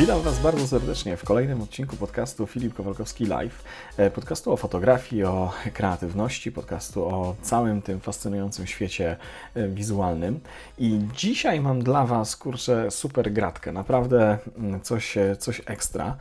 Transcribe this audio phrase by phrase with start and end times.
[0.00, 3.64] Witam Was bardzo serdecznie w kolejnym odcinku podcastu Filip Kowalkowski Live.
[3.96, 9.16] E, podcastu o fotografii, o kreatywności, podcastu o całym tym fascynującym świecie
[9.54, 10.40] e, wizualnym.
[10.78, 16.16] I dzisiaj mam dla Was, kurczę, super gratkę, naprawdę mm, coś, e, coś ekstra.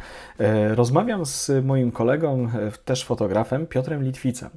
[0.70, 2.50] Rozmawiam z moim kolegą,
[2.86, 4.50] też fotografem, Piotrem Litwicem.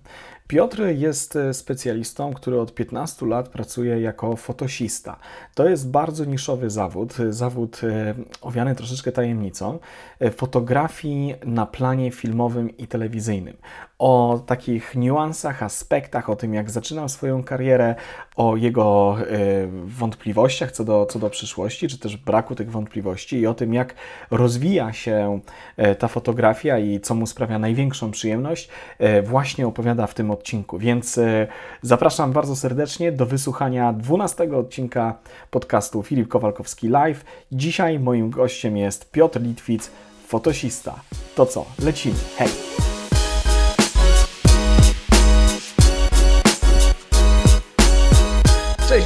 [0.52, 5.16] Piotr jest e, specjalistą, który od 15 lat pracuje jako fotosista.
[5.55, 9.79] To jest bardzo niszowy zawód, zawód e, owiany troszeczkę tajemnicą
[10.20, 13.57] e, fotografii na planie filmowym i telewizyjnym
[14.02, 17.95] o takich niuansach, aspektach, o tym, jak zaczynał swoją karierę,
[18.37, 23.46] o jego y, wątpliwościach co do, co do przyszłości, czy też braku tych wątpliwości i
[23.46, 23.95] o tym, jak
[24.30, 25.41] rozwija się
[25.79, 28.69] y, ta fotografia i co mu sprawia największą przyjemność,
[29.01, 30.79] y, właśnie opowiada w tym odcinku.
[30.79, 31.21] Więc
[31.82, 35.19] zapraszam bardzo serdecznie do wysłuchania 12 odcinka
[35.51, 37.24] podcastu Filip Kowalkowski Live.
[37.52, 39.91] Dzisiaj moim gościem jest Piotr Litwic,
[40.26, 40.95] fotosista.
[41.35, 42.16] To co, lecimy.
[42.37, 42.71] Hej!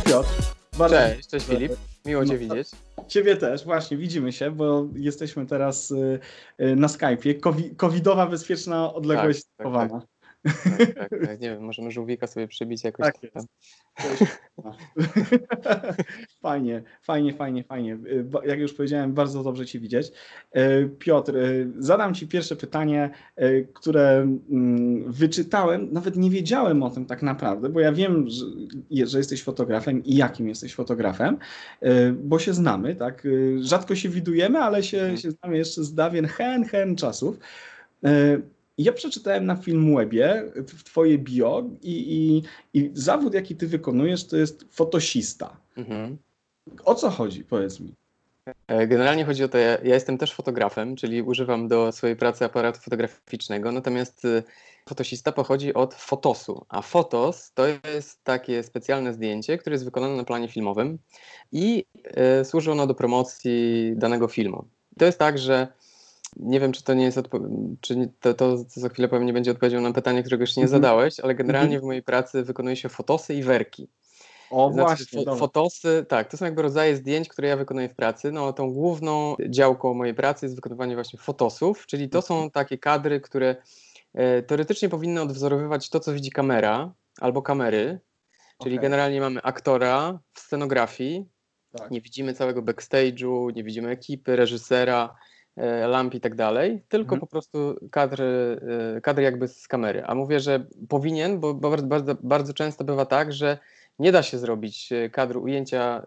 [0.06, 0.28] Piotr.
[0.78, 1.72] Bardzo cześć, cześć Filip.
[2.04, 2.68] Miło Cię no, widzieć.
[3.08, 6.18] Ciebie też, właśnie, widzimy się, bo jesteśmy teraz y,
[6.60, 7.34] y, na Skype'ie.
[7.76, 10.02] Covidowa bezpieczna odległość tak, tak, tak.
[10.46, 11.40] Tak, tak, tak.
[11.40, 13.06] Nie wiem, możemy żółwika sobie przybić jakoś.
[13.06, 13.46] Tak jest.
[16.42, 17.98] fajnie, fajnie, fajnie, fajnie.
[18.46, 20.12] Jak już powiedziałem, bardzo dobrze Ci widzieć.
[20.52, 21.42] E, Piotr, e,
[21.78, 23.10] zadam Ci pierwsze pytanie,
[23.74, 25.92] które mm, wyczytałem.
[25.92, 28.44] Nawet nie wiedziałem o tym tak naprawdę, bo ja wiem, że,
[29.06, 31.38] że jesteś fotografem i jakim jesteś fotografem,
[32.14, 33.26] bo się znamy, tak?
[33.60, 35.16] Rzadko się widujemy, ale się, mhm.
[35.16, 37.38] się znamy jeszcze z dawien hen, hen czasów.
[38.78, 42.42] Ja przeczytałem na Filmwebie w twoje bio i, i,
[42.80, 45.60] i zawód, jaki ty wykonujesz, to jest fotosista.
[45.76, 46.18] Mhm.
[46.84, 47.94] O co chodzi, powiedz mi?
[48.66, 52.44] E, generalnie chodzi o to, ja, ja, jestem też fotografem, czyli używam do swojej pracy
[52.44, 54.42] aparatu fotograficznego, natomiast y,
[54.88, 60.24] fotosista pochodzi od fotosu, a fotos to jest takie specjalne zdjęcie, które jest wykonane na
[60.24, 60.98] planie filmowym
[61.52, 61.84] i
[62.40, 64.64] y, służy ono do promocji danego filmu.
[64.98, 65.68] To jest tak, że
[66.36, 67.18] nie wiem, czy to nie jest
[67.80, 70.64] czy to, to, co za chwilę powiem, nie będzie odpowiedzią na pytanie, którego jeszcze nie
[70.64, 70.82] mhm.
[70.82, 71.82] zadałeś, ale generalnie mhm.
[71.82, 73.88] w mojej pracy wykonuje się fotosy i werki.
[74.50, 75.24] O znaczy, właśnie.
[75.24, 78.32] Fo fotosy, tak, to są jakby rodzaje zdjęć, które ja wykonuję w pracy.
[78.32, 82.50] No, tą główną działką mojej pracy jest wykonywanie właśnie fotosów, czyli to są mhm.
[82.50, 83.56] takie kadry, które
[84.14, 88.00] e, teoretycznie powinny odwzorowywać to, co widzi kamera albo kamery.
[88.62, 88.82] Czyli okay.
[88.82, 91.28] generalnie mamy aktora w scenografii,
[91.78, 91.90] tak.
[91.90, 95.16] nie widzimy całego backstage'u, nie widzimy ekipy, reżysera,
[95.86, 97.20] lamp i tak dalej, tylko mhm.
[97.20, 98.60] po prostu kadry,
[98.96, 100.04] e, kadry jakby z kamery.
[100.06, 103.58] A mówię, że powinien, bo bardzo, bardzo często bywa tak, że
[103.98, 106.02] nie da się zrobić e, kadru ujęcia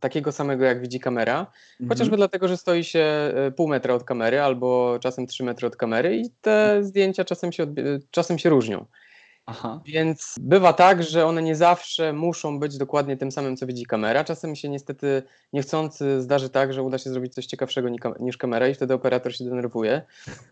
[0.00, 1.88] takiego samego, jak widzi kamera, mhm.
[1.88, 6.16] chociażby dlatego, że stoi się pół metra od kamery albo czasem trzy metry od kamery
[6.16, 7.66] i te zdjęcia czasem się,
[8.10, 8.86] czasem się różnią.
[9.46, 9.80] Aha.
[9.86, 14.24] Więc bywa tak, że one nie zawsze muszą być dokładnie tym samym, co widzi kamera.
[14.24, 15.22] Czasem się niestety
[15.52, 17.88] niechcący zdarzy tak, że uda się zrobić coś ciekawszego
[18.20, 20.02] niż kamera i wtedy operator się denerwuje,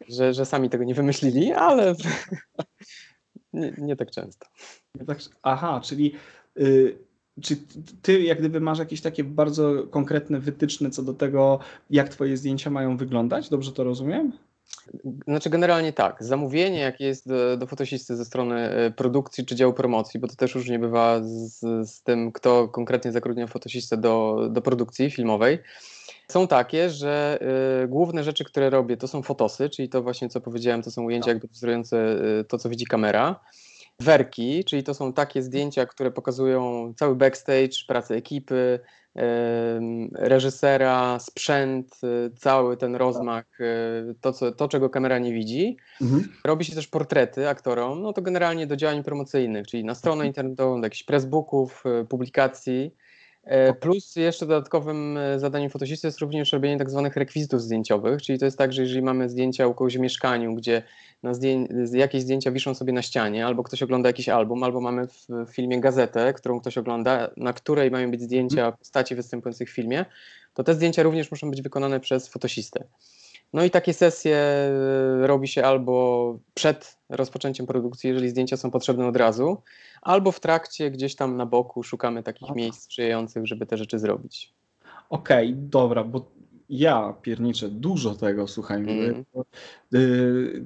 [0.08, 1.94] że, że sami tego nie wymyślili, ale
[3.52, 4.47] nie, nie tak często.
[5.42, 6.14] Aha, czyli
[6.58, 6.98] y,
[7.41, 7.56] czy
[8.02, 11.58] ty jak gdyby masz jakieś takie bardzo konkretne wytyczne co do tego,
[11.91, 13.48] jak twoje zdjęcia mają wyglądać?
[13.48, 14.32] Dobrze to rozumiem?
[15.27, 19.72] Znaczy generalnie tak, zamówienie jakie jest do, do fotosisty ze strony e, produkcji czy działu
[19.72, 21.60] promocji, bo to też różnie bywa z,
[21.91, 25.59] z tym, kto konkretnie zatrudnia fotosistę do, do produkcji filmowej,
[26.28, 27.38] są takie, że
[27.84, 31.03] y, główne rzeczy, które robię, to są fotosy, czyli to właśnie co powiedziałem, to są
[31.03, 31.34] ujęcia tak.
[31.34, 31.97] jakby wzorujące
[32.41, 33.41] y, to, co widzi kamera.
[34.00, 38.81] Werki, czyli to są takie zdjęcia, które pokazują cały backstage, pracę ekipy,
[40.12, 45.77] reżysera, sprzęt, y, cały ten rozmach, y, to, co, to czego kamera nie widzi.
[46.00, 46.28] Mhm.
[46.45, 50.81] Robi się też portrety aktorom, no to generalnie do działań promocyjnych, czyli na stronę internetową,
[50.81, 52.94] do jakichś pressbooków, y, publikacji.
[53.44, 58.39] E, plus jeszcze dodatkowym e, zadaniem fotosisty jest również robienie tak zwanych rekwizytów zdjęciowych, czyli
[58.39, 60.83] to jest tak, że jeżeli mamy zdjęcia u kogoś w mieszkaniu, gdzie
[61.33, 65.47] zdję jakieś zdjęcia wiszą sobie na ścianie, albo ktoś ogląda jakiś album, albo mamy w
[65.50, 68.77] filmie gazetę, którą ktoś ogląda, na której mają być zdjęcia mhm.
[68.77, 70.05] postaci występujących w filmie,
[70.55, 72.85] to te zdjęcia również muszą być wykonane przez fotosistę.
[73.52, 79.06] No i takie sesje e, robi się albo przed rozpoczęciem produkcji, jeżeli zdjęcia są potrzebne
[79.06, 79.62] od razu,
[80.02, 82.54] albo w trakcie gdzieś tam na boku szukamy takich Aha.
[82.56, 84.52] miejsc sprzyjających, żeby te rzeczy zrobić.
[85.10, 86.26] Okej, okay, dobra, bo
[86.69, 88.78] ja pierniczę dużo tego, słuchaj.
[88.81, 89.25] Mm.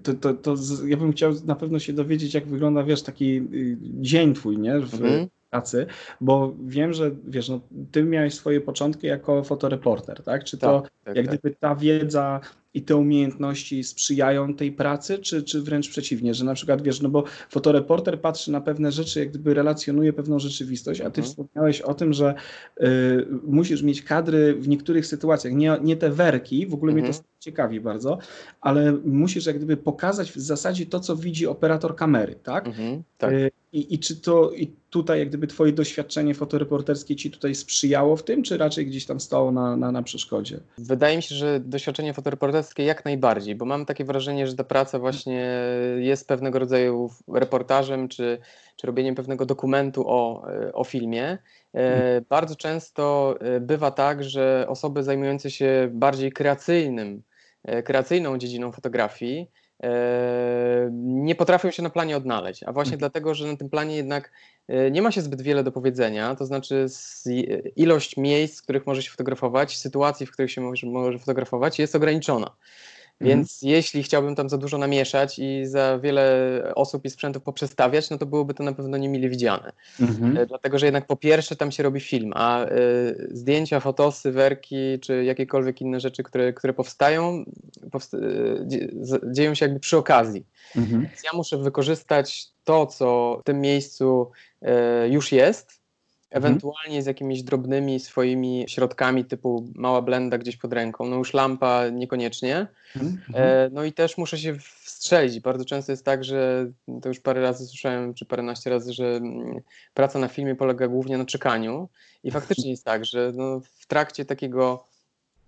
[0.02, 0.54] To, to, to,
[0.86, 4.80] ja bym chciał na pewno się dowiedzieć, jak wygląda, wiesz, taki y, dzień twój, nie?
[4.80, 5.28] W, mm.
[5.50, 5.86] pracy,
[6.20, 7.60] bo wiem, że wiesz, no,
[7.92, 10.44] ty miałeś swoje początki jako fotoreporter, tak?
[10.44, 11.38] Czy to Tak, tak, jak tak.
[11.38, 12.40] gdyby ta wiedza
[12.76, 17.08] i te umiejętności sprzyjają tej pracy, czy, czy wręcz przeciwnie, że na przykład wiesz, no
[17.08, 21.24] bo fotoreporter patrzy na pewne rzeczy, jak gdyby relacjonuje pewną rzeczywistość, a ty Mhm.
[21.26, 22.34] wspomniałeś o tym, że
[22.80, 22.86] y,
[23.46, 27.14] musisz mieć kadry w niektórych sytuacjach, nie, nie te werki, w ogóle mnie Mhm.
[27.14, 28.18] to ciekawi bardzo,
[28.60, 32.66] ale musisz jak gdyby pokazać w zasadzie to, co widzi operator kamery, tak?
[32.66, 33.32] Mhm, tak.
[33.32, 38.16] Y, I, I czy to i tutaj jak gdyby twoje doświadczenie fotoreporterskie ci tutaj sprzyjało
[38.16, 40.60] w tym, czy raczej gdzieś tam stało na, na, na przeszkodzie?
[40.78, 44.98] Wydaje mi się, że doświadczenie fotoreporterskie jak najbardziej, bo mam takie wrażenie, że ta praca
[44.98, 45.48] właśnie
[45.98, 48.38] jest pewnego rodzaju reportażem czy,
[48.76, 51.38] czy robieniem pewnego dokumentu o, o filmie.
[51.74, 57.22] E, Bardzo często e, bywa tak, że osoby zajmujące się bardziej kreacyjnym,
[57.84, 59.50] kreacyjną dziedziną fotografii
[59.82, 62.98] e, nie potrafią się na planie odnaleźć, a właśnie Mhm.
[62.98, 64.32] dlatego, że na tym planie jednak
[64.68, 66.86] e, nie ma się zbyt wiele do powiedzenia, to znaczy
[67.76, 71.94] ilość miejsc, w których może się fotografować, sytuacji, w których się może, może fotografować jest
[71.94, 72.50] ograniczona.
[73.20, 78.18] Więc jeśli chciałbym tam za dużo namieszać i za wiele osób i sprzętów poprzestawiać, no
[78.18, 79.72] to byłoby to na pewno niemile widziane.
[80.00, 80.36] Mhm.
[80.36, 82.68] E, Dlatego, że jednak po pierwsze tam się robi film, a e,
[83.30, 87.44] zdjęcia, fotosy, werki czy jakiekolwiek inne rzeczy, które, które powstają,
[87.92, 88.18] powst e,
[88.66, 88.88] dzie-
[89.32, 90.46] dzieją się jakby przy okazji.
[90.76, 91.00] Mhm.
[91.02, 94.30] Więc ja muszę wykorzystać to, co w tym miejscu
[94.62, 95.80] e, już jest,
[96.30, 101.88] ewentualnie z jakimiś drobnymi swoimi środkami typu mała blenda gdzieś pod ręką, no już lampa
[101.88, 102.66] niekoniecznie.
[102.96, 103.20] Mhm.
[103.34, 105.40] E, no i też muszę się wstrzelić.
[105.40, 106.66] Bardzo często jest tak, że
[107.02, 109.60] to już parę razy słyszałem, czy paręnaście razy, że mm,
[109.94, 111.88] praca na filmie polega głównie na czekaniu.
[112.24, 114.86] I faktycznie jest tak, że no, w trakcie takiego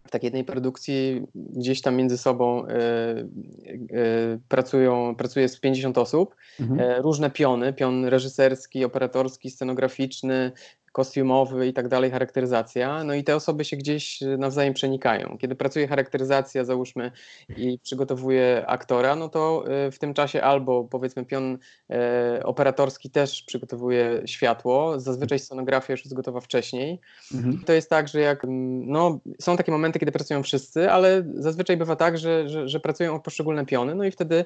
[0.08, 3.26] w takiej jednej produkcji gdzieś tam między sobą e, e,
[4.48, 6.80] pracują, pracuje z 50 osób, Mhm.
[6.80, 10.52] e, różne piony, pion reżyserski, operatorski, scenograficzny,
[10.92, 13.04] kostiumowy i tak dalej, charakteryzacja.
[13.04, 15.36] No i te osoby się gdzieś e, nawzajem przenikają.
[15.38, 17.10] Kiedy pracuje charakteryzacja, załóżmy,
[17.56, 21.58] i przygotowuje aktora, no to e, w tym czasie albo powiedzmy pion
[21.90, 27.00] e, operatorski też przygotowuje światło, zazwyczaj scenografia już jest gotowa wcześniej.
[27.34, 27.62] Mhm.
[27.66, 28.46] To jest tak, że jak,
[28.86, 33.20] no, są takie momenty, kiedy pracują wszyscy, ale zazwyczaj bywa tak, że, że, że pracują
[33.20, 34.44] poszczególne piony, no i wtedy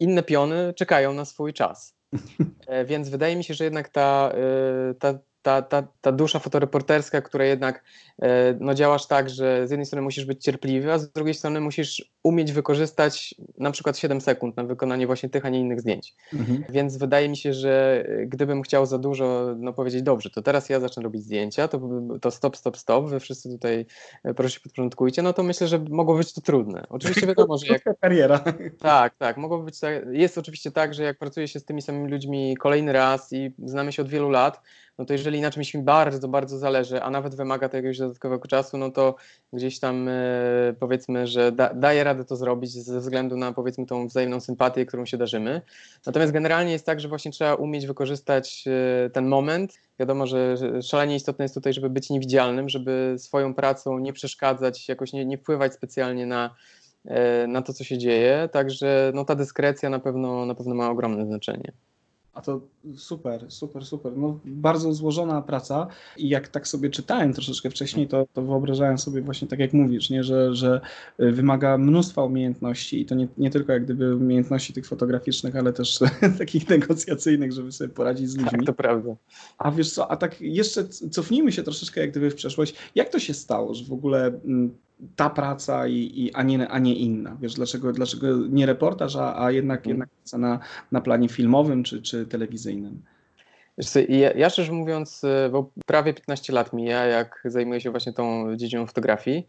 [0.00, 1.94] inne piony czekają na swój czas.
[2.66, 4.32] E, Więc wydaje mi się, że jednak ta,
[4.98, 7.84] ta, ta, ta, ta dusza fotoreporterska, która jednak
[8.22, 11.60] e, no, działasz tak, że z jednej strony musisz być cierpliwy, a z drugiej strony
[11.60, 16.14] musisz umieć wykorzystać na przykład 7 sekund na wykonanie właśnie tych, a nie innych zdjęć.
[16.32, 16.64] Mhm.
[16.68, 20.68] Więc wydaje mi się, że e, gdybym chciał za dużo no, powiedzieć, dobrze, to teraz
[20.68, 21.80] ja zacznę robić zdjęcia, to,
[22.20, 23.86] to stop, stop, stop, wy wszyscy tutaj
[24.24, 26.86] e, proszę się podporządkujcie, no to myślę, że mogło być to trudne.
[26.88, 28.44] Oczywiście wiadomo, że jak kariera.
[28.78, 29.36] tak, tak.
[29.36, 29.92] Mogło być tak.
[30.10, 33.92] Jest oczywiście tak, że jak pracuje się z tymi samymi ludźmi kolejny raz i znamy
[33.92, 34.60] się od wielu lat,
[34.98, 38.48] no to jeżeli na czymś mi bardzo, bardzo zależy, a nawet wymaga to jakiegoś dodatkowego
[38.48, 39.14] czasu, no to
[39.52, 40.12] gdzieś tam e,
[40.80, 45.06] powiedzmy, że da, daję radę to zrobić ze względu na powiedzmy tą wzajemną sympatię, którą
[45.06, 45.62] się darzymy.
[46.06, 48.64] Natomiast generalnie jest tak, że właśnie trzeba umieć wykorzystać
[49.06, 49.74] e, ten moment.
[49.98, 54.88] Wiadomo, że że szalenie istotne jest tutaj, żeby być niewidzialnym, żeby swoją pracą nie przeszkadzać,
[54.88, 56.54] jakoś nie, nie wpływać specjalnie na,
[57.04, 58.48] e, na to, co się dzieje.
[58.52, 61.72] Także no, ta dyskrecja na pewno, na pewno ma ogromne znaczenie.
[62.34, 62.60] A to
[62.96, 64.16] super, super, super.
[64.16, 65.86] No, bardzo złożona praca
[66.16, 70.10] i jak tak sobie czytałem troszeczkę wcześniej, to, to wyobrażałem sobie właśnie tak jak mówisz,
[70.10, 70.24] nie?
[70.24, 70.80] Że, że
[71.20, 75.72] y, wymaga mnóstwa umiejętności i to nie, nie tylko jak gdyby umiejętności tych fotograficznych, ale
[75.72, 75.98] też
[76.38, 78.50] takich negocjacyjnych, żeby sobie poradzić z ludźmi.
[78.50, 79.16] Tak, to prawda.
[79.58, 82.74] A wiesz co, a tak jeszcze cofnijmy się troszeczkę jak gdyby w przeszłość.
[82.94, 84.74] Jak to się stało, że w ogóle mm,
[85.16, 87.36] ta praca, i, i, a, nie, a nie inna?
[87.40, 89.90] Wiesz, dlaczego, dlaczego nie reportaż, a, a jednak, Mhm.
[89.90, 90.58] jednak praca na,
[90.92, 93.02] na planie filmowym czy, czy telewizyjnym?
[94.08, 98.56] Ja, ja szczerze mówiąc, e, bo prawie 15 lat mija, jak zajmuję się właśnie tą
[98.56, 99.46] dziedziną fotografii.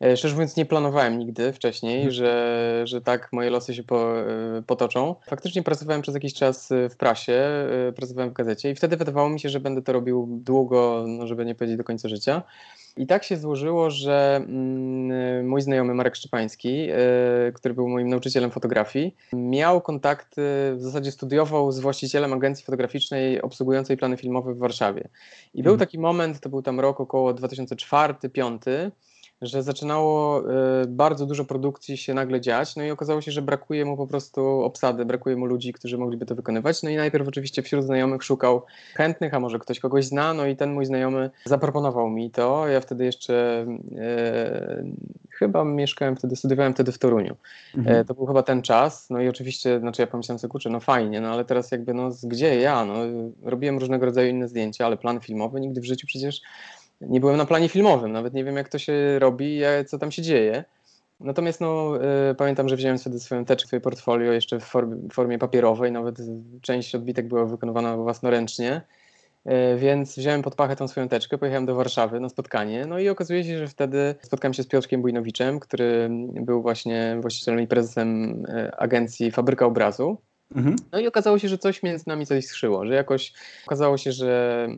[0.00, 2.12] E, Szczerze mówiąc, nie planowałem nigdy wcześniej, Mhm.
[2.12, 4.26] że, że tak moje losy się po, e,
[4.66, 5.14] potoczą.
[5.28, 7.42] Faktycznie pracowałem przez jakiś czas e, w prasie,
[7.96, 11.44] pracowałem w gazecie i wtedy wydawało mi się, że będę to robił długo, no żeby
[11.44, 12.42] nie powiedzieć do końca życia.
[12.96, 16.88] I tak się złożyło, że mm, mój znajomy Marek Szczepański,
[17.54, 20.42] który był moim nauczycielem fotografii, miał kontakty,
[20.74, 25.08] w zasadzie studiował z właścicielem agencji fotograficznej obsługującej plany filmowe w Warszawie.
[25.54, 25.86] I był Mhm.
[25.88, 28.90] taki moment, to był tam rok około 2004-2005,
[29.42, 30.42] że zaczynało
[30.82, 34.06] e, bardzo dużo produkcji się nagle dziać, no i okazało się, że brakuje mu po
[34.06, 36.82] prostu obsady, brakuje mu ludzi, którzy mogliby to wykonywać.
[36.82, 38.62] No i najpierw oczywiście wśród znajomych szukał
[38.94, 42.68] chętnych, a może ktoś kogoś zna, no i ten mój znajomy zaproponował mi to.
[42.68, 43.66] Ja wtedy jeszcze
[43.98, 44.84] e,
[45.30, 47.36] chyba mieszkałem wtedy, studiowałem wtedy w Toruniu.
[47.76, 47.96] Mhm.
[47.96, 50.80] E, to był chyba ten czas, no i oczywiście, znaczy ja pomyślałem sobie, kurczę, no
[50.80, 52.94] fajnie, no ale teraz jakby, no gdzie ja, no
[53.42, 56.40] robiłem różnego rodzaju inne zdjęcia, ale plan filmowy nigdy w życiu przecież
[57.00, 60.22] nie byłem na planie filmowym, nawet nie wiem jak to się robi, co tam się
[60.22, 60.64] dzieje.
[61.20, 61.98] Natomiast no,
[62.30, 66.16] y, pamiętam, że wziąłem wtedy swoją teczkę, swoje portfolio jeszcze w formie, formie papierowej, nawet
[66.62, 68.82] część odbitek była wykonywana własnoręcznie,
[69.46, 73.08] y, więc wziąłem pod pachę tą swoją teczkę, pojechałem do Warszawy na spotkanie, no i
[73.08, 78.32] okazuje się, że wtedy spotkałem się z Piotrkiem Bujnowiczem, który był właśnie właścicielem i prezesem
[78.46, 80.16] y, agencji Fabryka Obrazu.
[80.54, 80.76] Mhm.
[80.92, 83.32] No i okazało się, że coś między nami coś skrzyło, że jakoś
[83.66, 84.68] okazało się, że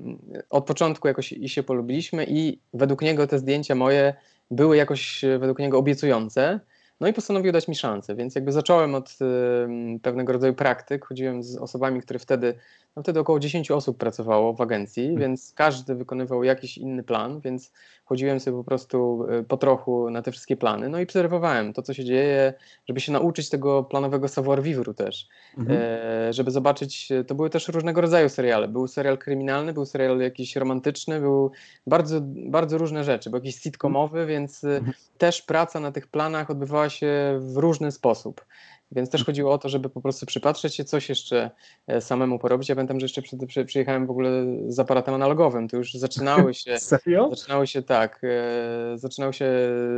[0.50, 4.14] od początku jakoś i się polubiliśmy i według niego te zdjęcia moje
[4.50, 6.60] były jakoś e, według niego obiecujące.
[7.00, 11.04] No i postanowił dać mi szansę, więc jakby zacząłem od y, pewnego rodzaju praktyk.
[11.04, 12.54] Chodziłem z osobami, które wtedy,
[12.96, 15.20] no wtedy około 10 osób pracowało w agencji, hmm.
[15.20, 17.72] więc każdy wykonywał jakiś inny plan, więc
[18.04, 20.88] chodziłem sobie po prostu y, po trochu na te wszystkie plany.
[20.88, 22.54] No i obserwowałem to, co się dzieje,
[22.88, 25.28] żeby się nauczyć tego planowego savoir-vivre też.
[25.58, 25.78] Mhm.
[25.82, 28.68] E, żeby zobaczyć, to były też różnego rodzaju seriale.
[28.68, 31.50] Był serial kryminalny, był serial jakiś romantyczny, był
[31.86, 33.30] bardzo, bardzo różne rzeczy.
[33.30, 34.92] Był jakiś sitcomowy, więc mhm.
[35.18, 38.44] też praca na tych planach odbywała się w różny sposób.
[38.92, 41.50] Więc też chodziło o to, żeby po prostu przypatrzeć się, coś jeszcze
[41.86, 42.68] e, samemu porobić.
[42.68, 44.30] Ja pamiętam, że jeszcze przy, przy, przyjechałem w ogóle
[44.68, 45.68] z aparatem analogowym.
[45.68, 46.78] To już zaczynały się.
[46.78, 47.30] Serio?
[47.30, 48.20] Zaczynały się tak.
[48.24, 49.46] E, zaczynała się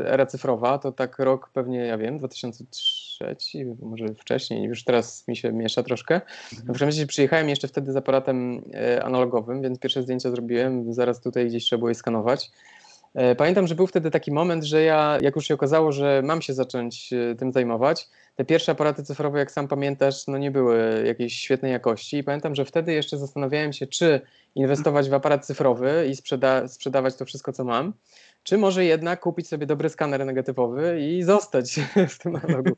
[0.05, 0.79] era cyfrowa.
[0.79, 6.21] To tak rok pewnie, ja wiem, 2003, może wcześniej, już teraz mi się miesza troszkę.
[6.53, 10.93] W każdym razie przyjechałem jeszcze wtedy z aparatem e, analogowym, więc pierwsze zdjęcia zrobiłem.
[10.93, 12.51] Zaraz tutaj gdzieś trzeba było je skanować.
[13.15, 16.43] E, pamiętam, że był wtedy taki moment, że ja, jak już się okazało, że mam
[16.43, 21.05] się zacząć e, tym zajmować, te pierwsze aparaty cyfrowe, jak sam pamiętasz, no nie były
[21.07, 22.17] jakiejś świetnej jakości.
[22.17, 24.21] I pamiętam, że wtedy jeszcze zastanawiałem się, czy
[24.55, 27.93] inwestować w aparat cyfrowy i sprzeda sprzedawać to wszystko, co mam,
[28.43, 31.81] czy może jednak kupić sobie dobry skaner negatywowy i zostać
[32.15, 32.77] w tym analogu.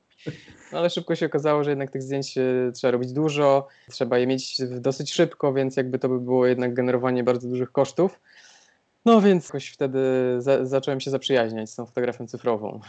[0.73, 2.43] No ale szybko się okazało, że jednak tych zdjęć e,
[2.75, 7.25] trzeba robić dużo, trzeba je mieć dosyć szybko, więc jakby to by było jednak generowanie
[7.25, 8.21] bardzo dużych kosztów.
[9.06, 9.98] No więc jakoś wtedy
[10.38, 12.80] za, zacząłem się zaprzyjaźniać z tą fotografią cyfrową.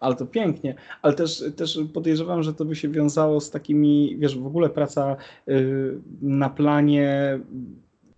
[0.00, 4.38] Ale to pięknie, ale też, też podejrzewam, że to by się wiązało z takimi, wiesz,
[4.38, 5.16] w ogóle praca
[5.48, 7.38] y, na planie,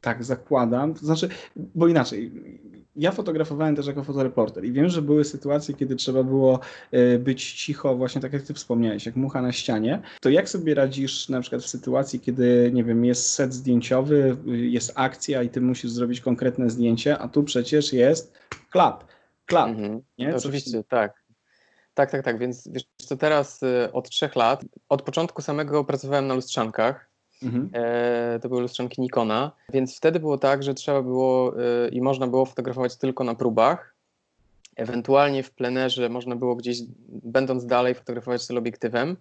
[0.00, 2.32] tak zakładam, to znaczy, bo inaczej,
[2.96, 6.60] ja fotografowałem też jako fotoreporter i wiem, że były sytuacje, kiedy trzeba było
[6.90, 10.02] e, być cicho, właśnie tak jak ty wspomniałeś, jak mucha na ścianie.
[10.20, 14.92] To jak sobie radzisz na przykład w sytuacji, kiedy, nie wiem, jest set zdjęciowy, jest
[14.94, 18.38] akcja i ty musisz zrobić konkretne zdjęcie, a tu przecież jest
[18.70, 19.04] klap,
[19.46, 20.00] klap, mhm.
[20.18, 20.36] nie?
[20.36, 21.24] Oczywiście, tak.
[21.94, 26.26] Tak, tak, tak, więc wiesz co, teraz y, od trzech lat, od początku samego pracowałem
[26.26, 27.13] na lustrzankach,
[27.44, 27.70] Mhm.
[27.72, 32.26] E, to były lustrzanki Nikona, więc wtedy było tak, że trzeba było e, i można
[32.26, 33.94] było fotografować tylko na próbach.
[34.76, 39.16] Ewentualnie w plenerze można było gdzieś, będąc dalej, fotografować teleobiektywem.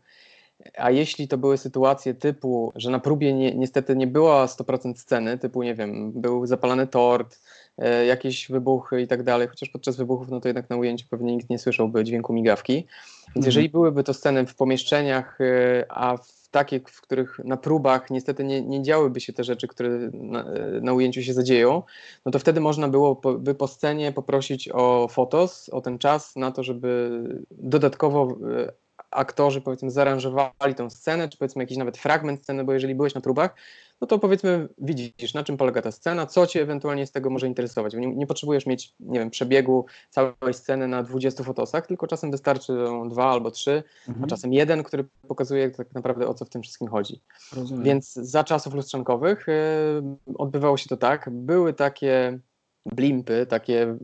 [0.78, 5.38] A jeśli to były sytuacje typu, że na próbie nie, niestety nie była 100% sceny,
[5.38, 7.40] typu, nie wiem, był zapalany tort,
[7.78, 11.36] e, jakieś wybuchy i tak dalej, chociaż podczas wybuchów, no to jednak na ujęciu pewnie
[11.36, 12.74] nikt nie słyszałby dźwięku migawki.
[12.74, 13.46] Więc mhm.
[13.46, 18.44] jeżeli byłyby to sceny w pomieszczeniach, e, a w takie, w których na próbach niestety
[18.44, 20.46] nie, nie działyby się te rzeczy, które na,
[20.82, 21.84] na, ujęciu się zadzieją,
[22.26, 26.36] no to wtedy można było po, by po scenie poprosić o fotos, o ten czas
[26.36, 27.20] na to, żeby
[27.52, 28.74] dodatkowo e,
[29.12, 33.22] aktorzy powiedzmy zaaranżowali tą scenę, czy powiedzmy jakiś nawet fragment sceny, bo jeżeli byłeś na
[33.22, 33.56] próbach,
[34.04, 37.48] no to powiedzmy widzisz, na czym polega ta scena, co cię ewentualnie z tego może
[37.48, 37.94] interesować.
[37.94, 42.74] Nie, nie, potrzebujesz mieć, nie wiem, przebiegu całej sceny na 20 fotosach, tylko czasem wystarczy
[43.10, 44.26] dwa albo trzy, mhm.
[44.26, 47.22] a czasem jeden, który pokazuje tak naprawdę o co w tym wszystkim chodzi.
[47.56, 47.84] Rozumiem.
[47.84, 52.40] Więc za czasów lustrzankowych yy, odbywało się to tak, były takie
[52.86, 53.98] blimpy, takie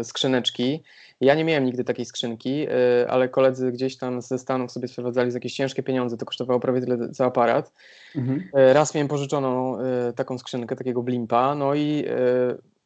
[0.00, 0.82] y, skrzyneczki.
[1.20, 5.30] Ja nie miałem nigdy takiej skrzynki, y, ale koledzy gdzieś tam ze Stanów sobie sprowadzali
[5.30, 7.72] za jakieś ciężkie pieniądze, to kosztowało prawie tyle co aparat.
[8.16, 8.40] Mhm.
[8.40, 9.78] Y, raz miałem pożyczoną
[10.16, 12.04] taką skrzynkę, takiego blimpa, no i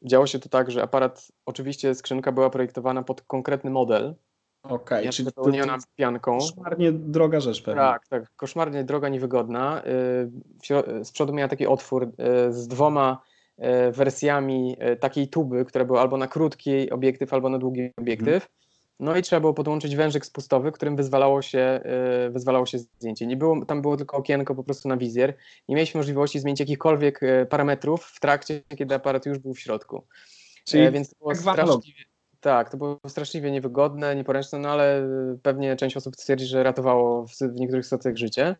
[0.02, 4.14] działo się to tak, że aparat, oczywiście skrzynka była projektowana pod konkretny model,
[4.62, 6.38] Okej, okay, czyli wypełniona pianką.
[6.38, 7.80] Koszmarnie droga rzecz pewnie.
[7.80, 9.82] Tak, tak, koszmarnie droga, niewygodna.
[11.02, 12.10] Z przodu miała taki otwór
[12.50, 13.33] z dwoma E,
[13.92, 18.48] wersjami e, takiej tuby, która była albo na krótki obiektyw, albo na długi obiektyw.
[19.00, 23.26] No i trzeba było podłączyć wężyk spustowy, którym wyzwalało się, e, wyzwalało się zdjęcie.
[23.26, 25.34] Nie było, tam było tylko okienko po prostu na wizjer.
[25.68, 30.04] Nie mieliśmy możliwości zmienić jakichkolwiek parametrów w trakcie, kiedy aparat już był w środku.
[30.64, 32.04] Czyli Więc to było straszliwie,
[32.40, 35.08] tak, to było straszliwie niewygodne, nieporęczne, no ale
[35.42, 38.56] pewnie część osób twierdzi, że ratowało w, w niektórych sytuacjach życie.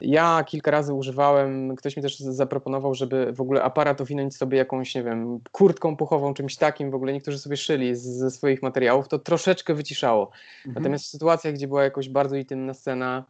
[0.00, 4.94] Ja kilka razy używałem, ktoś mi też zaproponował, żeby w ogóle aparat owinąć sobie jakąś,
[4.94, 9.08] nie wiem, kurtką puchową, czymś takim, w ogóle niektórzy sobie szyli z, ze swoich materiałów,
[9.08, 10.30] to troszeczkę wyciszało.
[10.56, 10.74] Mhm.
[10.74, 13.24] Natomiast w sytuacjach, gdzie była jakoś bardzo intymna scena,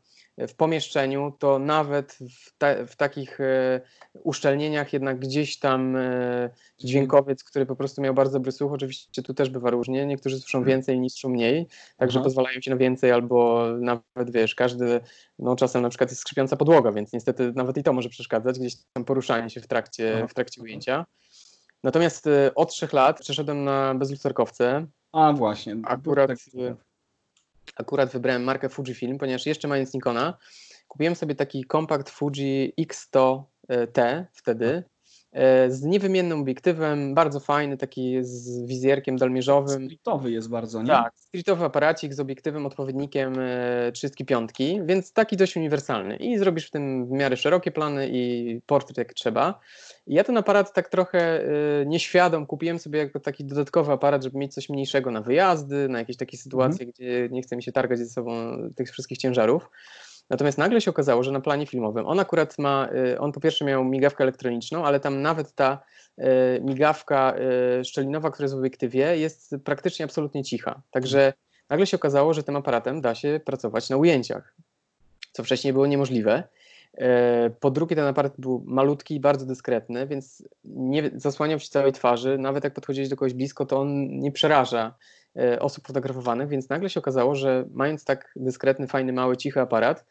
[0.49, 3.81] w pomieszczeniu, to nawet w, ta, w takich e,
[4.23, 9.35] uszczelnieniach jednak gdzieś tam e, dźwiękowiec, który po prostu miał bardzo dobry słuch, oczywiście tu
[9.35, 10.77] też bywa różnie, niektórzy słyszą mhm.
[10.77, 11.67] więcej, inni słyszą mniej,
[11.97, 12.25] także Aha.
[12.25, 15.01] pozwalają ci na więcej albo nawet wiesz, każdy,
[15.39, 18.75] no czasem na przykład jest skrzypiąca podłoga, więc niestety nawet i to może przeszkadzać, gdzieś
[18.93, 21.07] tam poruszanie się w trakcie, w trakcie ujęcia.
[21.85, 24.87] Natomiast e, od trzech lat przeszedłem na bezlusterkowce.
[25.13, 25.77] A właśnie.
[25.85, 26.39] Akurat, tak
[27.77, 30.39] akurat wybrałem markę Fujifilm, ponieważ jeszcze mając Nikona,
[30.89, 34.85] kupiłem sobie taki kompakt Fuji X100T wtedy
[35.69, 39.85] z niewymiennym obiektywem, bardzo fajny, taki z wizjerkiem dalmierzowym.
[39.85, 40.89] Streetowy jest bardzo, nie?
[40.89, 43.35] Tak, streetowy aparacik z obiektywem odpowiednikiem
[43.93, 46.17] 35, e, więc taki dość uniwersalny.
[46.17, 49.61] I zrobisz w tym w miarę szerokie plany i portret jak trzeba.
[50.07, 51.43] I ja ten aparat tak trochę
[51.83, 55.99] y, nieświadom kupiłem sobie jako taki dodatkowy aparat, żeby mieć coś mniejszego na wyjazdy, na
[55.99, 56.93] jakieś takie sytuacje, mm.
[56.93, 58.33] gdzie nie chcę mi się targać ze sobą
[58.77, 59.71] tych wszystkich ciężarów.
[60.31, 63.65] Natomiast nagle się okazało, że na planie filmowym on akurat ma, y, on po pierwsze
[63.65, 65.79] miał migawkę elektroniczną, ale tam nawet ta
[66.19, 66.25] y,
[66.65, 67.35] migawka
[67.85, 70.83] szczelinowa, która jest w obiektywie, jest praktycznie absolutnie cicha.
[70.91, 71.33] Także
[71.71, 74.55] nagle się okazało, że tym aparatem da się pracować na ujęciach,
[75.33, 76.43] co wcześniej było niemożliwe.
[77.61, 82.39] Po drugie, ten aparat był malutki i bardzo dyskretny, więc nie zasłaniał się całej twarzy.
[82.39, 84.95] Nawet jak podchodziłeś do kogoś blisko, to on nie przeraża
[85.61, 90.05] osób fotografowanych, więc nagle się okazało, że mając tak dyskretny, fajny, mały, cichy aparat,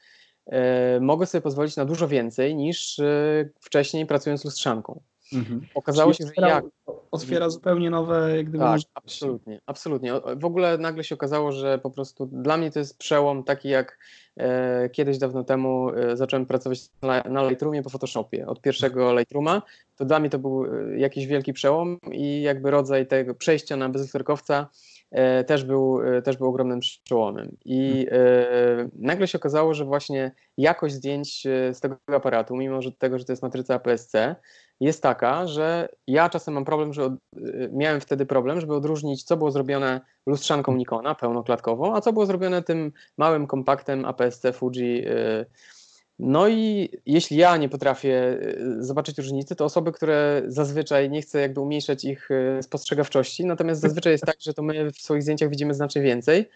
[0.45, 3.01] e, mogę sobie pozwolić na dużo więcej niż
[3.59, 5.01] wcześniej pracując lustrzanką.
[5.33, 5.61] Mhm.
[5.75, 6.65] Okazało Czyli się, że jak.
[7.11, 8.63] Otwiera zupełnie nowe, jak gdyby.
[8.63, 10.13] Tak, absolutnie, absolutnie.
[10.35, 13.97] W ogóle nagle się okazało, że po prostu dla mnie to jest przełom taki jak
[14.37, 18.47] e, kiedyś dawno temu e, zacząłem pracować na, na Lightroomie po Photoshopie.
[18.47, 19.61] Od pierwszego Lightrooma
[19.95, 23.89] to dla mnie to był e, jakiś wielki przełom i jakby rodzaj tego przejścia na
[23.89, 24.96] bezlusterkowca e,
[25.47, 27.57] też, był, e, też był ogromnym przełomem.
[27.65, 28.29] I hmm.
[28.79, 33.25] e, nagle się okazało, że właśnie jakość zdjęć z tego aparatu, mimo że tego, że
[33.25, 34.35] to jest matryca APS-C,
[34.79, 37.13] jest taka, że ja czasem mam problem, że od,
[37.71, 42.63] miałem wtedy problem, żeby odróżnić, co było zrobione lustrzanką Nikona pełnoklatkową, a co było zrobione
[42.63, 45.05] tym małym kompaktem APS-C Fuji.
[46.19, 48.39] No i jeśli ja nie potrafię
[48.79, 52.29] y, zobaczyć różnicy, to osoby, które zazwyczaj nie chcę jakby umniejszać ich
[52.61, 56.49] spostrzegawczości, natomiast zazwyczaj jest tak, że to my w swoich zdjęciach widzimy znacznie więcej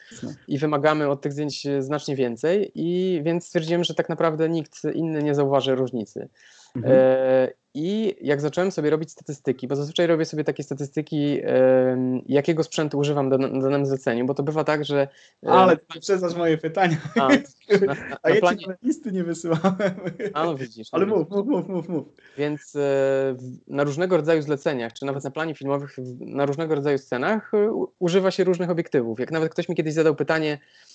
[0.47, 5.24] i wymagamy od tych zdjęć znacznie więcej i więc stwierdziłem, że tak naprawdę nikt inny
[5.24, 6.30] nie zauważy różnicy.
[6.75, 6.93] Mhm.
[6.97, 11.41] E, I jak zacząłem sobie robić statystyki, bo zazwyczaj robię sobie takie statystyki,
[12.25, 15.07] jakiego sprzętu używam do, na danym zleceniu, bo to bywa tak, że.
[15.47, 16.97] Ale ty przeznasz moje pytania.
[17.15, 17.36] A, na,
[17.93, 18.57] na, a ja planie...
[18.57, 19.95] ci listy nie wysyłałem.
[20.34, 20.88] A no widzisz.
[20.91, 22.07] Ale mów, mów, mów, mów, mów.
[22.38, 23.36] Więc e,
[23.67, 28.31] na różnego rodzaju zleceniach, czy nawet na planie filmowych, na różnego rodzaju scenach e, używa
[28.31, 29.19] się różnych obiektywów.
[29.19, 30.90] Jak nawet ktoś mi kiedyś zadał pytanie, E,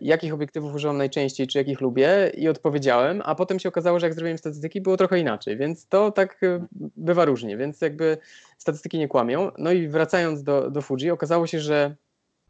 [0.00, 4.14] jakich obiektywów używam najczęściej, czy jakich lubię i odpowiedziałem, a potem się okazało, że jak
[4.14, 8.18] zrobiłem statystyki, było trochę inaczej, więc to tak e, bywa różnie, więc jakby
[8.58, 9.50] statystyki nie kłamią.
[9.58, 11.94] No i wracając do, do Fuji, okazało się, że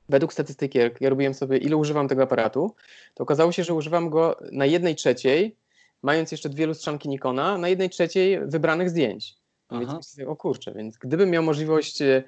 [0.09, 2.75] według statystyki, jak ja robiłem sobie, ile używam tego aparatu,
[3.15, 5.57] to okazało się, że używam go na jednej trzeciej,
[6.03, 9.37] mając jeszcze dwie lustrzanki Nikona, na jednej trzeciej wybranych zdjęć.
[9.71, 12.23] Więc, o kurczę, więc gdybym miał możliwość e, e,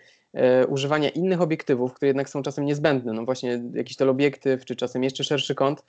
[0.68, 5.24] używania innych obiektywów, które jednak są czasem niezbędne, no właśnie jakiś teleobiektyw, czy czasem jeszcze
[5.24, 5.84] szerszy kąt,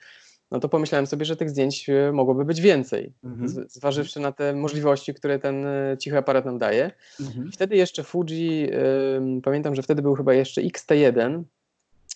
[0.50, 3.68] no to pomyślałem sobie, że tych zdjęć e, mogłoby być więcej, mhm.
[3.68, 6.90] zważywszy na te możliwości, które ten e, cichy aparat nam daje.
[7.20, 7.52] Mhm.
[7.52, 8.68] wtedy jeszcze Fuji,
[9.42, 11.42] pamiętam, że wtedy był chyba jeszcze XT1,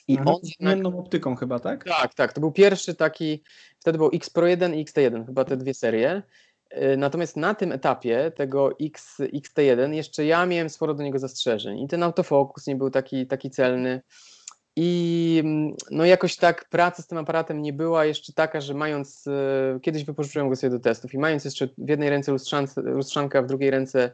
[0.08, 0.94] i on z jednak...
[0.94, 1.84] optyką chyba, tak?
[1.84, 2.32] Tak, tak.
[2.32, 3.42] To był pierwszy taki,
[3.78, 6.22] wtedy był X Pro 1 i XT1, chyba te dwie serie.
[6.74, 11.80] E, natomiast na tym etapie tego X, XT1 jeszcze ja miałem sporo do niego zastrzeżeń
[11.80, 14.02] i ten autofokus nie był taki, taki celny.
[14.76, 19.26] I mm, no jakoś tak praca z tym aparatem nie była jeszcze taka, że mając,
[19.26, 22.32] e, kiedyś wypożyczyłem go sobie do testów i mając jeszcze w jednej ręce
[22.76, 24.10] lustrzankę, a w drugiej ręce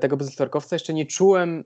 [0.00, 1.64] tego bezlusterkowca, jeszcze nie czułem,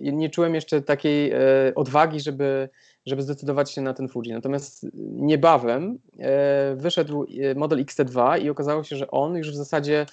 [0.00, 1.32] nie czułem jeszcze takiej
[1.74, 2.68] odwagi, żeby,
[3.06, 4.32] żeby zdecydować się na ten Fuji.
[4.32, 10.06] Natomiast niebawem e, wyszedł e, model XT2 i okazało się, że on już w zasadzie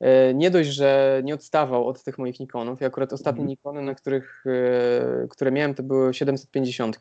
[0.00, 2.80] e, nie dość, że nie odstawał od tych moich Nikonów.
[2.80, 3.48] Ja akurat ostatnie mm.
[3.48, 4.44] Nikony, na których,
[5.30, 6.98] które miałem, to były 750.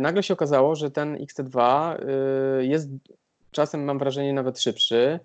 [0.00, 1.94] Nagle się okazało, że ten XT2
[2.58, 2.88] jest
[3.50, 5.20] czasem, mam wrażenie, nawet szybszy.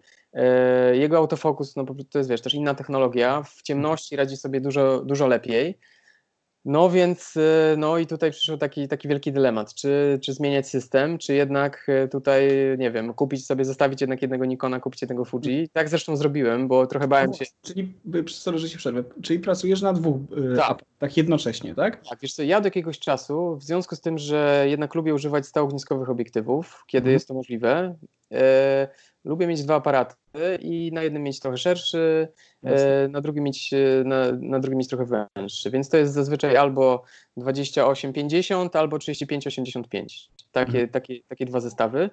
[0.93, 5.27] Jego autofokus, no to jest wiesz, też inna technologia, w ciemności radzi sobie dużo, dużo
[5.27, 5.79] lepiej.
[6.65, 11.17] No więc, y, no i tutaj przyszedł taki, taki wielki dylemat, czy, czy zmieniać system,
[11.17, 15.69] czy jednak y, tutaj, nie wiem, kupić sobie, zostawić jednak jednego Nikona, kupić jednego Fuji.
[15.73, 17.45] Tak zresztą zrobiłem, bo trochę bałem się.
[17.61, 17.93] Czyli,
[18.27, 20.17] sorry, że się przerwę, czyli pracujesz na dwóch
[20.57, 20.79] tak.
[20.99, 22.07] tak jednocześnie, tak?
[22.09, 25.45] Tak, wiesz co, ja do jakiegoś czasu, w związku z tym, że jednak lubię używać
[25.45, 27.13] stałogniskowych obiektywów, kiedy mhm.
[27.13, 28.24] jest to możliwe, e,
[29.25, 30.15] lubię mieć dwa aparaty
[30.59, 32.27] i na jednym mieć trochę szerszy,
[32.63, 35.71] e, na drugim mieć, e, na, na drugim mieć trochę węższy.
[35.71, 37.03] Więc to jest zazwyczaj albo
[37.37, 40.29] 28-50, albo 35-85.
[40.51, 40.89] Takie, mhm.
[40.89, 42.09] takie, takie dwa zestawy.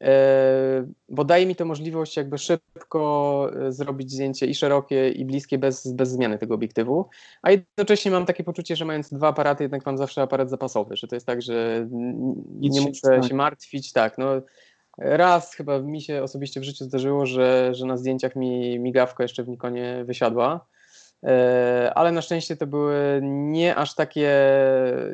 [0.00, 5.92] E, bo daje mi to możliwość jakby szybko zrobić zdjęcie i szerokie, i bliskie bez,
[5.92, 7.08] bez zmiany tego obiektywu,
[7.42, 11.06] a jednocześnie mam takie poczucie, że mając dwa aparaty, jednak mam zawsze aparat zapasowy, że
[11.06, 11.86] to jest tak, że
[12.60, 14.42] nie muszę się martwić, tak, no
[15.00, 19.42] Raz chyba mi się osobiście w życiu zdarzyło, że, że na zdjęciach mi migawka jeszcze
[19.42, 20.66] w Nikonie wysiadła,
[21.24, 24.30] e, ale na szczęście to były nie aż takie,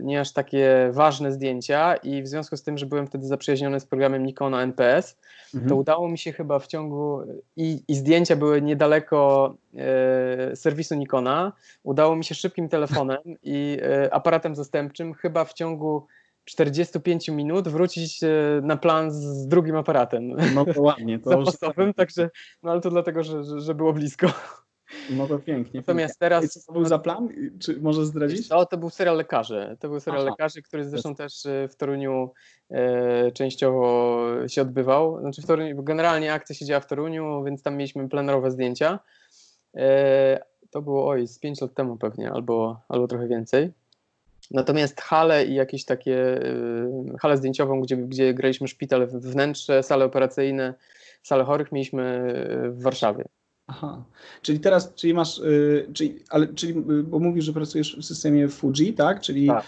[0.02, 3.86] nie aż takie ważne zdjęcia i w związku z tym, że byłem wtedy zaprzyjaźniony z
[3.86, 5.16] programem Nikona NPS,
[5.54, 5.68] mhm.
[5.68, 7.20] to udało mi się chyba w ciągu
[7.56, 14.14] i, i zdjęcia były niedaleko e, serwisu Nikona, udało mi się szybkim telefonem i e,
[14.14, 16.06] aparatem zastępczym chyba w ciągu
[16.46, 18.28] 45 minut wrócić e,
[18.62, 20.36] na plan z drugim aparatem.
[20.54, 21.18] No to ładnie.
[21.18, 22.30] To zapasowym, także,
[22.62, 24.26] no ale to dlatego, że, że, że było blisko.
[25.10, 25.80] No to pięknie.
[25.80, 26.44] Natomiast teraz.
[26.44, 27.28] I co to był za plan?
[27.60, 28.48] Czy może zdradzić?
[28.48, 29.76] To, to był serial lekarzy.
[29.80, 30.30] To był serial Aha.
[30.30, 32.32] lekarzy, który zresztą też e, w Toruniu
[32.70, 35.20] e, częściowo się odbywał.
[35.20, 38.98] Znaczy w Toruniu, generalnie akcja się działa w Toruniu, więc tam mieliśmy plenerowe zdjęcia.
[39.76, 43.72] E, to było oj, z 5 lat temu pewnie, albo, albo trochę więcej.
[44.50, 50.74] Natomiast halę i jakieś takie y, halę zdjęciową, gdzie, gdzie graliśmy szpital, wnętrze, sale operacyjne,
[51.22, 52.34] sale chorych mieliśmy
[52.66, 53.24] y, w Warszawie.
[53.66, 54.04] Aha,
[54.42, 58.92] czyli teraz, czyli masz, yy, czyli, ale, czyli, bo mówisz, że pracujesz w systemie Fuji,
[58.92, 59.20] tak?
[59.20, 59.64] Czyli tak.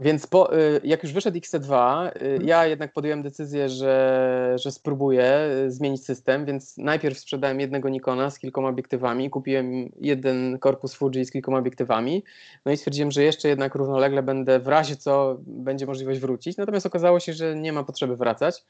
[0.00, 2.46] Więc po, y, jak już wyszedł XC2, y, mhm.
[2.46, 8.30] ja jednak podjąłem decyzję, że, że spróbuję y, zmienić system, więc najpierw sprzedałem jednego Nikona
[8.30, 12.24] z kilkoma obiektywami, kupiłem jeden korpus Fuji z kilkoma obiektywami,
[12.64, 16.86] no i stwierdziłem, że jeszcze jednak równolegle będę w razie co będzie możliwość wrócić, natomiast
[16.86, 18.64] okazało się, że nie ma potrzeby wracać.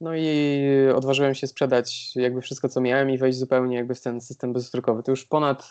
[0.00, 4.20] No i odważyłem się sprzedać jakby wszystko, co miałem i wejść zupełnie jakby w ten
[4.20, 5.02] system bezutrykowy.
[5.02, 5.70] To już ponad,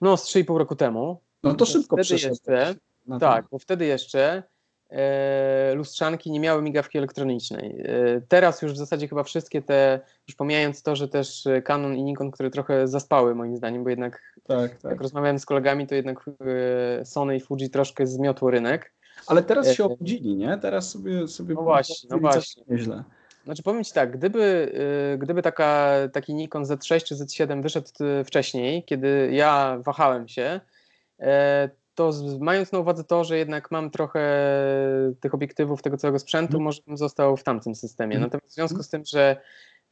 [0.00, 1.20] no z 3,5 roku temu.
[1.42, 2.36] No to szybko przeszedł.
[3.06, 4.42] Jeszcze, tak, bo wtedy jeszcze
[4.90, 7.80] e, lustrzanki nie miały migawki elektronicznej.
[7.84, 12.02] E, teraz już w zasadzie chyba wszystkie te, już pomijając to, że też Canon i
[12.02, 14.90] Nikon, które trochę zaspały moim zdaniem, bo jednak tak, tak.
[14.90, 16.30] jak rozmawiałem z kolegami, to jednak
[17.00, 18.92] e, Sony i Fuji troszkę zmiotło rynek.
[19.26, 20.58] Ale teraz się obudzili, nie?
[20.58, 22.62] Teraz sobie, sobie no właśnie, no właśnie.
[22.68, 23.04] Nieźle.
[23.44, 24.72] Znaczy powiem Ci tak, gdyby,
[25.18, 27.88] gdyby taka, taki Nikon Z6 czy Z7 wyszedł
[28.24, 30.60] wcześniej, kiedy ja wahałem się,
[31.94, 34.22] to mając na uwadze to, że jednak mam trochę
[35.20, 36.64] tych obiektywów, tego całego sprzętu, mm.
[36.64, 38.16] może bym został w tamtym systemie.
[38.16, 38.22] Mhm.
[38.22, 39.36] Natomiast w związku z tym, że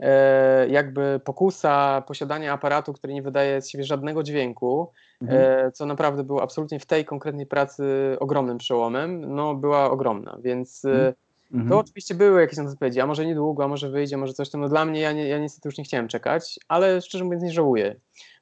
[0.00, 5.66] e, jakby pokusa posiadania aparatu, który nie wydaje z siebie żadnego dźwięku, mhm.
[5.66, 10.84] e, co naprawdę było absolutnie w tej konkretnej pracy ogromnym przełomem, no była ogromna, więc
[10.84, 11.14] e,
[11.52, 11.70] mhm.
[11.70, 14.60] to oczywiście były jakieś odpowiedzi, a może niedługo, a może wyjdzie, może coś tam.
[14.60, 17.52] No dla mnie ja, nie, ja niestety już nie chciałem czekać, ale szczerze mówiąc nie
[17.52, 17.96] żałuję,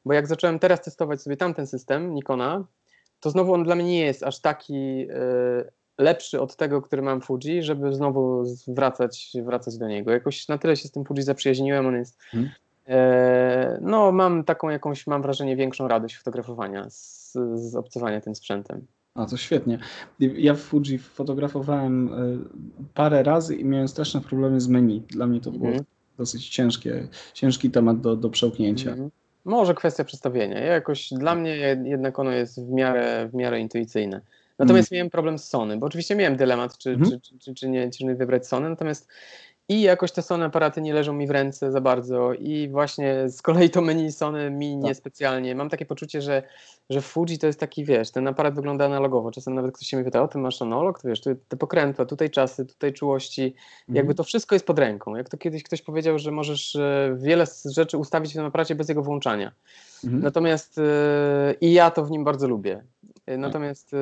[0.04, 2.64] bo jak zacząłem teraz testować sobie tamten system Nikona,
[3.20, 7.20] to znowu on dla mnie nie jest aż taki y, lepszy od tego, który mam
[7.20, 10.10] Fuji, żeby znowu wracać, wracać do niego.
[10.10, 12.50] Jakoś na tyle się z tym Fuji zaprzyjaźniłem, on jest hmm.
[13.80, 18.86] no mam taką jakąś, mam wrażenie, większą radość fotografowania z, z obcowania tym sprzętem.
[19.14, 19.78] A to świetnie.
[20.18, 22.38] Ja w Fuji fotografowałem e,
[22.94, 25.00] parę razy i miałem straszne problemy z menu.
[25.00, 25.84] Dla mnie to było mm.
[26.18, 28.92] dosyć ciężkie, ciężki temat do, do przełknięcia.
[28.92, 29.10] Mm.
[29.46, 30.60] Może kwestia przedstawienia.
[30.60, 34.20] Ja jakoś dla mnie jednak ono jest w miarę, w miarę intuicyjne.
[34.58, 34.96] Natomiast mm.
[34.96, 37.10] miałem problem z Sony, bo oczywiście miałem dylemat, czy, mm.
[37.10, 39.08] czy, czy, czy, czy, nie, czy nie wybrać Sony, natomiast
[39.68, 43.42] i jakoś te Sony aparaty nie leżą mi w ręce za bardzo i właśnie z
[43.42, 44.84] kolei to menu Sony mi tak.
[44.84, 45.54] niespecjalnie.
[45.54, 46.42] Mam takie poczucie, że,
[46.90, 49.30] że Fuji to jest taki, wiesz, ten aparat wygląda analogowo.
[49.30, 52.04] Czasem nawet ktoś się mi pyta, o ty masz analog, to wiesz, tu te pokrętła,
[52.04, 53.96] tutaj czasy, tutaj czułości, mhm.
[53.96, 55.16] jakby to wszystko jest pod ręką.
[55.16, 58.88] Jak to kiedyś ktoś powiedział, że możesz e, wiele rzeczy ustawić w tym aparacie bez
[58.88, 59.52] jego włączania.
[60.04, 60.22] Mhm.
[60.22, 60.84] Natomiast yy,
[61.60, 62.82] i ja to w nim bardzo lubię.
[63.26, 63.38] Tak.
[63.38, 63.96] Natomiast e,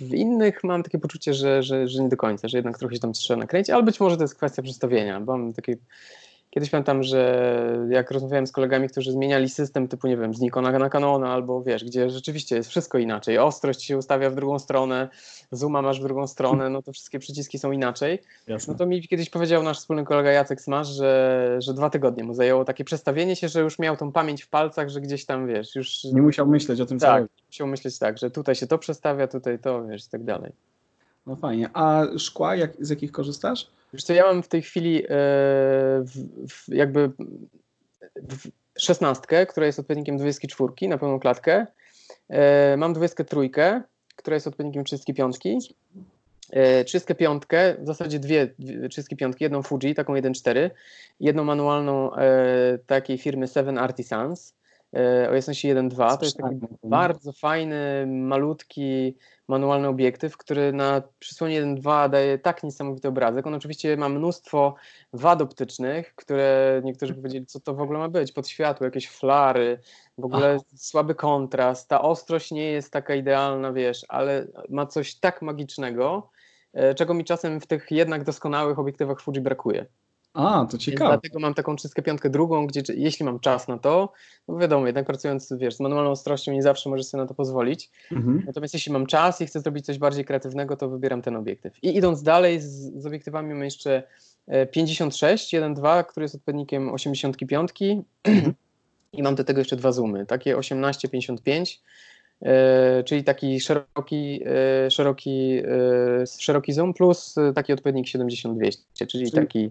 [0.00, 3.00] w innych mam takie poczucie, że, że, że nie do końca, że jednak trochę się
[3.00, 5.76] tam trzeba nakręcić, ale być może to jest kwestia przedstawienia, bo mam takie
[6.54, 10.78] Kiedyś pamiętam, że jak rozmawiałem z kolegami, którzy zmieniali system typu, nie wiem, z Nikona
[10.78, 15.08] na Canona albo wiesz, gdzie rzeczywiście jest wszystko inaczej, ostrość się ustawia w drugą stronę,
[15.52, 18.18] zooma masz w drugą stronę, no to wszystkie przyciski są inaczej.
[18.46, 18.72] Jasne.
[18.72, 22.34] No to mi kiedyś powiedział nasz wspólny kolega Jacek Smasz, że, że dwa tygodnie mu
[22.34, 25.74] zajęło takie przestawienie się, że już miał tą pamięć w palcach, że gdzieś tam, wiesz,
[25.74, 26.04] już...
[26.04, 27.30] Nie musiał myśleć o tym, tak, robi.
[27.46, 30.52] musiał myśleć tak, że tutaj się to przestawia, tutaj to, wiesz, i tak dalej.
[31.26, 31.70] No fajnie.
[31.72, 33.70] A szkła, jak, z jakich korzystasz?
[33.92, 36.10] Wiesz co, ja mam w tej chwili e, w,
[36.48, 37.10] w, jakby
[38.16, 41.66] w szesnastkę, która jest odpowiednikiem 24 na pełną klatkę.
[42.28, 43.36] E, mam 23,
[44.16, 45.36] która jest odpowiednikiem 35.
[46.50, 47.42] E, 35,
[47.78, 50.70] w zasadzie dwie, dwie 35, jedną Fuji, taką 1.4,
[51.20, 52.10] jedną manualną
[52.86, 54.54] takiej firmy Seven Artisans
[55.30, 56.18] o jasności 1.2.
[56.18, 59.16] To jest taki bardzo fajny, malutki,
[59.48, 63.46] manualny obiektyw, który na przysłonie 1.2 daje tak niesamowity obrazek.
[63.46, 64.74] On oczywiście ma mnóstwo
[65.12, 69.80] wad optycznych, które niektórzy powiedzieli, co to w ogóle ma być, pod światło, jakieś flary,
[70.18, 75.42] w ogóle słaby kontrast, ta ostrość nie jest taka idealna, wiesz, ale ma coś tak
[75.42, 76.30] magicznego,
[76.72, 79.86] e, czego mi czasem w tych jednak doskonałych obiektywach Fuji brakuje.
[80.34, 81.10] A, to Więc ciekawe.
[81.10, 84.12] dlatego mam taką 35 drugą, gdzie jeśli mam czas na to,
[84.48, 87.90] no wiadomo, jednak pracując wiesz, z manualną ostrością nie zawsze możesz sobie na to pozwolić.
[88.12, 88.42] Mhm.
[88.46, 91.84] Natomiast jeśli mam czas i chcę zrobić coś bardziej kreatywnego, to wybieram ten obiektyw.
[91.84, 92.66] I idąc dalej z,
[93.02, 94.02] z obiektywami mam jeszcze
[94.46, 97.70] e, 56, 1.2, który jest odpowiednikiem 85
[99.12, 101.78] i mam do tego jeszcze dwa zoomy, takie 18-55,
[102.42, 105.62] e, czyli taki szeroki, e, szeroki,
[106.22, 109.70] e, szeroki zoom plus e, taki odpowiednik 70-200, czyli, Czyli- taki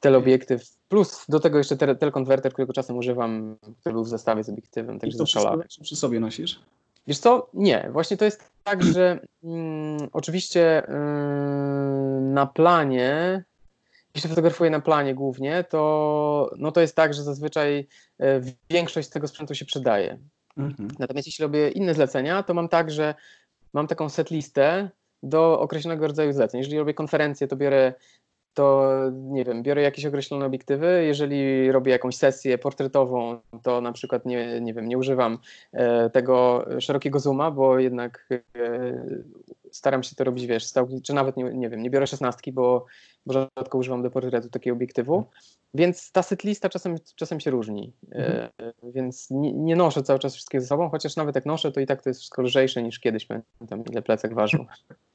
[0.00, 4.48] teleobiektyw plus do tego jeszcze tele- telekonwerter, którego czasem używam, który był w zestawie z
[4.48, 5.62] obiektywem, także zaszalałem.
[5.82, 6.60] przy sobie nosisz?
[7.06, 7.50] Wiesz co?
[7.54, 7.88] Nie.
[7.92, 13.44] Właśnie to jest tak, że mm, oczywiście mm, na planie,
[14.14, 19.10] jeśli fotografuję na planie głównie, to, no to jest tak, że zazwyczaj e, większość z
[19.10, 20.18] tego sprzętu się przydaje.
[20.56, 20.88] Mhm.
[20.98, 23.14] Natomiast jeśli robię inne zlecenia, to mam tak, że
[23.72, 24.90] mam taką setlistę
[25.22, 26.58] do określonego rodzaju zleceń.
[26.58, 27.94] Jeżeli robię konferencję, to biorę
[28.54, 31.04] to nie wiem, biorę jakieś określone obiektywy.
[31.06, 35.38] Jeżeli robię jakąś sesję portretową, to na przykład nie, nie wiem, nie używam
[35.72, 39.20] e, tego szerokiego zooma, bo jednak e,
[39.72, 42.86] staram się to robić, wiesz, stał, czy nawet nie, nie wiem, nie biorę szesnastki, bo,
[43.26, 45.24] bo rzadko używam do portretu takiego obiektywu.
[45.74, 47.92] Więc ta setlista czasem, czasem się różni.
[48.12, 48.50] E,
[48.82, 51.86] więc nie, nie noszę cały czas wszystkiego ze sobą, chociaż nawet jak noszę, to i
[51.86, 53.26] tak to jest wszystko lżejsze niż kiedyś.
[53.26, 54.64] Pamiętam, ile plecak ważył.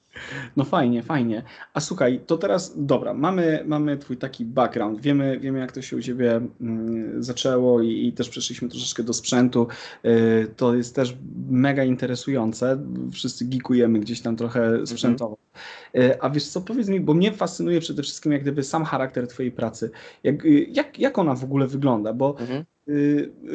[0.55, 1.43] No fajnie, fajnie.
[1.73, 5.97] A słuchaj, to teraz, dobra, mamy, mamy twój taki background, wiemy, wiemy jak to się
[5.97, 9.67] u ciebie mm, zaczęło i, i też przeszliśmy troszeczkę do sprzętu.
[10.05, 11.17] Y, to jest też
[11.49, 12.79] mega interesujące.
[13.11, 15.37] Wszyscy geekujemy gdzieś tam trochę sprzętowo.
[15.95, 19.27] Y, a wiesz co, powiedz mi, bo mnie fascynuje przede wszystkim jak gdyby sam charakter
[19.27, 19.91] twojej pracy.
[20.23, 22.13] Jak, jak, jak ona w ogóle wygląda?
[22.13, 22.65] Bo Mhm.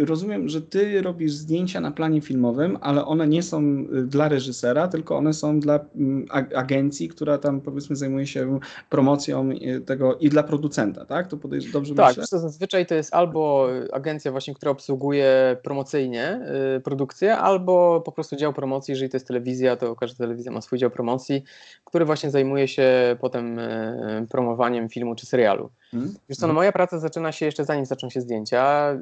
[0.06, 4.88] Rozumiem, że ty robisz zdjęcia na planie filmowym, ale one nie są y, dla reżysera,
[4.88, 8.58] tylko one są dla mm, ag- agencji, która tam powiedzmy zajmuje się
[8.90, 11.26] promocją y, tego i dla producenta, tak?
[11.26, 12.24] To podejrz- dobrze Tak, myślę?
[12.26, 16.40] co, zazwyczaj to jest albo agencja właśnie, która obsługuje promocyjnie
[16.76, 20.60] y, produkcję, albo po prostu dział promocji, jeżeli to jest telewizja, to każda telewizja ma
[20.60, 21.42] swój dział promocji,
[21.84, 25.70] który właśnie zajmuje się potem y, promowaniem filmu czy serialu.
[25.94, 26.14] Mhm.
[26.28, 28.98] Wiesz co, no moja praca zaczyna się jeszcze zanim zaczną się zdjęcia, y,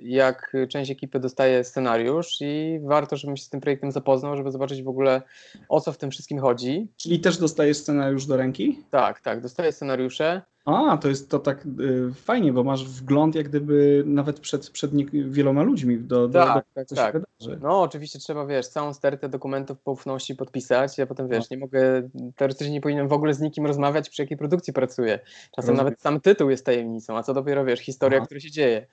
[0.00, 4.82] jak część ekipy dostaje scenariusz i warto, żebym się z tym projektem zapoznał, żeby zobaczyć
[4.82, 5.22] w ogóle
[5.68, 6.88] o co w tym wszystkim chodzi.
[6.96, 8.84] Czyli też dostajesz scenariusz do ręki?
[8.90, 13.48] Tak, tak, dostaję scenariusze, A, to jest to tak y, fajnie, bo masz wgląd jak
[13.48, 17.12] gdyby nawet przed, przed nie, wieloma ludźmi do, do, Tak, do tak, co tak.
[17.12, 17.60] się wydarzy.
[17.62, 20.98] No, oczywiście trzeba, wiesz, całą stertę dokumentów poufności podpisać.
[20.98, 24.36] Ja potem, wiesz, nie mogę, teoretycznie nie powinienem w ogóle z nikim rozmawiać, przy jakiej
[24.38, 25.18] produkcji pracuję.
[25.18, 25.76] Czasem Rozumiem.
[25.76, 28.26] nawet sam tytuł jest tajemnicą, a co dopiero, wiesz, historia, Aha.
[28.26, 28.86] która się dzieje.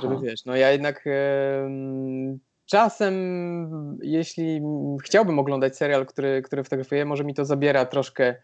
[0.00, 0.22] Żeby, Aha.
[0.24, 3.14] wiesz, no ja jednak em, czasem,
[4.02, 4.62] jeśli
[5.04, 8.34] chciałbym oglądać serial, który, który fotografuję, może mi to zabiera troszkę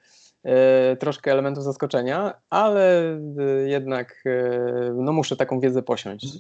[0.98, 6.38] troszkę elementów zaskoczenia, ale e, jednak e, no muszę taką wiedzę posiąść.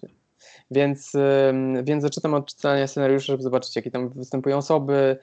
[0.70, 5.16] Więc, em, więc zaczynam od czytania scenariuszy, żeby zobaczyć, jakie tam występują osoby,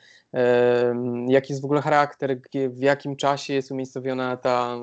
[1.28, 4.78] jaki jest w ogóle charakter, w jakim czasie jest umiejscowiona ta,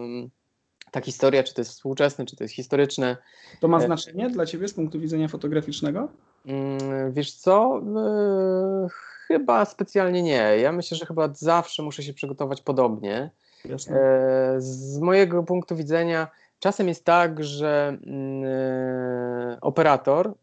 [0.91, 3.17] ta historia, czy to jest współczesne, czy to jest historyczne.
[3.61, 6.09] To ma E, znaczenie dla ciebie z punktu widzenia fotograficznego?
[6.47, 7.83] Mm, Wiesz co?
[7.97, 8.89] E,
[9.27, 10.57] Chyba specjalnie nie.
[10.61, 13.31] Ja myślę, że chyba zawsze muszę się przygotować podobnie.
[13.69, 13.97] Jasne.
[13.97, 20.35] E, Z mojego punktu widzenia czasem jest tak, że mm, e, operator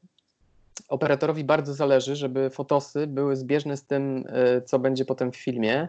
[0.90, 5.88] operatorowi bardzo zależy, żeby fotosy były zbieżne z tym, e, co będzie potem w filmie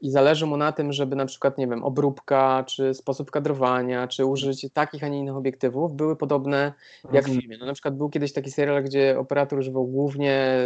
[0.00, 4.26] i zależy mu na tym, żeby na przykład, nie wiem, obróbka, czy sposób kadrowania, czy
[4.26, 6.72] użycie takich, a nie innych obiektywów były podobne
[7.12, 7.58] jak w filmie.
[7.58, 10.58] No, na przykład był kiedyś taki serial, gdzie operator używał głównie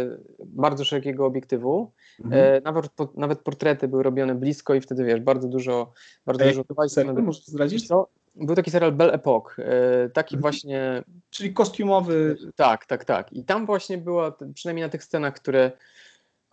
[0.45, 1.91] bardzo szerokiego obiektywu,
[2.23, 2.55] mhm.
[2.55, 5.91] e, nawet, po, nawet portrety były robione blisko i wtedy, wiesz, bardzo dużo...
[6.25, 7.87] Bardzo dużo serial, możesz zdradzić?
[7.87, 8.07] Co?
[8.35, 10.41] Był taki serial Belle Epoque, e, taki mhm.
[10.41, 11.03] właśnie...
[11.29, 12.37] Czyli kostiumowy...
[12.55, 13.33] Tak, tak, tak.
[13.33, 15.71] I tam właśnie była, przynajmniej na tych scenach, które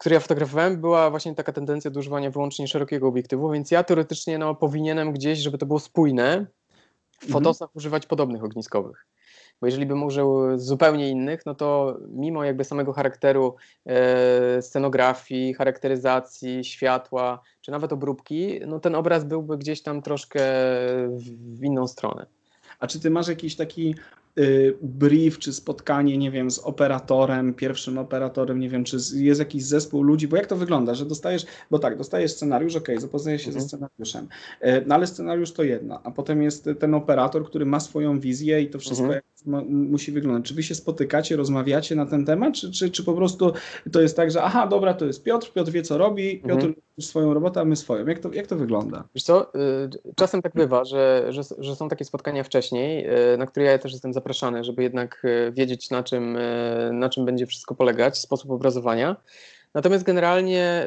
[0.00, 4.38] które ja fotografowałem, była właśnie taka tendencja do używania wyłącznie szerokiego obiektywu, więc ja teoretycznie
[4.38, 6.46] no, powinienem gdzieś, żeby to było spójne,
[7.12, 7.32] w mhm.
[7.32, 7.78] fotosach mhm.
[7.78, 9.06] używać podobnych ogniskowych.
[9.60, 16.64] Bo jeżeli bym użył zupełnie innych, no to mimo jakby samego charakteru e, scenografii, charakteryzacji,
[16.64, 20.40] światła, czy nawet obróbki, no ten obraz byłby gdzieś tam troszkę
[21.08, 22.26] w, w inną stronę.
[22.78, 23.94] A czy ty masz jakiś taki
[24.82, 30.02] brief czy spotkanie, nie wiem, z operatorem, pierwszym operatorem, nie wiem, czy jest jakiś zespół
[30.02, 33.62] ludzi, bo jak to wygląda, że dostajesz, bo tak, dostajesz scenariusz, ok, zapoznajesz się mhm.
[33.62, 34.28] ze scenariuszem,
[34.64, 38.62] y, no ale scenariusz to jedno, a potem jest ten operator, który ma swoją wizję
[38.62, 39.22] i to wszystko mhm.
[39.46, 40.44] ma, musi wyglądać.
[40.44, 43.52] Czy wy się spotykacie, rozmawiacie na ten temat, czy, czy, czy po prostu
[43.92, 46.74] to jest tak, że aha, dobra, to jest Piotr, Piotr wie co robi, Piotr mhm.
[47.00, 48.06] swoją robotę, a my swoją.
[48.06, 49.04] Jak to, jak to wygląda?
[49.14, 53.06] Wiesz co, y, czasem tak bywa, że, że, że są takie spotkania wcześniej,
[53.38, 57.24] na które ja też jestem zapraszany, żeby jednak e, wiedzieć, na czym, e, na czym
[57.24, 59.16] będzie wszystko polegać, sposób obrazowania.
[59.74, 60.86] Natomiast generalnie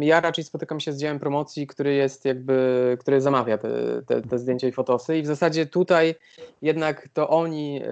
[0.00, 3.68] ja raczej spotykam się z działem promocji, który jest jakby, który zamawia te,
[4.06, 6.14] te, te zdjęcia i fotosy i w zasadzie tutaj
[6.62, 7.82] jednak to oni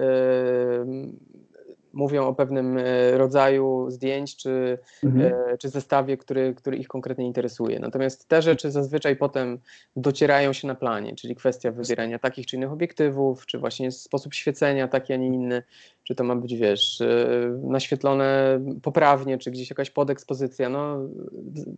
[1.97, 5.33] mówią o pewnym e, rodzaju zdjęć czy, mhm.
[5.33, 7.79] E, czy zestawie, który, który ich konkretnie interesuje.
[7.79, 9.59] Natomiast te rzeczy zazwyczaj potem
[9.95, 14.87] docierają się na planie, czyli kwestia wybierania takich czy innych obiektywów, czy właśnie sposób świecenia
[14.87, 15.63] taki, a nie inny,
[16.07, 17.27] czy to ma być, wiesz, e,
[17.63, 20.69] naświetlone poprawnie, czy gdzieś jakaś podekspozycja.
[20.69, 20.99] No,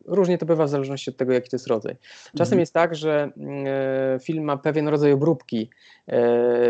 [0.06, 1.96] różnie to bywa w zależności od tego, jaki to jest rodzaj.
[2.32, 2.60] Czasem mhm.
[2.60, 5.70] jest tak, że mm, film ma pewien rodzaj obróbki,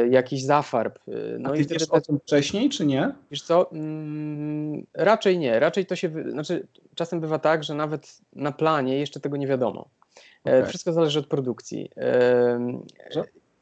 [0.09, 0.99] jakiś zafarb.
[1.39, 3.11] No a ty i wiesz o tym wcześniej, czy nie?
[3.31, 5.59] Wiesz co, mm, raczej nie.
[5.59, 9.89] Raczej to się, znaczy czasem bywa tak, że nawet na planie jeszcze tego nie wiadomo.
[10.45, 10.65] E, okay.
[10.65, 11.89] Wszystko zależy od produkcji.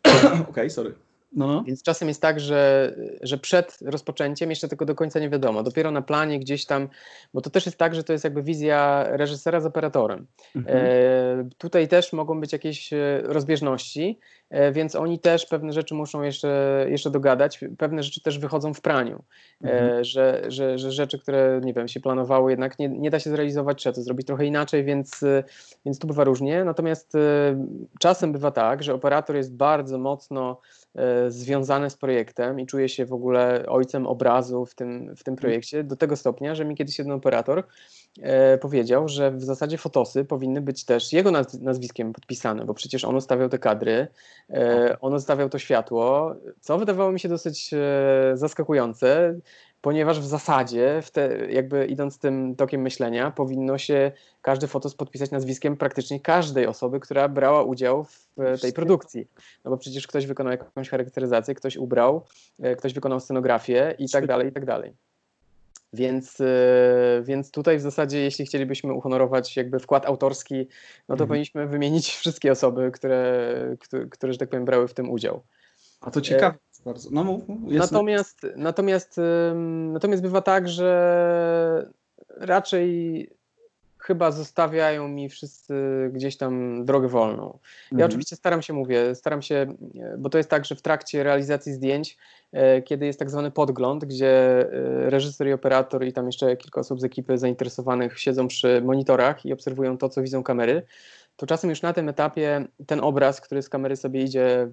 [0.07, 1.06] Okej, okay, sorry.
[1.31, 1.63] No, no.
[1.63, 5.63] Więc czasem jest tak, że, że przed rozpoczęciem jeszcze tego do końca nie wiadomo.
[5.63, 6.89] Dopiero na planie gdzieś tam,
[7.33, 10.27] bo to też jest tak, że to jest jakby wizja reżysera z operatorem.
[10.55, 10.77] Mhm.
[10.77, 14.19] E, tutaj też mogą być jakieś e, rozbieżności,
[14.71, 17.59] więc oni też pewne rzeczy muszą jeszcze, jeszcze dogadać.
[17.77, 19.23] Pewne rzeczy też wychodzą w praniu,
[19.63, 20.03] e, mhm.
[20.03, 23.77] że, że, że rzeczy, które nie wiem, się planowało, jednak nie, nie da się zrealizować,
[23.77, 25.43] trzeba to zrobić trochę inaczej, więc, e,
[25.85, 26.63] więc tu bywa różnie.
[26.63, 27.19] Natomiast e,
[27.99, 30.61] czasem bywa tak, że operator jest bardzo mocno
[30.97, 35.35] E, związane z projektem i czuję się w ogóle ojcem obrazu w tym, w tym
[35.35, 37.63] projekcie, do tego stopnia, że mi kiedyś jeden operator e,
[38.61, 43.49] powiedział, że w zasadzie fotosy powinny być też jego nazwiskiem podpisane, bo przecież on ustawiał
[43.49, 44.07] te kadry,
[44.49, 47.71] e, on ustawiał to światło, co wydawało mi się dosyć
[48.33, 49.35] zaskakujące
[49.81, 55.31] ponieważ w zasadzie, w te, jakby idąc tym tokiem myślenia, powinno się każdy fotos podpisać
[55.31, 59.27] nazwiskiem praktycznie każdej osoby, która brała udział w tej produkcji.
[59.65, 62.25] No bo przecież ktoś wykonał jakąś charakteryzację, ktoś ubrał,
[62.59, 64.93] e, ktoś wykonał scenografię i tak dalej, i tak dalej.
[65.93, 70.55] Więc, e, więc tutaj w zasadzie, jeśli chcielibyśmy uhonorować jakby wkład autorski,
[71.09, 71.27] no to mhm.
[71.27, 75.43] powinniśmy wymienić wszystkie osoby, które, które, które, że tak powiem, brały w tym udział.
[76.01, 77.09] A to ciekawe bardzo.
[77.11, 79.19] No, mów, mów, natomiast, natomiast,
[79.91, 81.91] natomiast bywa tak, że
[82.29, 83.29] raczej
[84.07, 85.73] chyba zostawiają mi wszyscy
[86.13, 87.59] gdzieś tam drogę wolną.
[87.91, 88.09] Ja mhm.
[88.09, 89.75] oczywiście staram się, mówię, staram się,
[90.17, 92.17] bo to jest tak, że w trakcie realizacji zdjęć,
[92.51, 96.81] e, kiedy jest tak zwany podgląd, gdzie e, reżyser i operator i tam jeszcze kilka
[96.81, 100.81] osób z ekipy zainteresowanych siedzą przy monitorach i obserwują to, co widzą kamery,
[101.35, 104.69] to czasem już na tym etapie ten obraz, który z kamery sobie idzie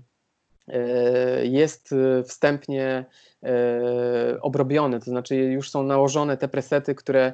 [0.68, 3.04] E, jest e, wstępnie
[3.42, 7.32] e, obrobiony, to znaczy już są nałożone te presety, które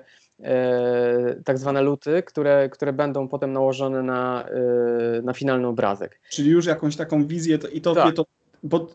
[1.44, 4.46] tak zwane luty, które, które będą potem nałożone na,
[5.22, 6.20] na finalny obrazek.
[6.30, 8.14] Czyli już jakąś taką wizję to, i to, tak.
[8.14, 8.24] to
[8.62, 8.86] bo,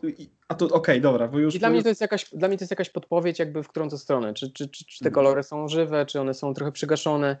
[0.48, 1.54] a to okej, okay, dobra, bo już.
[1.54, 3.88] I dla mnie, to jest jakaś, dla mnie to jest jakaś podpowiedź, jakby w którą
[3.88, 4.34] to stronę.
[4.34, 5.14] Czy, czy, czy, czy te mhm.
[5.14, 7.36] kolory są żywe, czy one są trochę przygaszone.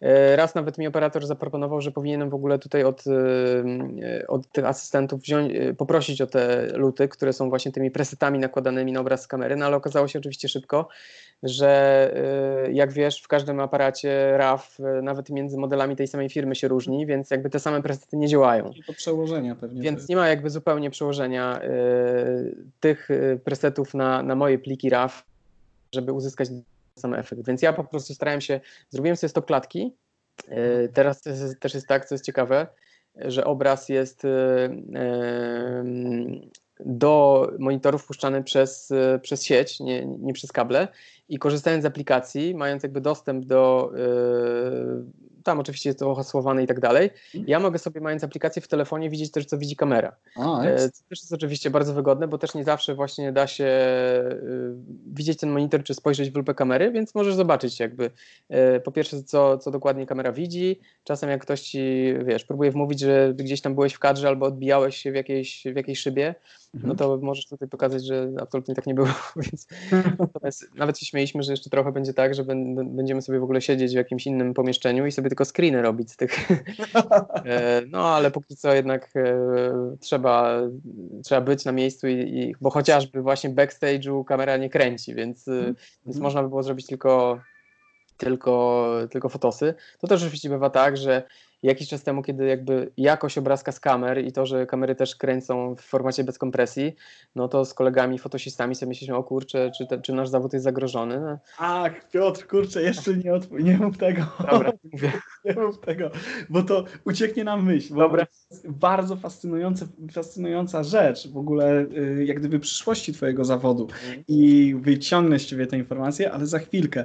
[0.00, 4.64] E, raz nawet mi operator zaproponował, że powinienem w ogóle tutaj od, e, od tych
[4.64, 9.22] asystentów wziąć, e, poprosić o te luty, które są właśnie tymi presetami nakładanymi na obraz
[9.22, 10.88] z kamery, no ale okazało się oczywiście szybko,
[11.42, 11.66] że
[12.72, 17.30] jak wiesz, w każdym aparacie RAW, nawet między modelami tej samej firmy się różni, więc
[17.30, 18.70] jakby te same presety nie działają.
[18.70, 19.82] I to przełożenia pewnie.
[19.82, 21.60] Więc nie ma jakby zupełnie przełożenia
[22.80, 23.08] tych
[23.44, 25.24] presetów na, na moje pliki RAW
[25.94, 26.48] żeby uzyskać
[26.98, 27.46] sam efekt.
[27.46, 29.96] Więc ja po prostu starałem się, zrobiłem sobie stop klatki.
[30.48, 31.22] E, teraz
[31.60, 32.66] też jest tak, co jest ciekawe,
[33.14, 34.68] że obraz jest e,
[36.80, 38.92] do monitorów puszczany przez,
[39.22, 40.88] przez sieć, nie, nie przez kable
[41.28, 43.92] i korzystając z aplikacji, mając jakby dostęp do
[45.46, 47.10] tam oczywiście jest to hasłowane i tak dalej.
[47.26, 47.44] Mhm.
[47.48, 50.16] Ja mogę sobie, mając aplikację w telefonie, widzieć też, co widzi kamera.
[50.36, 51.02] A, e, jest.
[51.02, 54.74] To też jest oczywiście bardzo wygodne, bo też nie zawsze właśnie da się y,
[55.06, 58.10] widzieć ten monitor, czy spojrzeć w lupę kamery, więc możesz zobaczyć jakby
[58.76, 60.80] y, po pierwsze, co, co dokładnie kamera widzi.
[61.04, 64.96] Czasem jak ktoś ci, wiesz, próbuje wmówić, że gdzieś tam byłeś w kadrze albo odbijałeś
[64.96, 66.34] się w jakiejś, w jakiejś szybie,
[66.74, 66.96] no mhm.
[66.96, 69.08] to możesz tutaj pokazać, że absolutnie tak nie było.
[70.42, 72.44] Więc nawet się śmieliśmy, że jeszcze trochę będzie tak, że
[72.84, 76.16] będziemy sobie w ogóle siedzieć w jakimś innym pomieszczeniu i sobie tylko screeny robić z
[76.16, 76.36] tych.
[77.46, 80.60] E, no ale póki co jednak e, trzeba,
[81.24, 85.74] trzeba być na miejscu, i, i bo chociażby właśnie backstage'u kamera nie kręci, więc, mm.
[86.06, 87.40] więc można by było zrobić tylko
[88.16, 89.74] tylko, tylko fotosy.
[89.98, 91.22] To też oczywiście bywa tak, że
[91.62, 95.74] jakiś czas temu, kiedy jakby jakość obrazka z kamer i to, że kamery też kręcą
[95.74, 96.96] w formacie bez kompresji,
[97.34, 100.64] no to z kolegami fotosistami sobie myśleliśmy, o kurczę, czy, te, czy nasz zawód jest
[100.64, 101.20] zagrożony.
[101.20, 101.38] No.
[101.58, 104.22] Ach, Piotr, kurczę, jeszcze nie, odp- nie mów tego.
[104.50, 105.12] Dobra, mówię.
[105.44, 106.10] Nie mów tego,
[106.48, 107.94] bo to ucieknie nam myśl.
[107.94, 108.26] Dobra.
[108.64, 114.24] bardzo fascynujące, fascynująca rzecz w ogóle, y, jak gdyby przyszłości twojego zawodu mm.
[114.28, 117.04] i wyciągnę z ciebie te informacje, ale za chwilkę.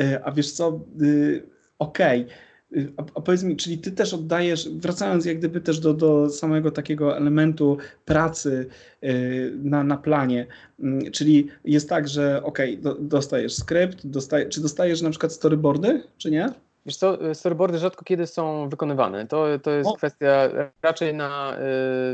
[0.00, 1.48] Y, a wiesz co, y,
[1.78, 2.49] okej, okay
[2.96, 6.70] a, a, powiedz mi, czyli ty też oddajesz, wracając jak gdyby też do, do samego
[6.70, 8.66] takiego elementu pracy
[9.02, 10.46] yy, na, na planie,
[10.78, 16.02] yy, czyli jest tak, że ok, do, dostajesz skrypt, dostaje, czy dostajesz na przykład storyboardy,
[16.18, 16.48] czy nie?
[16.86, 19.26] Wiesz co, storyboardy rzadko kiedy są wykonywane.
[19.26, 19.92] To, to jest o.
[19.92, 20.48] kwestia
[20.82, 21.56] raczej na,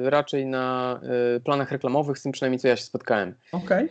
[0.07, 1.01] y, raczej na
[1.37, 3.35] y, planach reklamowych, z tym przynajmniej co ja się spotkałem.
[3.53, 3.89] Okay.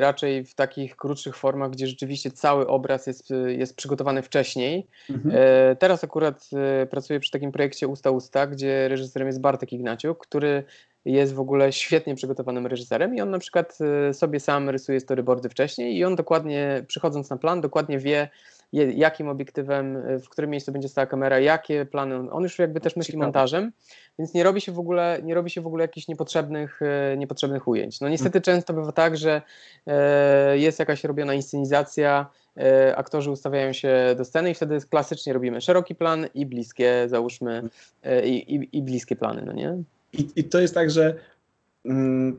[0.00, 4.86] Raczej w takich krótszych formach, gdzie rzeczywiście cały obraz jest, jest przygotowany wcześniej.
[5.10, 5.34] Mhm.
[5.76, 6.50] Teraz akurat
[6.90, 10.64] pracuję przy takim projekcie Usta Usta, gdzie reżyserem jest Bartek Ignaciuk, który
[11.04, 13.78] jest w ogóle świetnie przygotowanym reżyserem i on na przykład
[14.12, 18.28] sobie sam rysuje storyboardy wcześniej i on dokładnie, przychodząc na plan, dokładnie wie,
[18.74, 22.30] jakim obiektywem, y, w którym miejscu będzie stała kamera, jakie plany.
[22.30, 23.26] On już jakby też myśli Ciekawe.
[23.26, 23.72] montażem,
[24.18, 27.68] więc nie robi się w ogóle, nie robi się w ogóle jakichś niepotrzebnych, y, niepotrzebnych
[27.68, 28.00] ujęć.
[28.00, 28.42] No niestety hmm.
[28.42, 29.42] często bywa tak, że
[29.86, 35.60] e, jest jakaś robiona inscenizacja, e, aktorzy ustawiają się do sceny i wtedy klasycznie robimy
[35.60, 37.62] szeroki plan i bliskie, załóżmy,
[38.02, 39.76] e, i, i, i bliskie plany, no nie?
[40.12, 41.14] I, I to jest tak, że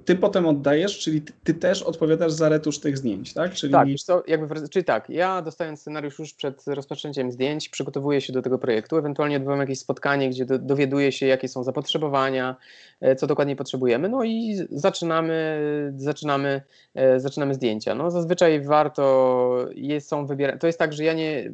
[0.05, 3.53] ty potem oddajesz, czyli ty, ty, też odpowiadasz za retusz tych zdjęć, tak?
[3.53, 3.73] Czyli...
[3.73, 8.41] Tak, to jakby, czyli tak, ja dostając scenariusz już przed rozpoczęciem zdjęć, przygotowuję się do
[8.41, 12.55] tego projektu, ewentualnie odbywam jakieś spotkanie, gdzie do, dowiaduję się, jakie są zapotrzebowania,
[13.01, 15.59] e, co dokładnie potrzebujemy, no i zaczynamy,
[15.97, 16.61] zaczynamy,
[16.95, 17.95] e, zaczynamy zdjęcia.
[17.95, 21.51] No zazwyczaj warto, jest, są wybierane, to jest tak, że ja nie,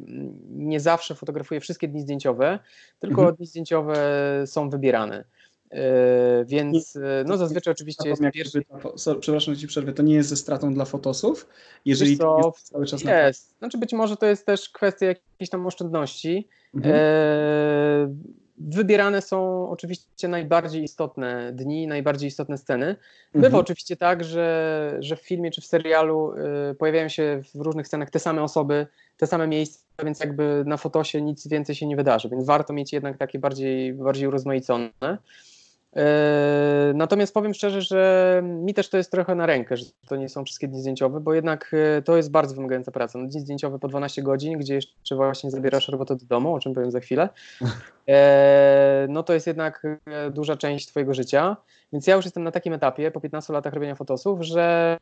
[0.50, 2.58] nie zawsze fotografuję wszystkie dni zdjęciowe,
[2.98, 3.36] tylko mhm.
[3.36, 3.96] dni zdjęciowe
[4.46, 5.24] są wybierane.
[5.72, 8.64] E, więc e, no zazwyczaj oczywiście jest pierwszy...
[9.20, 11.48] Przepraszam, że ci przerwę, to nie jest ze stratą dla fotosów,
[11.84, 13.58] jeżeli to jest cały czas Jest, na...
[13.58, 16.48] znaczy być może to jest też kwestia jakiejś tam oszczędności.
[16.74, 16.94] Mhm.
[16.98, 18.32] E...
[18.58, 22.96] Wybierane są oczywiście najbardziej istotne dni, najbardziej istotne sceny.
[23.34, 23.60] Bywa mhm.
[23.60, 26.32] oczywiście tak, że, że w filmie czy w serialu
[26.78, 31.22] pojawiają się w różnych scenach te same osoby, te same miejsca, więc jakby na fotosie
[31.22, 35.18] nic więcej się nie wydarzy, więc warto mieć jednak takie bardziej, bardziej urozmaicone.
[35.96, 40.28] E, natomiast powiem szczerze, że mi też to jest trochę na rękę, że to nie
[40.28, 43.18] są wszystkie dni zdjęciowe, bo jednak e, to jest bardzo wymagająca praca.
[43.18, 46.74] No, dni zdjęciowe po 12 godzin, gdzie jeszcze właśnie zabierasz robotę do domu, o czym
[46.74, 47.28] powiem za chwilę,
[48.08, 49.86] e, no to jest jednak
[50.30, 51.56] duża część Twojego życia.
[51.92, 54.96] Więc ja już jestem na takim etapie po 15 latach robienia fotosów, że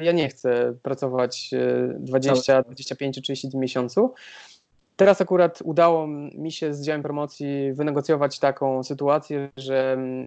[0.00, 1.50] ja nie chcę pracować
[1.98, 4.14] 20, 25 30 dni w miesiącu.
[4.98, 10.26] Teraz akurat udało mi się z działem promocji wynegocjować taką sytuację, że mm,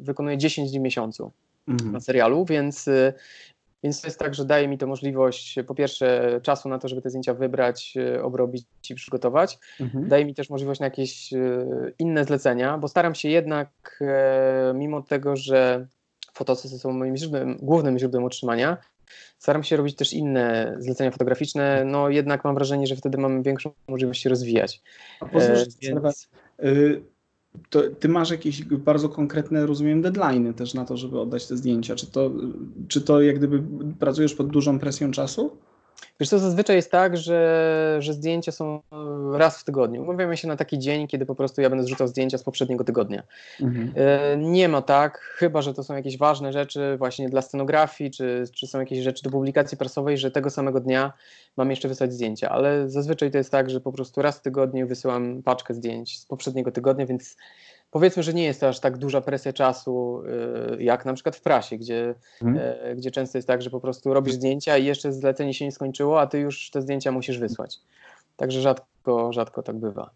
[0.00, 1.32] wykonuję 10 dni w miesiącu
[1.68, 1.92] mhm.
[1.92, 2.88] na serialu, więc,
[3.82, 7.02] więc to jest tak, że daje mi to możliwość po pierwsze czasu na to, żeby
[7.02, 9.58] te zdjęcia wybrać, obrobić i przygotować.
[9.80, 10.08] Mhm.
[10.08, 11.38] Daje mi też możliwość na jakieś e,
[11.98, 15.86] inne zlecenia, bo staram się jednak, e, mimo tego, że
[16.32, 18.76] fotosy są moim źródłem, głównym źródłem utrzymania,
[19.38, 23.70] Staram się robić też inne zlecenia fotograficzne, no jednak mam wrażenie, że wtedy mamy większą
[23.88, 24.82] możliwość się rozwijać.
[25.20, 26.28] A pozwól, e, więc...
[26.64, 27.02] Y,
[27.70, 31.94] to ty masz jakieś bardzo konkretne, rozumiem, deadlines też na to, żeby oddać te zdjęcia.
[31.94, 32.30] Czy to,
[32.88, 33.62] czy to jak gdyby
[33.98, 35.56] pracujesz pod dużą presją czasu?
[36.20, 38.80] Wiesz co, zazwyczaj jest tak, że, że zdjęcia są
[39.32, 40.02] raz w tygodniu.
[40.02, 43.22] Umawiamy się na taki dzień, kiedy po prostu ja będę zrzucał zdjęcia z poprzedniego tygodnia.
[43.60, 43.92] Mhm.
[43.96, 48.44] E, nie ma tak, chyba że to są jakieś ważne rzeczy właśnie dla scenografii, czy,
[48.54, 51.12] czy są jakieś rzeczy do publikacji prasowej, że tego samego dnia
[51.56, 54.86] mam jeszcze wysłać zdjęcia, ale zazwyczaj to jest tak, że po prostu raz w tygodniu
[54.88, 57.36] wysyłam paczkę zdjęć z poprzedniego tygodnia, więc
[57.90, 60.22] powiedzmy, że nie jest to aż tak duża presja czasu,
[60.78, 62.76] y, jak na przykład w prasie, gdzie, mhm.
[62.80, 65.72] E, gdzie często jest tak, że po prostu robisz zdjęcia i jeszcze zlecenie się nie
[65.72, 67.78] skończyło, a ty już te zdjęcia musisz wysłać.
[68.36, 70.10] Także rzadko, rzadko tak bywa.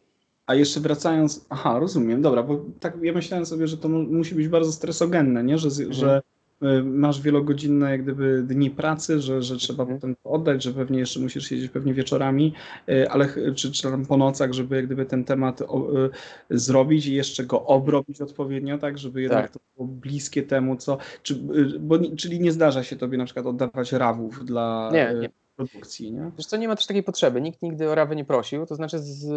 [0.47, 4.49] A jeszcze wracając, aha, rozumiem, dobra, bo tak ja myślałem sobie, że to musi być
[4.49, 5.59] bardzo stresogenne, nie?
[5.59, 5.93] Że, mhm.
[5.93, 6.40] że Y,
[6.85, 9.99] masz wielogodzinne jak gdyby dni pracy, że, że trzeba mhm.
[9.99, 12.55] potem to oddać, że pewnie jeszcze musisz siedzieć pewnie wieczorami,
[12.89, 16.11] y, ale czy, czy tam po nocach, żeby jak gdyby ten temat o, y,
[16.51, 19.53] zrobić i jeszcze go obrobić odpowiednio, tak, żeby jednak tak.
[19.53, 21.35] to było bliskie temu, co, czy,
[21.81, 25.31] bo, czyli nie zdarza się tobie na przykład oddawać rawów dla nie, nie.
[25.57, 26.31] produkcji, nie?
[26.37, 28.99] Wiesz co, nie ma też takiej potrzeby, nikt nigdy o rawy nie prosił, to znaczy
[28.99, 29.29] z,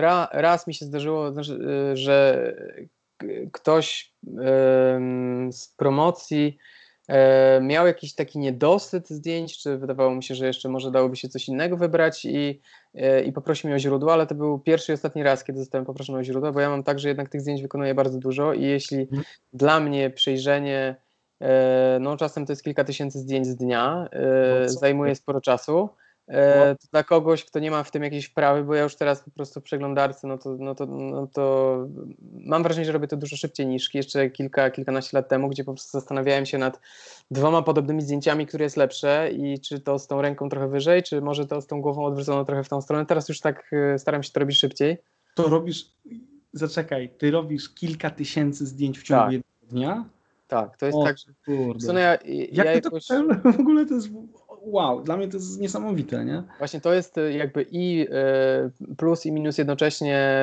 [0.00, 1.58] ra, raz mi się zdarzyło, znaczy,
[1.94, 2.54] że
[3.52, 4.14] ktoś
[5.50, 6.58] z promocji
[7.60, 11.48] miał jakiś taki niedosyt zdjęć, czy wydawało mi się, że jeszcze może dałoby się coś
[11.48, 12.60] innego wybrać i,
[12.94, 15.84] e, i poprosił mnie o źródło, ale to był pierwszy i ostatni raz, kiedy zostałem
[15.84, 18.62] poproszony o źródło, bo ja mam tak, że jednak tych zdjęć wykonuję bardzo dużo i
[18.62, 19.22] jeśli mhm.
[19.52, 20.96] dla mnie przejrzenie,
[21.40, 25.88] e, no czasem to jest kilka tysięcy zdjęć z dnia, e, no, zajmuje sporo czasu,
[25.88, 26.88] E, no.
[26.90, 29.60] dla kogoś, kto nie ma w tym jakiejś wprawy, bo ja już teraz po prostu
[29.60, 31.76] w przeglądarce, no to, no to, no to
[32.32, 35.72] mam wrażenie, że robię to dużo szybciej niż jeszcze kilka, kilkanaście lat temu, gdzie po
[35.72, 36.80] prostu zastanawiałem się nad
[37.30, 41.20] dwoma podobnymi zdjęciami, które jest lepsze i czy to z tą ręką trochę wyżej, czy
[41.20, 43.06] może to z tą głową odwróconą trochę w tą stronę.
[43.06, 44.98] Teraz już tak e, staram się to robić szybciej.
[45.34, 45.92] To robisz,
[46.52, 49.32] zaczekaj, ty robisz kilka tysięcy zdjęć w ciągu tak.
[49.32, 50.04] jednego dnia?
[50.48, 51.32] Tak, to jest o, tak, że...
[51.44, 51.92] Kurde.
[51.92, 53.06] No ja, ja Jak jakoś...
[53.06, 53.22] to
[53.52, 54.08] w ogóle to jest
[54.66, 56.42] wow, dla mnie to jest niesamowite, nie?
[56.58, 58.08] Właśnie to jest y, jakby i
[58.88, 60.40] y, plus i minus jednocześnie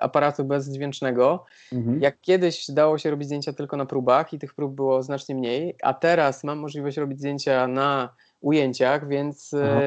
[0.00, 1.44] aparatu bezdźwięcznego.
[1.72, 2.00] Mhm.
[2.00, 5.76] Jak kiedyś dało się robić zdjęcia tylko na próbach i tych prób było znacznie mniej,
[5.82, 8.08] a teraz mam możliwość robić zdjęcia na
[8.40, 9.80] ujęciach, więc Aha.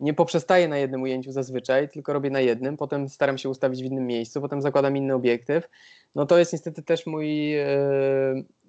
[0.00, 3.84] Nie poprzestaję na jednym ujęciu zazwyczaj, tylko robię na jednym, potem staram się ustawić w
[3.84, 5.68] innym miejscu, potem zakładam inny obiektyw.
[6.14, 7.54] No to jest niestety też mój,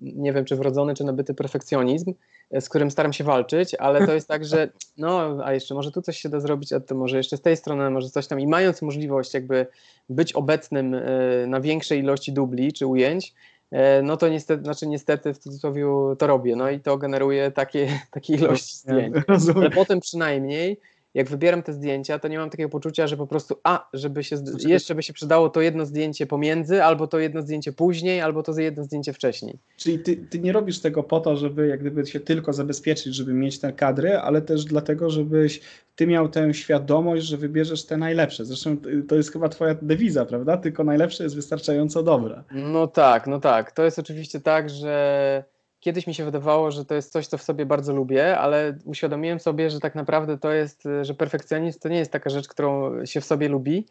[0.02, 2.14] nie wiem czy wrodzony, czy nabyty perfekcjonizm,
[2.60, 6.02] z którym staram się walczyć, ale to jest tak, że no, a jeszcze może tu
[6.02, 8.48] coś się da zrobić, a to może jeszcze z tej strony, może coś tam i
[8.48, 9.68] mając możliwość jakby
[10.10, 11.02] być obecnym e,
[11.48, 13.34] na większej ilości dubli czy ujęć,
[13.72, 15.86] e, no to niestety, znaczy niestety w cudzysłowie
[16.18, 19.16] to robię, no i to generuje takie, takie ilości zdjęć.
[19.56, 20.78] Ale potem przynajmniej
[21.14, 24.36] jak wybieram te zdjęcia, to nie mam takiego poczucia, że po prostu, a, żeby się,
[24.66, 28.59] jeszcze by się przydało to jedno zdjęcie pomiędzy, albo to jedno zdjęcie później, albo to
[28.59, 29.59] jedno zdjęcie wcześniej.
[29.78, 33.34] Czyli ty, ty nie robisz tego po to, żeby jak gdyby się tylko zabezpieczyć, żeby
[33.34, 35.62] mieć te kadry, ale też dlatego, żebyś
[35.95, 38.45] ty miał tę świadomość, że wybierzesz te najlepsze.
[38.45, 40.57] Zresztą to jest chyba twoja dewiza, prawda?
[40.57, 42.43] Tylko najlepsze jest wystarczająco dobre.
[42.51, 43.72] No tak, no tak.
[43.72, 45.43] To jest oczywiście tak, że
[45.82, 49.40] kiedyś mi się wydawało, że to jest coś, co w sobie bardzo lubię, ale uświadomiłem
[49.40, 53.22] sobie, że tak naprawdę to jest, że perfekcjonizm to nie jest taka rzecz, którą się
[53.22, 53.86] w sobie lubi,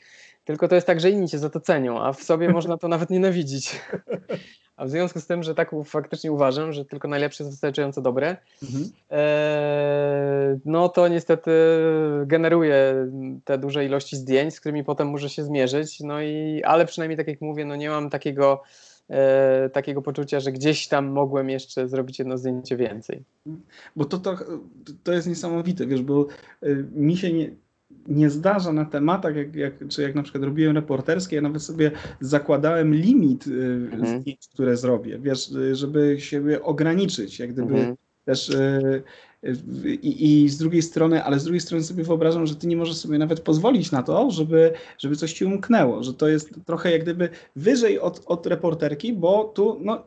[0.45, 2.88] tylko to jest tak, że inni cię za to cenią, a w sobie można to
[2.88, 3.70] nawet nienawidzić.
[4.76, 8.36] A w związku z tym, że tak faktycznie uważam, że tylko najlepsze jest wystarczająco dobre,
[8.62, 8.84] mhm.
[9.11, 11.51] e, no to niestety
[12.26, 12.95] generuje
[13.45, 16.01] te duże ilości zdjęć, z którymi potem muszę się zmierzyć.
[16.01, 18.62] No i, ale przynajmniej tak jak mówię, no nie mam takiego
[19.11, 23.22] e, takiego poczucia, że gdzieś tam mogłem jeszcze zrobić jedno zdjęcie więcej.
[23.96, 24.36] Bo to, to,
[25.02, 26.26] to jest niesamowite, wiesz, bo
[26.62, 27.50] e, mi się nie,
[28.06, 31.90] nie zdarza na tematach, jak, jak, czy jak na przykład robiłem reporterskie, ja nawet sobie
[32.20, 33.50] zakładałem limit e,
[33.94, 34.20] mhm.
[34.20, 37.96] zdjęć, które zrobię, wiesz, e, żeby siebie ograniczyć, jak gdyby mhm.
[38.24, 38.50] też
[40.03, 42.97] i, I, z drugiej strony, ale z drugiej strony sobie wyobrażam, że ty nie możesz
[42.97, 47.03] sobie nawet pozwolić na to, żeby, żeby coś ci umknęło, że to jest trochę jak
[47.03, 50.03] gdyby wyżej od, od reporterki, bo tu, no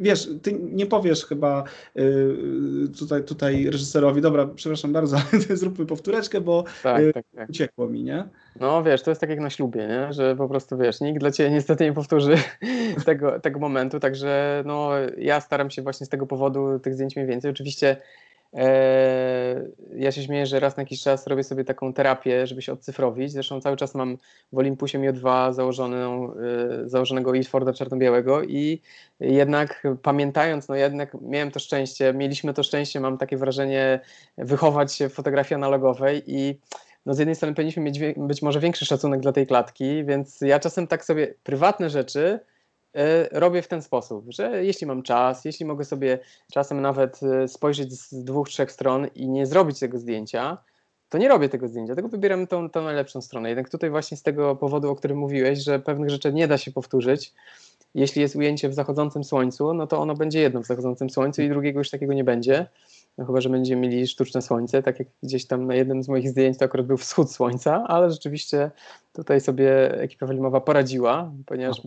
[0.00, 1.64] wiesz, ty nie powiesz chyba
[1.94, 7.50] yy, tutaj, tutaj reżyserowi, dobra, przepraszam bardzo, ale zróbmy powtóreczkę, bo tak, yy, tak, tak.
[7.50, 8.24] uciekło mi, nie?
[8.60, 10.12] No wiesz, to jest tak jak na ślubie, nie?
[10.12, 12.34] że po prostu wiesz, nikt dla ciebie niestety nie powtórzy
[13.06, 17.28] tego, tego momentu, także no ja staram się właśnie z tego powodu tych zdjęć mniej
[17.28, 17.50] więcej.
[17.50, 17.96] Oczywiście
[19.96, 23.32] ja się śmieję, że raz na jakiś czas robię sobie taką terapię, żeby się odcyfrowić.
[23.32, 24.18] Zresztą cały czas mam
[24.52, 28.82] w Olympusie MIO2 założoną, e, założonego Ilforda czarno-białego i
[29.20, 34.00] jednak pamiętając, no jednak miałem to szczęście, mieliśmy to szczęście, mam takie wrażenie,
[34.38, 36.60] wychować się w fotografii analogowej i
[37.06, 40.58] no z jednej strony powinniśmy mieć być może większy szacunek dla tej klatki, więc ja
[40.60, 42.57] czasem tak sobie prywatne rzeczy E,
[43.32, 46.18] robię w ten sposób, że jeśli mam czas, jeśli mogę sobie
[46.52, 50.58] czasem nawet e, spojrzeć z dwóch, trzech stron i nie zrobić tego zdjęcia,
[51.08, 53.48] to nie robię tego zdjęcia, tylko wybieram tą, tą najlepszą stronę.
[53.48, 56.72] Jednak tutaj właśnie z tego powodu, o którym mówiłeś, że pewnych rzeczy nie da się
[56.72, 57.34] powtórzyć,
[57.94, 61.48] jeśli jest ujęcie w zachodzącym słońcu, no to ono będzie jedno w zachodzącym słońcu i
[61.48, 62.66] drugiego już takiego nie będzie.
[63.18, 66.28] No chyba, że będziemy mieli sztuczne słońce, tak jak gdzieś tam na jednym z moich
[66.28, 68.70] zdjęć to akurat był wschód słońca, ale rzeczywiście
[69.12, 71.80] tutaj sobie ekipa filmowa poradziła, ponieważ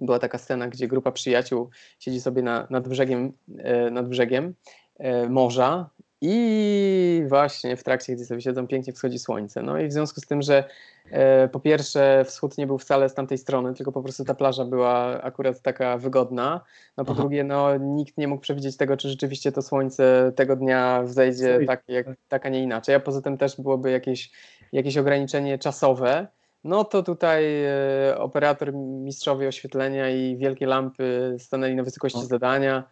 [0.00, 4.54] była taka scena, gdzie grupa przyjaciół siedzi sobie na, nad brzegiem, e, nad brzegiem
[4.98, 5.90] e, morza
[6.20, 9.62] i właśnie w trakcie, gdy sobie siedzą, pięknie wschodzi słońce.
[9.62, 10.64] No i w związku z tym, że
[11.10, 14.64] e, po pierwsze wschód nie był wcale z tamtej strony, tylko po prostu ta plaża
[14.64, 16.60] była akurat taka wygodna.
[16.96, 17.20] No po Aha.
[17.20, 21.82] drugie, no nikt nie mógł przewidzieć tego, czy rzeczywiście to słońce tego dnia wzejdzie tak,
[21.88, 22.94] jak, tak, a nie inaczej.
[22.94, 24.30] A poza tym też byłoby jakieś,
[24.72, 26.26] jakieś ograniczenie czasowe.
[26.64, 32.84] No to tutaj e, operator, mistrzowie oświetlenia i wielkie lampy stanęli na wysokości zadania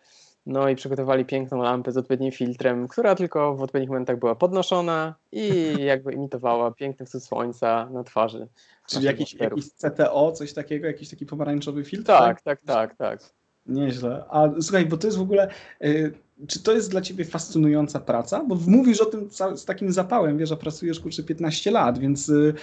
[0.47, 5.14] no i przygotowali piękną lampę z odpowiednim filtrem, która tylko w odpowiednich momentach była podnoszona
[5.33, 5.51] i
[5.85, 8.49] jakby imitowała piękny wschód słońca na twarzy.
[8.89, 12.07] Czyli jakiś, jakiś CTO, coś takiego, jakiś taki pomarańczowy filtr?
[12.07, 13.21] Tak, tak, tak, tak.
[13.69, 14.25] Nieźle.
[14.31, 15.49] A słuchaj, bo to jest w ogóle.
[15.85, 16.12] Y,
[16.49, 18.45] czy to jest dla ciebie fascynująca praca?
[18.45, 22.55] Bo mówisz o tym z takim zapałem, wiesz, że pracujesz kurczę 15 lat, więc y,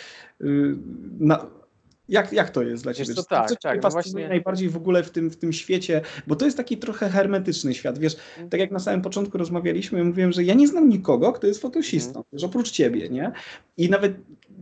[0.41, 0.75] y,
[1.19, 1.45] na,
[2.09, 3.13] jak, jak to jest dla Ciebie?
[3.13, 4.27] Co, tak, co tak, no właśnie...
[4.27, 6.01] najbardziej w ogóle w tym, w tym świecie?
[6.27, 7.99] Bo to jest taki trochę hermetyczny świat.
[7.99, 8.49] Wiesz, mm.
[8.49, 11.61] tak jak na samym początku rozmawialiśmy, ja mówiłem, że ja nie znam nikogo, kto jest
[11.61, 12.23] fotosistą, mm.
[12.33, 13.31] wiesz, oprócz Ciebie, nie?
[13.77, 14.13] I nawet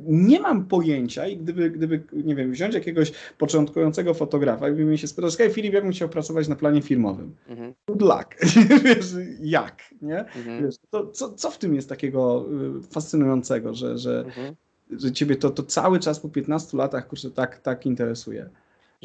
[0.06, 5.08] nie mam pojęcia i gdyby, gdyby, nie wiem, wziąć jakiegoś początkującego fotografa i mi się
[5.08, 7.36] spytać, hej Filip, jak bym chciał pracować na planie filmowym?
[7.48, 7.74] Mm.
[7.88, 8.36] Good luck.
[8.86, 9.06] wiesz,
[9.42, 10.26] jak, nie?
[10.26, 10.64] Mm.
[10.64, 12.46] Wiesz, to, co, co w tym jest takiego
[12.80, 14.56] y, fascynującego, że, że mhm
[14.98, 18.50] że ciebie to, to cały czas po 15 latach kurczę, tak, tak interesuje?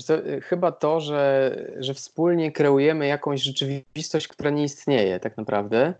[0.05, 5.95] Co, y, chyba to, że, że wspólnie kreujemy jakąś rzeczywistość, która nie istnieje tak naprawdę,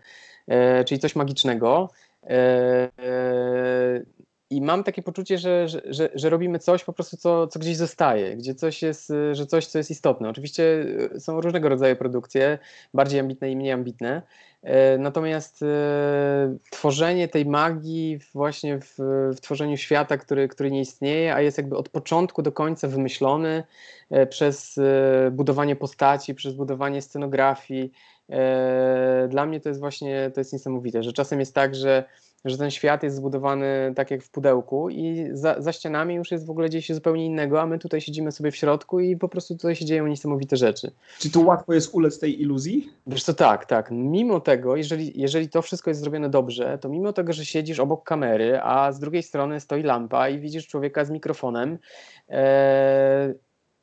[0.47, 1.89] e, czyli coś magicznego.
[2.23, 4.01] E, e,
[4.49, 7.77] i mam takie poczucie, że, że, że, że, robimy coś po prostu, co, co gdzieś
[7.77, 10.29] zostaje, gdzie coś jest, że coś, co jest istotne.
[10.29, 10.63] Oczywiście
[11.15, 12.59] y, są różnego rodzaju produkcje,
[12.93, 14.21] bardziej ambitne i mniej ambitne,
[14.63, 15.65] e, natomiast e,
[16.71, 18.95] tworzenie tej magii właśnie w,
[19.37, 23.63] w tworzeniu świata, który, który nie istnieje, a jest jakby od początku do końca wymyślony
[24.09, 24.79] e, przez
[25.31, 27.91] budowanie postaci, przez budowanie scenografii,
[29.29, 32.03] dla mnie to jest właśnie to jest niesamowite, że czasem jest tak, że
[32.45, 36.45] że ten świat jest zbudowany tak jak w pudełku i za, za, ścianami już jest
[36.45, 39.29] w ogóle dzieje się zupełnie innego, a my tutaj siedzimy sobie w środku i po
[39.29, 40.91] prostu tutaj się dzieją niesamowite rzeczy.
[41.19, 42.89] Czy tu łatwo jest ulec tej iluzji?
[43.07, 43.91] Wiesz co, tak, tak.
[43.91, 48.03] Mimo tego, jeżeli, jeżeli to wszystko jest zrobione dobrze, to mimo tego, że siedzisz obok
[48.03, 51.77] kamery, a z drugiej strony stoi lampa i widzisz człowieka z mikrofonem,
[52.29, 53.33] e,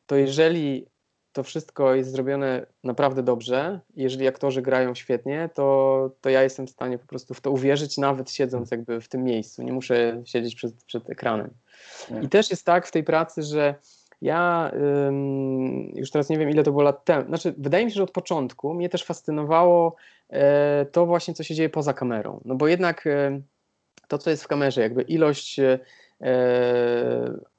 [0.07, 0.87] to jeżeli
[1.35, 3.81] to wszystko jest zrobione naprawdę dobrze.
[3.97, 7.99] Jeżeli aktorzy grają świetnie, to, to ja jestem w stanie po prostu w to uwierzyć,
[7.99, 9.63] nawet siedząc jakby w tym miejscu.
[9.63, 11.51] Nie muszę siedzieć przed, przed ekranem.
[12.23, 13.75] I też jest tak w tej pracy, że
[14.23, 14.71] ja
[15.07, 17.27] ym, już teraz nie wiem, ile to było lat temu.
[17.27, 19.97] Znaczy, wydaje mi się, że od początku mnie też fascynowało
[20.31, 22.41] e, to właśnie, co się dzieje poza kamerą.
[22.45, 23.41] No bo jednak e,
[24.09, 25.79] to, co jest w kamerze, jakby ilość e,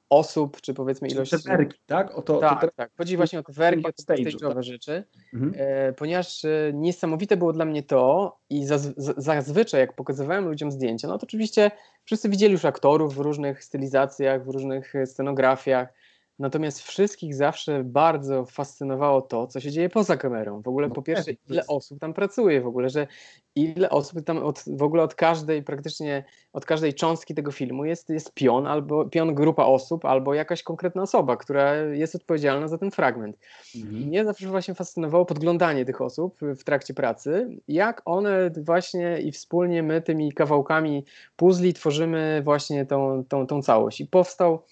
[0.10, 1.32] osób, czy powiedzmy ilość...
[1.32, 2.18] Te werki, tak?
[2.18, 2.92] O to, tak, to tak.
[2.98, 4.64] Chodzi właśnie o te werki, o te stage'owe tak?
[4.64, 5.04] rzeczy,
[5.34, 5.54] mhm.
[5.58, 11.08] e, ponieważ e, niesamowite było dla mnie to i zaz, zazwyczaj jak pokazywałem ludziom zdjęcia,
[11.08, 11.72] no to oczywiście
[12.04, 15.94] wszyscy widzieli już aktorów w różnych stylizacjach, w różnych scenografiach,
[16.40, 20.62] Natomiast wszystkich zawsze bardzo fascynowało to, co się dzieje poza kamerą.
[20.62, 23.08] W ogóle no po pierwsze, ile osób tam pracuje, w ogóle, że
[23.56, 26.24] ile osób tam od, w ogóle od każdej, praktycznie
[26.54, 31.02] od każdej cząstki tego filmu jest, jest pion, albo pion grupa osób, albo jakaś konkretna
[31.02, 33.38] osoba, która jest odpowiedzialna za ten fragment.
[33.76, 34.02] Mhm.
[34.02, 39.32] I mnie zawsze właśnie fascynowało podglądanie tych osób w trakcie pracy, jak one właśnie i
[39.32, 41.06] wspólnie my tymi kawałkami
[41.36, 44.02] puzli tworzymy właśnie tą, tą, tą całość.
[44.02, 44.64] I powstał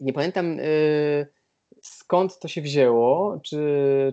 [0.00, 1.26] nie pamiętam y,
[1.82, 3.62] skąd to się wzięło, czy,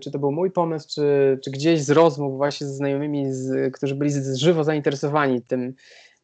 [0.01, 3.95] czy to był mój pomysł, czy, czy gdzieś z rozmów właśnie ze znajomymi, z, którzy
[3.95, 5.73] byli z, żywo zainteresowani tym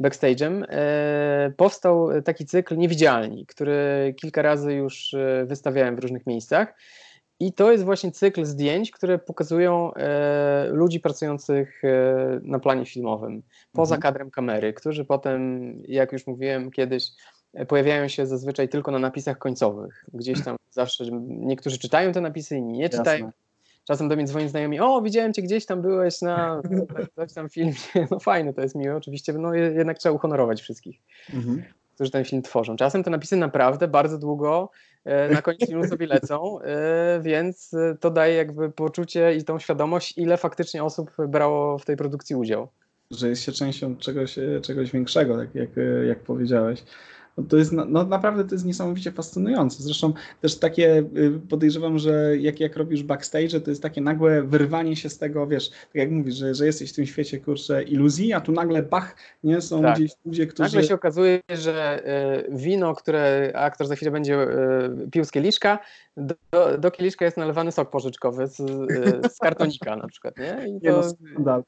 [0.03, 6.73] backstage'em, y, powstał taki cykl Niewidzialni, który kilka razy już y, wystawiałem w różnych miejscach.
[7.41, 13.43] I to jest właśnie cykl zdjęć, które pokazują e, ludzi pracujących e, na planie filmowym,
[13.71, 14.01] poza mhm.
[14.01, 17.03] kadrem kamery, którzy potem, jak już mówiłem kiedyś,
[17.67, 20.05] pojawiają się zazwyczaj tylko na napisach końcowych.
[20.13, 23.25] Gdzieś tam zawsze niektórzy czytają te napisy, inni nie czytają.
[23.25, 23.41] Jasne.
[23.87, 26.61] Czasem do mnie dzwonią znajomi, o widziałem cię gdzieś tam byłeś na
[27.15, 27.73] coś tam filmie.
[28.11, 30.99] No fajne, to jest miłe oczywiście, no jednak trzeba uhonorować wszystkich,
[31.33, 31.63] mhm.
[31.95, 32.75] którzy ten film tworzą.
[32.75, 34.69] Czasem te napisy naprawdę bardzo długo
[35.05, 40.17] e, na końcu filmu sobie lecą, e, więc to daje jakby poczucie i tą świadomość,
[40.17, 42.67] ile faktycznie osób brało w tej produkcji udział.
[43.11, 45.69] że jest się częścią czegoś, czegoś większego, tak jak,
[46.07, 46.83] jak powiedziałeś.
[47.37, 49.83] No to jest, no naprawdę to jest niesamowicie fascynujące.
[49.83, 54.95] Zresztą też takie y, podejrzewam, że jak, jak robisz backstage, to jest takie nagłe wyrwanie
[54.95, 58.33] się z tego, wiesz, tak jak mówisz, że, że jesteś w tym świecie, kurczę, iluzji,
[58.33, 59.95] a tu nagle bach, nie, są tak.
[59.95, 60.63] gdzieś ludzie, którzy...
[60.63, 62.03] Nagle się okazuje, że
[62.49, 65.79] y, wino, które aktor za chwilę będzie y, pił z kieliszka,
[66.17, 66.35] do,
[66.77, 68.57] do kieliszka jest nalewany sok pożyczkowy z,
[69.35, 70.67] z kartonika na przykład, nie?
[70.67, 71.01] I to...
[71.01, 71.63] Nie no,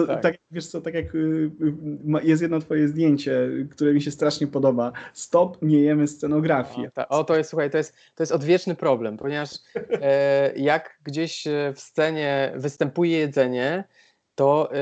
[0.00, 0.22] to tak.
[0.22, 0.36] tak.
[0.50, 4.92] wiesz co, tak jak y, y, jest jedno twoje zdjęcie, które mi się strasznie podoba.
[5.12, 6.86] Stop, nie jemy scenografii.
[6.86, 9.50] O, ta, o to jest, słuchaj, to jest, to jest odwieczny problem, ponieważ
[9.90, 13.84] e, jak gdzieś e, w scenie występuje jedzenie,
[14.34, 14.76] to e,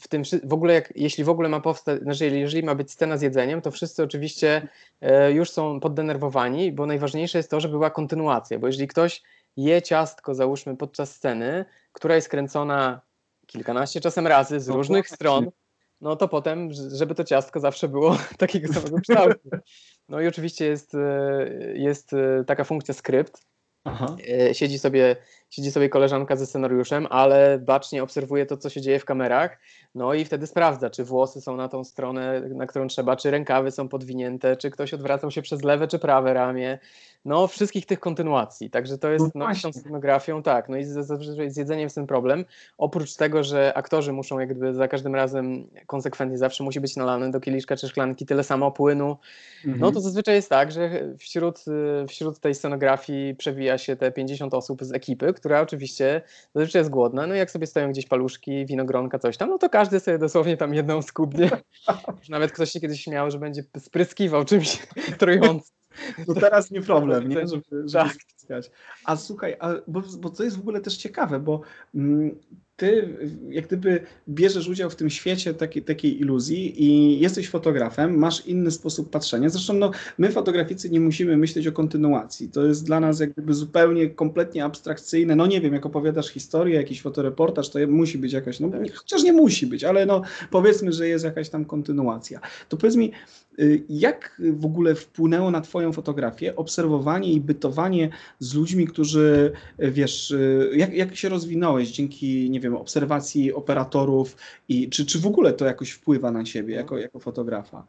[0.00, 3.16] w tym w ogóle, jak, jeśli w ogóle ma powstać, znaczy jeżeli ma być scena
[3.16, 4.68] z jedzeniem, to wszyscy oczywiście
[5.00, 9.22] e, już są poddenerwowani, bo najważniejsze jest to, żeby była kontynuacja, bo jeżeli ktoś
[9.56, 13.00] je ciastko, załóżmy, podczas sceny, która jest kręcona
[13.48, 15.50] kilkanaście czasem razy z no różnych stron,
[16.00, 19.50] no to potem, żeby to ciastko zawsze było takiego samego kształtu.
[20.08, 23.42] No i oczywiście jest, e, jest e, taka funkcja skrypt.
[23.84, 24.16] Aha.
[24.28, 25.16] E, siedzi sobie
[25.50, 29.58] siedzi sobie koleżanka ze scenariuszem, ale bacznie obserwuje to, co się dzieje w kamerach,
[29.94, 33.70] no i wtedy sprawdza, czy włosy są na tą stronę, na którą trzeba, czy rękawy
[33.70, 36.78] są podwinięte, czy ktoś odwracał się przez lewe czy prawe ramię,
[37.24, 41.52] no wszystkich tych kontynuacji, także to jest, no, no scenografią, tak, no i z, z,
[41.52, 42.44] z jedzeniem jest ten problem,
[42.78, 47.40] oprócz tego, że aktorzy muszą jakby za każdym razem konsekwentnie zawsze musi być nalane do
[47.40, 49.16] kieliszka czy szklanki tyle samo płynu,
[49.64, 49.80] mhm.
[49.80, 51.64] no to zazwyczaj jest tak, że wśród,
[52.08, 56.22] wśród tej scenografii przewija się te 50 osób z ekipy, która oczywiście
[56.54, 59.70] zazwyczaj jest głodna, no i jak sobie stoją gdzieś paluszki, winogronka, coś tam, no to
[59.70, 61.50] każdy sobie dosłownie tam jedną skubnie.
[62.28, 64.78] Nawet ktoś się kiedyś śmiał, że będzie spryskiwał czymś
[65.18, 65.76] trującym.
[66.28, 67.46] No teraz nie problem, nie?
[67.46, 68.10] Żeby, żeby
[68.48, 68.62] tak.
[69.04, 71.60] A słuchaj, a, bo, bo to jest w ogóle też ciekawe, bo
[71.94, 72.38] mm,
[72.78, 73.08] ty
[73.50, 78.70] jak gdyby bierzesz udział w tym świecie takiej, takiej iluzji i jesteś fotografem, masz inny
[78.70, 79.48] sposób patrzenia.
[79.48, 82.48] Zresztą no, my fotograficy nie musimy myśleć o kontynuacji.
[82.48, 85.36] To jest dla nas jak gdyby zupełnie, kompletnie abstrakcyjne.
[85.36, 89.32] No nie wiem, jak opowiadasz historię, jakiś fotoreportaż, to musi być jakaś, no chociaż nie
[89.32, 92.40] musi być, ale no powiedzmy, że jest jakaś tam kontynuacja.
[92.68, 93.12] To powiedz mi,
[93.58, 100.30] y, jak w ogóle wpłynęło na Twoją fotografię obserwowanie i bytowanie z ludźmi, którzy, wiesz,
[100.30, 104.36] y, jak, jak się rozwinąłeś dzięki, nie wiem, wiem, obserwacji operatorów
[104.68, 107.86] i czy, czy w ogóle to jakoś wpływa na ciebie jako, jako fotografa?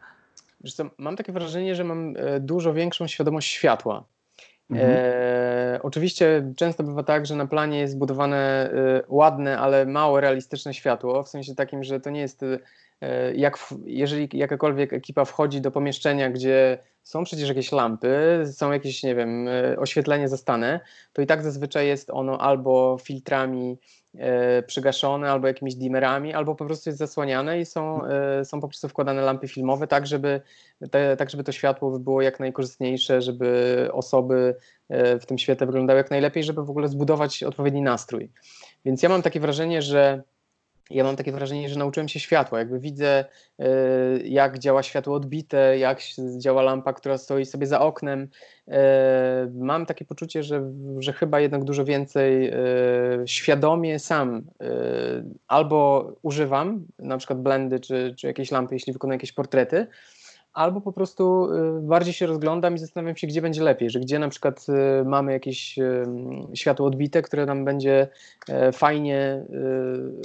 [0.76, 4.06] Co, mam takie wrażenie, że mam e, dużo większą świadomość światła.
[4.70, 4.92] Mhm.
[4.92, 10.74] E, oczywiście często bywa tak, że na planie jest zbudowane e, ładne, ale mało realistyczne
[10.74, 12.44] światło, w sensie takim, że to nie jest
[13.02, 18.72] e, jak w, jeżeli jakakolwiek ekipa wchodzi do pomieszczenia, gdzie są przecież jakieś lampy, są
[18.72, 20.80] jakieś, nie wiem, e, oświetlenie zastane,
[21.14, 23.99] to i tak zazwyczaj jest ono albo filtrami E,
[24.68, 28.90] przygaszone albo jakimiś dimmerami, albo po prostu jest zasłaniane i są, e, są po prostu
[28.90, 30.42] wkładane lampy filmowe, tak żeby,
[30.92, 34.56] te, tak żeby to światło było jak najkorzystniejsze, żeby osoby
[34.90, 38.32] e, w tym świetle wyglądały jak najlepiej, żeby w ogóle zbudować odpowiedni nastrój.
[38.86, 40.24] Więc ja mam takie wrażenie, że
[40.90, 42.60] ja mam takie wrażenie, że nauczyłem się światła.
[42.60, 43.26] Jakby widzę,
[43.60, 43.66] e,
[44.24, 46.02] jak działa światło odbite, jak
[46.38, 48.28] działa lampa, która stoi sobie za oknem.
[48.68, 52.58] E, mam takie poczucie, że, że chyba jednak dużo więcej e,
[53.26, 54.42] świadomie sam
[55.48, 59.88] albo używam, na przykład blendy czy, czy jakieś lampy, jeśli wykonuję jakieś portrety,
[60.60, 61.48] albo po prostu
[61.78, 64.66] y, bardziej się rozglądam i zastanawiam się, gdzie będzie lepiej, że gdzie na przykład
[65.02, 66.06] y, mamy jakieś y,
[66.54, 68.08] światło odbite, które nam będzie
[68.50, 69.46] e, fajnie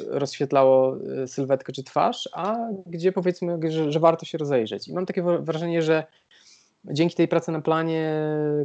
[0.08, 2.56] rozświetlało sylwetkę czy twarz, a
[2.86, 4.88] gdzie powiedzmy, że, że warto się rozejrzeć.
[4.88, 6.04] I mam takie wrażenie, że
[6.84, 8.14] dzięki tej pracy na planie,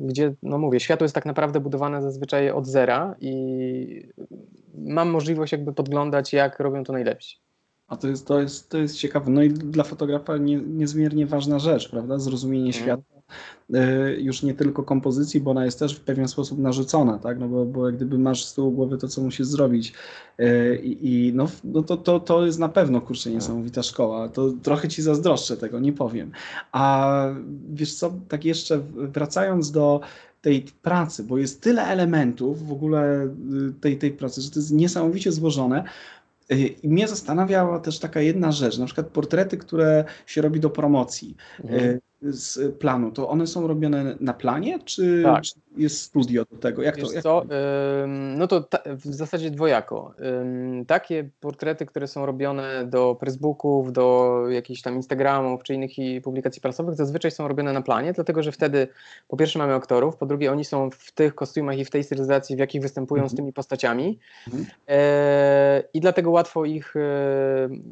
[0.02, 4.10] gdzie, no mówię, światło jest tak naprawdę budowane zazwyczaj od zera i
[4.78, 7.49] mam możliwość jakby podglądać, jak robią to najlepsi.
[7.90, 9.32] A to jest, to jest, to jest ciekawe.
[9.32, 12.20] No i dla fotografa nie, niezmiernie ważna rzecz, prawda?
[12.20, 12.74] Zrozumienie mm.
[12.74, 13.20] świata.
[13.76, 17.40] Y, już nie tylko kompozycji, bo ona jest też w pewien sposób narzucona, tak?
[17.40, 19.94] No bo, bo jak gdyby masz z tyłu głowy to, co musisz zrobić.
[20.40, 24.30] Y, I, no, no to, to, to jest na pewno, kurczę, niesamowita szkoła.
[24.30, 26.32] To trochę ci zazdroszczę tego, nie powiem.
[26.72, 27.16] A
[27.70, 30.02] wiesz co, tak jeszcze wracając do
[30.42, 34.72] tej pracy, bo jest tyle elementów w ogóle y, tej, tej pracy, że to jest
[34.72, 35.84] niesamowicie złożone,
[36.58, 41.36] i mnie zastanawiała też taka jedna rzecz, na przykład portrety, które się robi do promocji.
[41.64, 42.00] Mhm.
[42.22, 45.44] Z planu, to one są robione na planie, czy, Tak.
[45.44, 46.82] czy jest studio do tego?
[46.82, 47.14] Jak Wiesz to?
[47.14, 47.44] Jak co,
[48.38, 50.14] no to ta, w zasadzie dwojako.
[50.88, 56.62] Takie portrety, które są robione do Facebooków, do jakichś tam Instagramów czy innych i publikacji
[56.62, 58.88] prasowych, zazwyczaj są robione na planie, dlatego że wtedy
[59.28, 62.56] po pierwsze mamy aktorów, po drugie oni są w tych kostiumach i w tej stylizacji,
[62.56, 63.38] w jakich występują z Mhm.
[63.38, 64.66] tymi postaciami Mhm.
[64.88, 67.00] e, i dlatego łatwo ich e,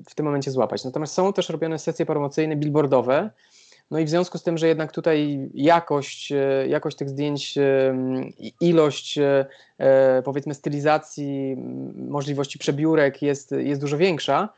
[0.10, 0.84] w tym momencie złapać.
[0.86, 3.30] Natomiast są też robione sesje promocyjne, billboardowe,
[3.92, 7.96] no i w związku z tym, że jednak tutaj jakość, e, jakość tych zdjęć, e,
[8.62, 9.46] ilość e,
[10.26, 11.56] powiedzmy stylizacji,
[11.96, 14.50] możliwości przebiórek jest, jest dużo większa,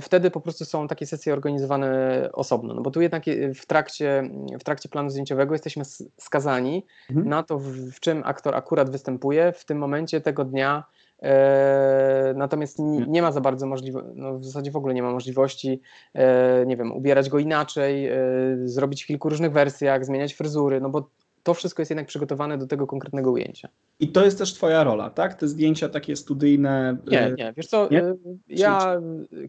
[0.00, 2.74] wtedy po prostu są takie sesje organizowane osobno.
[2.74, 3.22] No bo tu jednak
[3.54, 4.30] w trakcie,
[4.60, 5.84] w trakcie planu zdjęciowego jesteśmy
[6.18, 7.28] skazani Mhm.
[7.28, 10.84] na to, w czym aktor akurat występuje w tym momencie tego dnia.
[11.22, 15.12] E, natomiast n- nie ma za bardzo możliwości, no w zasadzie w ogóle nie ma
[15.12, 15.80] możliwości,
[16.14, 18.16] e, nie wiem, ubierać go inaczej, e,
[18.64, 21.08] zrobić w kilku różnych wersjach, zmieniać fryzury, no bo
[21.42, 23.68] to wszystko jest jednak przygotowane do tego konkretnego ujęcia.
[24.00, 25.34] I to jest też twoja rola, tak?
[25.34, 26.96] Te zdjęcia takie studyjne.
[27.06, 28.02] Nie, e, nie, wiesz co, nie?
[28.02, 28.16] e,
[28.48, 29.00] ja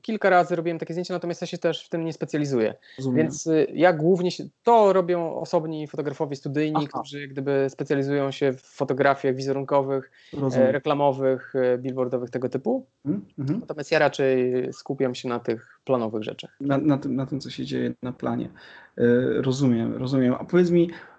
[0.02, 2.74] kilka razy robiłem takie zdjęcia, natomiast ja się też w tym nie specjalizuję.
[2.98, 3.18] rozumiem.
[3.18, 7.00] Więc y, ja głównie się, to robią osobni fotografowie studyjni, Aha.
[7.00, 10.70] którzy jak gdyby specjalizują się w fotografiach wizerunkowych, e, rozumiem.
[10.70, 12.86] reklamowych, e, billboardowych, tego typu.
[13.06, 13.60] Mhm, mhm.
[13.60, 16.58] Natomiast ja raczej skupiam się na tych planowych rzeczach.
[16.62, 18.50] na, na, tym, na tym, co się dzieje na planie.
[18.98, 19.04] E,
[19.41, 20.34] rozumiem, rozumiem.
[20.39, 21.12] A powiedz mi, e,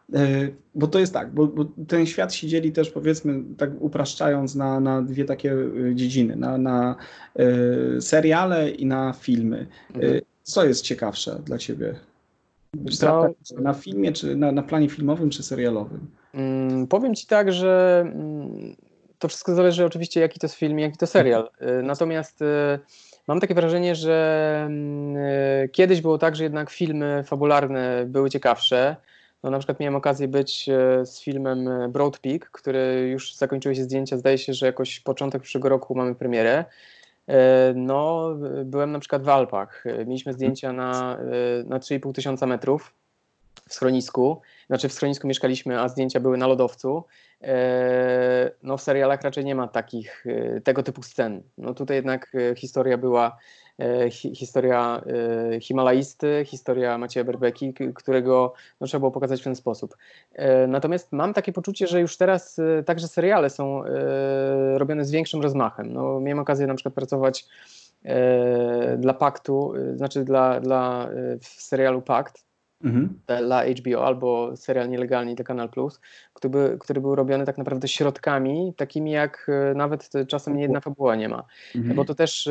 [0.75, 4.81] bo to jest tak, bo, bo ten świat się dzieli też, powiedzmy, tak upraszczając, na,
[4.81, 6.97] na dwie takie e, dziedziny, na, na
[7.37, 9.67] e, seriale i na filmy.
[9.95, 10.21] E, Mhm.
[10.43, 11.95] co jest ciekawsze dla ciebie?
[12.75, 13.01] Wiesz
[13.59, 16.07] Na, filmie, czy na, na planie filmowym, czy serialowym?
[16.35, 18.77] Mm, powiem ci tak, że mm,
[19.19, 21.51] to wszystko zależy oczywiście jaki to jest film, jaki to serial.
[21.63, 22.45] Y, Natomiast y,
[23.29, 28.97] mam takie wrażenie, że mm, kiedyś było tak, że jednak filmy fabularne były ciekawsze.
[29.45, 33.75] No, na przykład miałem okazję być e, z filmem e, Broad Peak, który już zakończyły
[33.75, 34.17] się zdjęcia.
[34.17, 36.65] Zdaje się, że jakoś początek przyszłego roku mamy premierę.
[37.27, 38.31] E, No,
[38.65, 39.85] byłem na przykład w Alpach.
[40.07, 41.19] Mieliśmy zdjęcia na,
[41.67, 42.95] na 3,5 tysiąca metrów
[43.69, 44.41] w schronisku.
[44.67, 47.05] Znaczy w schronisku mieszkaliśmy, a zdjęcia były na lodowcu.
[48.63, 50.25] No w serialach raczej nie ma takich,
[50.65, 51.43] tego typu scen.
[51.59, 53.37] No tutaj jednak historia była
[54.11, 55.03] historia
[55.55, 59.97] e, Himalaisty, historia Macieja Berbeki, którego no, trzeba było pokazać w ten sposób.
[60.33, 65.11] E, Natomiast mam takie poczucie, że już teraz e, także seriale są e, robione z
[65.11, 65.93] większym rozmachem.
[65.93, 67.47] No, miałem okazję na przykład pracować
[68.05, 72.45] e, dla Paktu, e, znaczy dla, dla e, w serialu Pakt,
[72.85, 73.19] Mhm.
[73.27, 76.01] dla HBO albo serial nielegalny dla Kanal Plus,
[76.35, 81.17] który, by, który był robiony tak naprawdę środkami, takimi jak e, nawet czasem jedna fabuła
[81.17, 81.45] nie ma.
[81.75, 81.97] Mhm.
[81.97, 82.49] Bo to też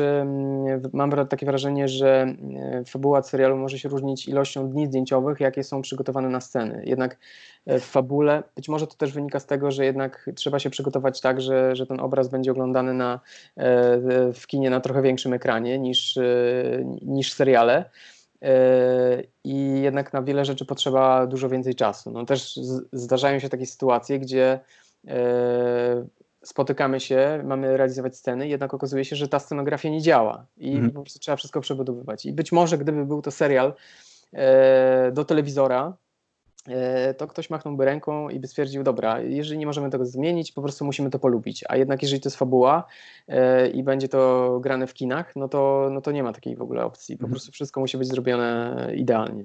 [0.92, 5.82] mam takie wrażenie, że e, fabuła serialu może się różnić ilością dni zdjęciowych, jakie są
[5.82, 6.82] przygotowane na sceny.
[6.86, 7.18] Jednak
[7.66, 11.20] e, w fabule, być może to też wynika z tego, że jednak trzeba się przygotować
[11.20, 13.20] tak, że, że ten obraz będzie oglądany na,
[14.34, 16.18] w kinie na trochę większym ekranie niż,
[17.02, 17.84] niż seriale.
[18.44, 22.10] E, I jednak na wiele rzeczy potrzeba dużo więcej czasu.
[22.10, 22.60] No też
[22.92, 24.60] zdarzają się takie sytuacje, gdzie
[25.08, 26.06] e,
[26.44, 30.90] spotykamy się, mamy realizować sceny, jednak okazuje się, że ta scenografia nie działa i Mhm.
[30.90, 32.26] po prostu trzeba wszystko przebudowywać.
[32.26, 33.74] I być może gdyby był to serial
[34.32, 35.96] e, do telewizora,
[37.16, 40.84] to ktoś machnąłby ręką i by stwierdził, dobra, jeżeli nie możemy tego zmienić, po prostu
[40.84, 41.64] musimy to polubić.
[41.68, 42.84] A jednak jeżeli to jest fabuła
[43.28, 46.62] e, i będzie to grane w kinach, no to, no to nie ma takiej w
[46.62, 47.16] ogóle opcji.
[47.16, 47.30] Po Mhm.
[47.32, 49.44] prostu wszystko musi być zrobione idealnie.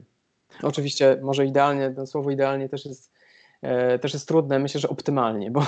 [0.64, 3.19] Oczywiście może idealnie, to słowo idealnie też jest, e,
[4.02, 5.60] też jest trudne, myślę, że optymalnie, bo,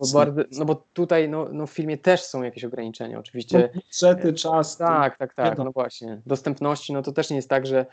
[0.00, 3.70] bo bardzo, no bo tutaj no, no w filmie też są jakieś ograniczenia oczywiście.
[3.74, 4.76] Budżety, czas.
[4.76, 6.20] Tak, tak, tak, no właśnie.
[6.26, 7.86] Dostępności, no to też nie jest tak, że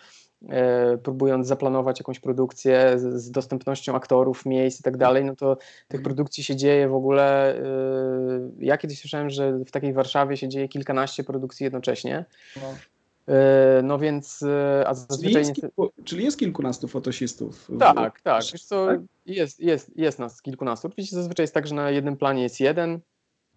[0.50, 5.56] e, próbując zaplanować jakąś produkcję z, z dostępnością aktorów, miejsc i tak dalej, no to
[5.56, 6.04] tych Mhm.
[6.04, 7.58] produkcji się dzieje w ogóle.
[7.58, 7.64] E,
[8.60, 12.26] ja kiedyś słyszałem, że w takiej Warszawie się dzieje kilkanaście produkcji jednocześnie.
[12.56, 12.74] No.
[13.28, 15.56] E, no więc, e, a Czyli zazwyczaj jest, nie...
[15.56, 17.56] kilku, czyli jest kilkunastu fotosistów.
[17.70, 18.44] w- Tak, tak.
[18.54, 19.00] Wiesz co, tak?
[19.26, 20.88] jest, jest, jest nas kilkunastu.
[20.88, 23.00] Oczywiście zazwyczaj jest tak, że na jednym planie jest jeden,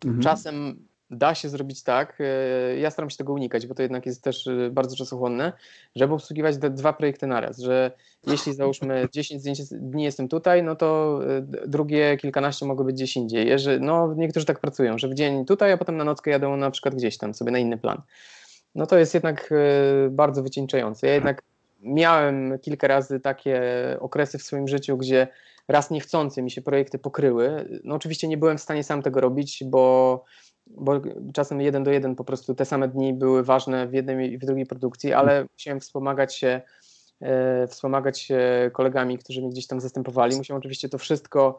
[0.04, 0.22] Mhm.
[0.22, 4.22] Czasem da się zrobić tak, e, ja staram się tego unikać, bo to jednak jest
[4.22, 5.52] też bardzo czasochłonne,
[5.96, 7.90] żeby obsługiwać te dwa projekty naraz, że
[8.26, 11.20] jeśli załóżmy 10 zdjęć dni jestem tutaj, no to
[11.66, 13.50] drugie kilkanaście mogło być gdzieś indziej.
[13.80, 16.94] No niektórzy tak pracują, że w dzień tutaj, a potem na nockę jadą na przykład
[16.94, 18.02] gdzieś tam sobie na inny plan.
[18.76, 21.06] No to jest jednak e, bardzo wycieńczające.
[21.06, 21.42] Ja jednak
[21.82, 23.60] miałem kilka razy takie
[24.00, 25.28] okresy w swoim życiu, gdzie
[25.68, 27.68] raz niechcący mi się projekty pokryły.
[27.84, 30.24] No oczywiście nie byłem w stanie sam tego robić, bo,
[30.66, 31.00] bo
[31.34, 34.44] czasem jeden do jeden po prostu te same dni były ważne w jednej i w
[34.44, 36.60] drugiej produkcji, ale musiałem wspomagać się
[37.20, 40.36] e, wspomagać się kolegami, którzy mnie gdzieś tam zastępowali.
[40.36, 41.58] Musiałem oczywiście to wszystko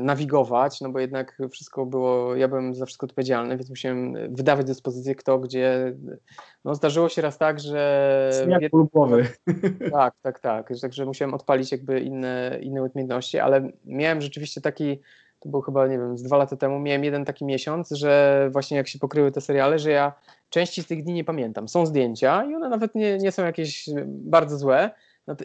[0.00, 5.14] nawigować, no bo jednak wszystko było, ja byłem za wszystko odpowiedzialny, więc musiałem wydawać dyspozycję
[5.14, 5.94] kto, gdzie.
[6.64, 8.46] No zdarzyło się raz tak, że...
[8.48, 9.26] Jak głowy.
[9.92, 10.68] Tak, tak, tak.
[10.80, 15.00] Także musiałem odpalić jakby inne, inne umiejętności, ale miałem rzeczywiście taki
[15.40, 18.76] to był chyba, nie wiem, z dwa lata temu, miałem jeden taki miesiąc, że właśnie
[18.76, 20.12] jak się pokryły te seriale, że ja
[20.50, 21.68] części z tych dni nie pamiętam.
[21.68, 24.90] Są zdjęcia i one nawet nie, nie są jakieś bardzo złe,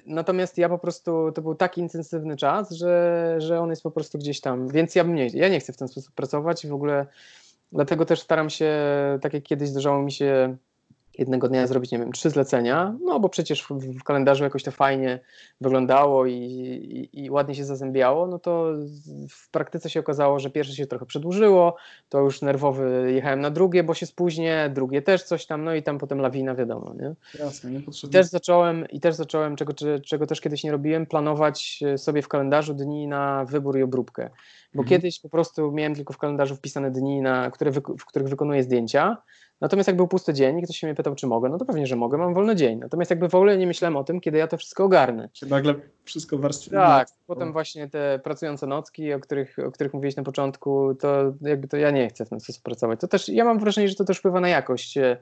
[0.05, 4.17] Natomiast ja po prostu, to był taki intensywny czas, że, że on jest po prostu
[4.17, 6.73] gdzieś tam, więc ja bym nie, ja nie chcę w ten sposób pracować i w
[6.73, 7.05] ogóle
[7.71, 8.73] dlatego też staram się,
[9.21, 10.57] tak jak kiedyś zdarzało mi się
[11.19, 15.19] jednego dnia zrobić, nie wiem, trzy zlecenia, no bo przecież w, kalendarzu jakoś to fajnie
[15.61, 18.73] wyglądało i, i, i, ładnie się zazębiało, no to
[19.29, 21.75] w praktyce się okazało, że pierwsze się trochę przedłużyło,
[22.09, 25.83] to już nerwowy jechałem na drugie, bo się spóźnię, drugie też coś tam, no i
[25.83, 27.15] tam potem lawina, wiadomo, nie?
[27.39, 27.71] Jasne.
[28.03, 29.73] I też zacząłem, i też zacząłem czego,
[30.05, 34.29] czego też kiedyś nie robiłem, planować sobie w kalendarzu dni na wybór i obróbkę,
[34.73, 34.87] bo mhm.
[34.87, 39.17] kiedyś po prostu miałem tylko w kalendarzu wpisane dni, na, które, w których wykonuję zdjęcia,
[39.61, 41.87] Natomiast jak był pusty dzień i ktoś się mnie pytał, czy mogę, no to pewnie,
[41.87, 42.79] że mogę, mam wolny dzień.
[42.79, 45.29] Natomiast jakby w ogóle nie myślałem o tym, kiedy ja to wszystko ogarnę.
[45.33, 46.71] Czy nagle wszystko warstwie.
[46.71, 51.67] Tak, potem właśnie te pracujące nocki, o których, o których mówiłeś na początku, to jakby
[51.67, 52.99] to ja nie chcę w ten sposób pracować.
[52.99, 55.17] To też, ja mam wrażenie, że to też wpływa na jakość, e,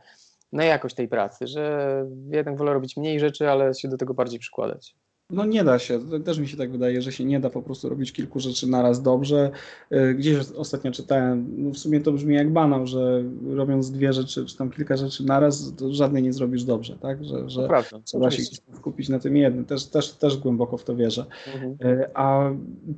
[0.52, 4.40] na jakość tej pracy, że jednak wolę robić mniej rzeczy, ale się do tego bardziej
[4.40, 4.96] przykładać.
[5.30, 7.90] No nie da się, też mi się tak wydaje, że się nie da po prostu
[7.90, 9.52] robić kilku rzeczy naraz dobrze.
[9.92, 14.46] Y, gdzieś ostatnio czytałem, no w sumie to brzmi jak banał, że robiąc dwie rzeczy,
[14.46, 17.26] czy tam kilka rzeczy naraz, to żadnej nie zrobisz dobrze, tak?
[17.26, 19.66] Że, że prawda, trzeba się skupić na tym jednym.
[19.66, 21.26] Też, też, też głęboko w to wierzę.
[21.56, 21.92] Mhm.
[22.00, 22.52] Y, a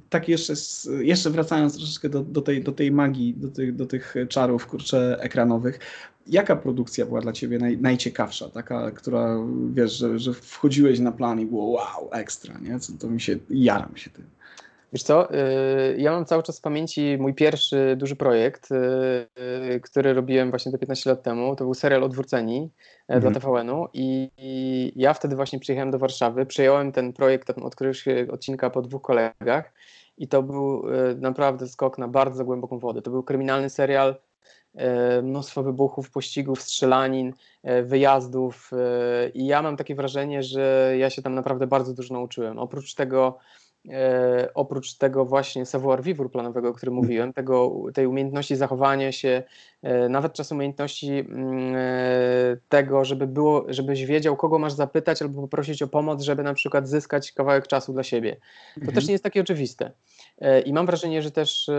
[0.09, 0.53] tak jeszcze,
[0.99, 5.17] jeszcze wracając troszeczkę do, do, tej, do tej magii, do tych, do tych czarów, kurczę,
[5.19, 5.79] ekranowych,
[6.27, 8.49] jaka produkcja była dla Ciebie naj, najciekawsza?
[8.49, 9.37] Taka, która,
[9.73, 12.79] wiesz, że, że wchodziłeś na plan i było wow, ekstra, nie?
[12.79, 14.25] Co, to mi się, jaram się tym.
[14.93, 18.75] Wiesz co, y, ja mam cały czas w pamięci mój pierwszy duży projekt, y,
[19.75, 21.55] y, który robiłem właśnie te 15 lat temu.
[21.55, 22.71] To był serial Odwróceni
[23.09, 23.33] e, mhm.
[23.33, 24.29] dla TVN-u i,
[24.95, 29.73] ja wtedy właśnie przyjechałem do Warszawy, przejąłem ten projekt od któregoś odcinka po dwóch kolegach
[30.17, 30.83] i to był
[31.17, 33.01] naprawdę skok na bardzo głęboką wodę.
[33.01, 34.15] To był kryminalny serial,
[35.23, 41.21] mnóstwo wybuchów, pościgów, strzelanin, e, wyjazdów e, i ja mam takie wrażenie, że ja się
[41.21, 42.59] tam naprawdę bardzo dużo nauczyłem.
[42.59, 43.37] Oprócz tego
[44.53, 47.03] oprócz tego właśnie savoir vivre planowego, o którym mm.
[47.03, 49.43] mówiłem, tego, tej umiejętności zachowania się,
[50.09, 51.75] nawet czasem umiejętności mm,
[52.69, 56.87] tego, żeby było, żebyś wiedział, kogo masz zapytać albo poprosić o pomoc, żeby na przykład
[56.87, 58.35] zyskać kawałek czasu dla siebie.
[58.73, 58.95] To mhm.
[58.95, 59.91] też nie jest takie oczywiste.
[60.41, 61.69] E, I mam wrażenie, że też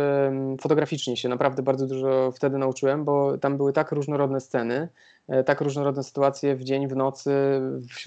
[0.61, 4.89] fotograficznie się naprawdę bardzo dużo wtedy nauczyłem, bo tam były tak różnorodne sceny,
[5.29, 7.33] e, tak różnorodne sytuacje w dzień, w nocy,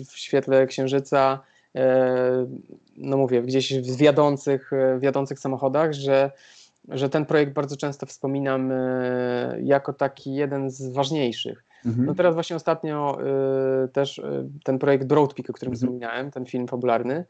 [0.05, 1.52] w świetle księżyca, e,
[2.97, 6.31] no mówię, gdzieś w wiodących, wiodących samochodach, że,
[6.89, 8.73] że ten projekt bardzo często wspominam
[9.61, 11.65] jako taki jeden z ważniejszych.
[11.85, 12.05] Mhm.
[12.05, 13.17] No teraz właśnie ostatnio
[13.93, 14.21] też
[14.63, 15.75] ten projekt Broadpeak, o którym mhm.
[15.75, 17.25] wspominałem, ten film fabularny,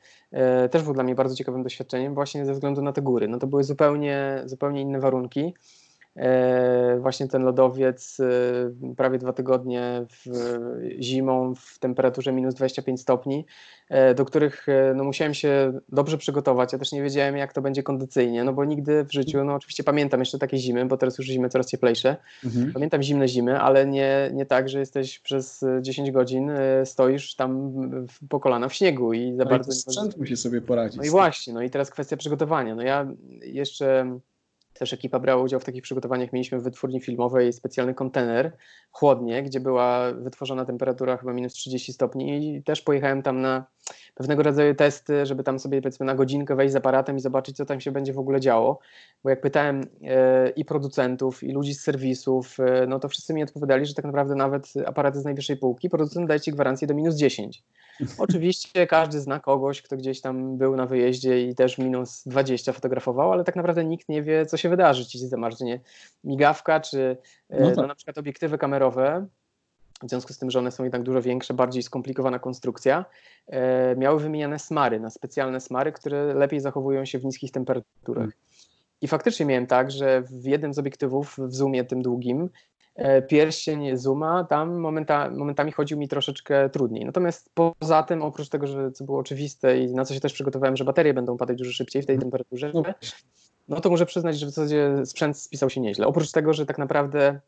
[0.65, 3.27] y, też był dla mnie bardzo ciekawym doświadczeniem właśnie ze względu na te góry.
[3.27, 5.53] No to były zupełnie, zupełnie inne warunki.
[6.15, 10.31] E, właśnie ten lodowiec e, prawie dwa tygodnie w,
[10.99, 13.45] zimą w temperaturze minus 25 stopni,
[13.89, 16.73] e, do których no, musiałem się dobrze przygotować.
[16.73, 19.83] Ja też nie wiedziałem, jak to będzie kondycyjnie, no bo nigdy w życiu, no oczywiście
[19.83, 22.15] pamiętam jeszcze takie zimy, bo teraz już zimy coraz cieplejsze.
[22.45, 22.73] Mhm.
[22.73, 26.51] Pamiętam zimne zimy, ale nie, nie tak, że jesteś przez 10 godzin,
[26.85, 27.73] stoisz tam
[28.29, 29.71] po kolana w śniegu i za no bardzo.
[29.71, 30.97] I sprzęt musi sobie poradzić.
[30.97, 32.75] No i właśnie, no i teraz kwestia przygotowania.
[32.75, 33.07] No ja
[33.41, 34.19] jeszcze
[34.83, 36.33] też ekipa brała udział w takich przygotowaniach.
[36.33, 38.57] Mieliśmy w wytwórni filmowej specjalny kontener,
[38.91, 43.65] chłodnie, gdzie była wytworzona temperatura chyba minus 30 stopni i też pojechałem tam na
[44.15, 47.65] pewnego rodzaju testy, żeby tam sobie powiedzmy na godzinkę wejść z aparatem i zobaczyć, co
[47.65, 48.79] tam się będzie w ogóle działo.
[49.23, 53.43] Bo jak pytałem e, i producentów, i ludzi z serwisów, e, no to wszyscy mi
[53.43, 57.15] odpowiadali, że tak naprawdę nawet aparaty z najwyższej półki, producent daje ci gwarancję do minus
[57.15, 57.63] 10.
[58.17, 63.31] Oczywiście każdy zna kogoś, kto gdzieś tam był na wyjeździe i też minus 20 fotografował,
[63.31, 65.79] ale tak naprawdę nikt nie wie, co się wydarzy, czy się zamarznie
[66.23, 67.17] migawka, czy
[67.49, 67.77] e, no, tak.
[67.77, 69.27] no na przykład obiektywy kamerowe,
[70.03, 73.05] w związku z tym, że one są jednak dużo większe, bardziej skomplikowana konstrukcja,
[73.47, 78.15] e, miały wymieniane smary na specjalne smary, które lepiej zachowują się w niskich temperaturach.
[78.15, 78.31] Hmm.
[79.01, 82.49] I faktycznie miałem tak, że w jednym z obiektywów w zoomie tym długim
[83.27, 87.05] pierścień zooma, tam momenta, momentami chodził mi troszeczkę trudniej.
[87.05, 90.77] Natomiast poza tym, oprócz tego, że co było oczywiste i na co się też przygotowałem,
[90.77, 92.31] że baterie będą padać dużo szybciej w tej mhm.
[92.31, 92.83] temperaturze, no,
[93.67, 96.07] no to muszę przyznać, że w zasadzie sprzęt spisał się nieźle.
[96.07, 97.39] Oprócz tego, że tak naprawdę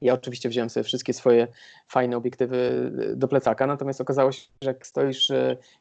[0.00, 1.46] Ja oczywiście wziąłem sobie wszystkie swoje
[1.88, 5.32] fajne obiektywy do plecaka, natomiast okazało się, że jak stoisz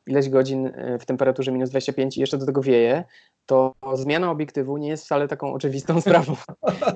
[0.08, 3.04] ileś godzin w temperaturze minus 25 i jeszcze do tego wieje,
[3.46, 6.36] to zmiana obiektywu nie jest wcale taką oczywistą sprawą.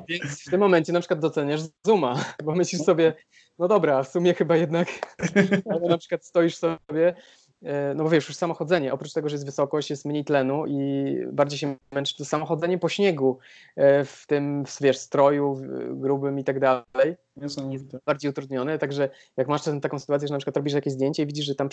[0.09, 3.13] Więc w tym momencie na przykład doceniasz zooma, bo myślisz sobie,
[3.59, 4.87] no dobra, w sumie chyba jednak,
[5.71, 7.13] albo na przykład stoisz sobie E,
[7.95, 11.59] no bo wiesz, już samochodzenie, oprócz tego, że jest wysokość, jest mniej tlenu i bardziej
[11.59, 13.39] się męczy, to samochodzenie po śniegu
[13.75, 19.61] e, w tym, wiesz, stroju grubym i tak dalej jest bardziej utrudnione, także jak masz
[19.81, 21.69] taką sytuację, że na przykład robisz jakieś zdjęcie i widzisz, że tam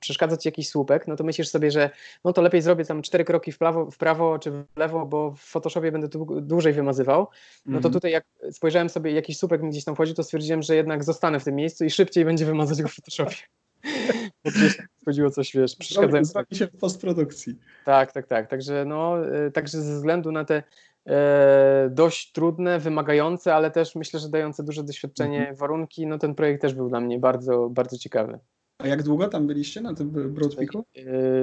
[0.00, 1.90] przeszkadza ci jakiś słupek, no to myślisz sobie, że
[2.24, 5.30] no to lepiej zrobię tam cztery kroki w prawo, w prawo czy w lewo, bo
[5.30, 7.28] w Photoshopie będę tu dłużej wymazywał.
[7.66, 7.94] No to mhm.
[7.94, 11.40] tutaj jak spojrzałem sobie, jakiś słupek mi gdzieś tam wchodzi, to stwierdziłem, że jednak zostanę
[11.40, 13.36] w tym miejscu i szybciej będzie wymazać go w Photoshopie.
[14.50, 16.32] Gdzieś chodziło coś, wiesz, przeszkadzające.
[16.32, 17.58] Zrobi się w postprodukcji.
[17.84, 18.50] Tak, tak, tak.
[18.50, 20.62] Także, no, e, także ze względu na te
[21.06, 25.56] e, dość trudne, wymagające, ale też myślę, że dające duże doświadczenie mhm.
[25.56, 28.38] warunki, no ten projekt też był dla mnie bardzo, bardzo ciekawy.
[28.78, 30.84] A jak długo tam byliście na tym Broad Peaku?
[30.96, 31.02] E,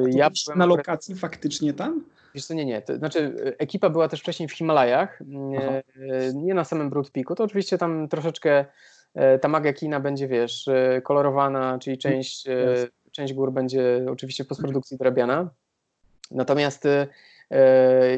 [0.10, 2.03] ja na lokacji faktycznie tam?
[2.36, 2.82] Wiesz co, nie, nie.
[2.82, 7.36] To znaczy e, ekipa była też wcześniej w Himalajach, e, nie na samym Broad Peaku,
[7.36, 8.66] to oczywiście tam troszeczkę E,
[9.41, 12.88] ta magia kina będzie, wiesz, e, kolorowana, czyli część, yes.
[13.11, 15.49] część gór będzie oczywiście w postprodukcji drabiana.
[16.32, 16.88] Natomiast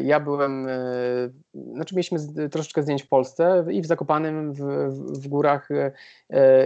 [0.03, 0.67] ja byłem,
[1.73, 4.59] znaczy mieliśmy troszeczkę zdjęć w Polsce i w Zakopanym, w,
[5.23, 5.69] w górach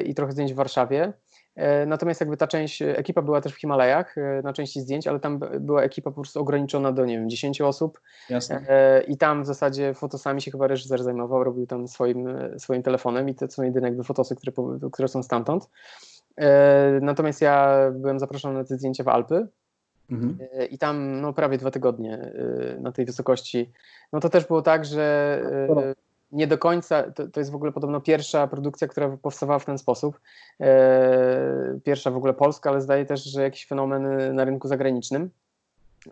[0.06, 1.14] i trochę zdjęć w Warszawie.
[1.56, 5.20] E, natomiast jakby ta część, ekipa była też w Himalajach e, na części zdjęć, ale
[5.20, 8.02] tam była ekipa po prostu ograniczona do, nie wiem, 10 osób.
[8.30, 8.66] Jasne.
[8.70, 12.28] E, I tam w zasadzie fotosami się chyba reżyser zajmował, robił tam swoim,
[12.58, 14.52] swoim telefonem i to są jedyne jakby fotosy, które,
[14.92, 15.70] które są stamtąd.
[17.02, 19.48] Natomiast ja byłem zaproszony na te zdjęcia w Alpy.
[20.12, 20.38] Mhm.
[20.70, 22.32] I tam no, prawie dwa tygodnie
[22.80, 23.72] na tej wysokości.
[24.14, 25.42] No to też było tak, że
[26.32, 29.78] nie do końca, to, to, jest w ogóle podobno pierwsza produkcja, która powstawała w ten
[29.78, 30.20] sposób.
[30.62, 35.30] E, pierwsza w ogóle polska, ale zdaje też, że jakiś fenomen na rynku zagranicznym.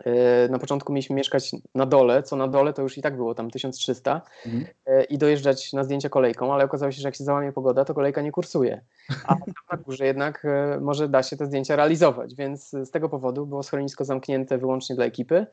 [0.04, 3.34] E, na początku mieliśmy mieszkać na dole, co na dole to już i tak było
[3.34, 4.66] tam 1300 mhm.
[4.86, 7.94] e, i dojeżdżać na zdjęcia kolejką, ale okazało się, że jak się załamie pogoda, to
[7.94, 8.80] kolejka nie kursuje.
[9.26, 9.34] A
[9.72, 13.62] na górze jednak e, może da się te zdjęcia realizować, więc z tego powodu było
[13.62, 15.46] schronisko zamknięte wyłącznie dla ekipy.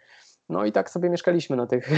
[0.49, 1.89] No i tak sobie mieszkaliśmy na tych.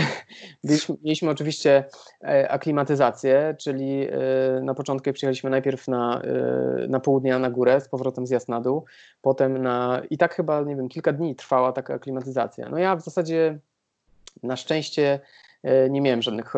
[1.04, 1.84] Mieliśmy oczywiście
[2.24, 7.82] e, aklimatyzację, czyli e, na początku przyjechaliśmy najpierw na, e, na pół dnia na górę,
[7.82, 8.86] z powrotem zjazd na dół,
[9.22, 10.02] potem na.
[10.10, 12.70] I tak chyba, nie wiem, kilka dni trwała taka aklimatyzacja.
[12.70, 13.60] No ja w zasadzie
[14.43, 15.20] na szczęście
[15.89, 16.53] nie miałem żadnych,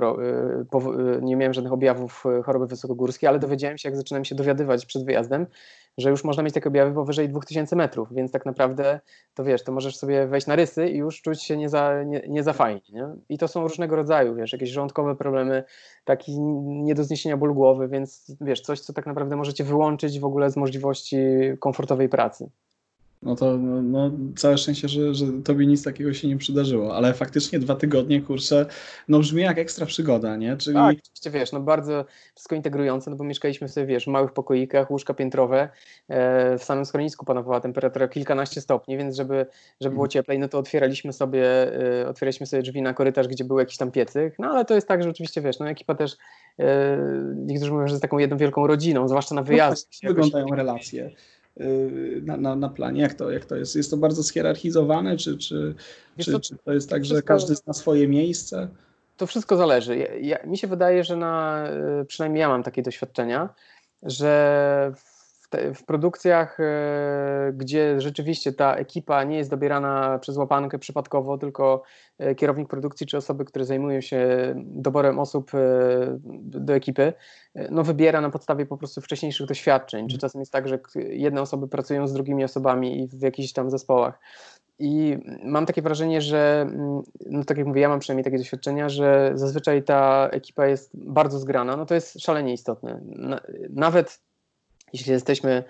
[1.22, 5.48] nie miałem żadnych objawów choroby wysokogórskiej, ale dowiedziałem się, jak zaczynałem się dowiadywać przed wyjazdem,
[5.98, 9.00] że już można mieć takie objawy powyżej 2000 metrów, więc tak naprawdę
[9.34, 12.22] to wiesz, to możesz sobie wejść na rysy i już czuć się nie za, nie,
[12.28, 12.82] nie za fajnie.
[12.90, 13.08] Nie?
[13.30, 15.64] I to są różnego rodzaju, wiesz, jakieś żołądkowe problemy,
[16.06, 20.26] taki nie do zniesienia ból głowy, więc wiesz, coś, co tak naprawdę możecie wyłączyć w
[20.26, 21.18] ogóle z możliwości
[21.60, 22.50] komfortowej pracy
[23.24, 27.14] no to no, no, całe szczęście, że, że tobie nic takiego się nie przydarzyło, ale
[27.14, 28.66] faktycznie dwa tygodnie, kurczę,
[29.08, 30.58] no brzmi jak ekstra przygoda, nie?
[30.58, 30.76] Czyli...
[30.76, 32.06] Tak, oczywiście, wiesz, no bardzo
[32.36, 35.70] wszystko integrujące, no bo mieszkaliśmy sobie, wiesz, w małych pokoikach, łóżka piętrowe,
[36.08, 39.46] e, w samym schronisku panowała temperatura kilkanaście stopni, więc żeby,
[39.82, 40.12] żeby było mhm.
[40.12, 41.46] cieplej, no to otwieraliśmy sobie,
[42.02, 44.88] e, otwieraliśmy sobie drzwi na korytarz, gdzie był jakiś tam piecyk, no ale to jest
[44.88, 46.18] tak, że oczywiście, wiesz, no ekipa też,
[46.60, 46.98] e,
[47.36, 49.90] niektórzy mówią, że jest taką jedną wielką rodziną, zwłaszcza na wyjazd.
[50.04, 51.12] No, tak, wyglądają relacje.
[51.60, 53.02] Y, na, na, na planie?
[53.02, 53.76] Jak to, jak to jest?
[53.76, 55.76] Jest to bardzo schierarchizowane, czy, czy,
[56.20, 58.68] czy, to, czy to jest tak, że każdy zna swoje miejsce?
[59.18, 59.98] To wszystko zależy.
[59.98, 61.66] Ja, ja, mi się wydaje, że na,
[62.02, 63.50] y, przynajmniej ja mam takie doświadczenia,
[64.04, 64.94] że
[65.52, 71.84] te, w produkcjach, e, gdzie rzeczywiście ta ekipa nie jest dobierana przez łapankę przypadkowo, tylko
[72.18, 75.60] e, kierownik produkcji czy osoby, które zajmują się doborem osób e,
[76.44, 77.14] do ekipy,
[77.72, 80.00] no wybiera na podstawie po prostu wcześniejszych doświadczeń.
[80.08, 80.20] Czy mhm.
[80.20, 84.20] czasem jest tak, że jedne osoby pracują z drugimi osobami w jakichś tam zespołach.
[84.80, 88.90] I mam takie wrażenie, że, mm, no tak jak mówię, ja mam przynajmniej takie doświadczenia,
[88.90, 91.78] że zazwyczaj ta ekipa jest bardzo zgrana.
[91.78, 93.02] No to jest szalenie istotne.
[93.70, 94.20] Nawet
[94.94, 95.64] jeśli jesteśmy e,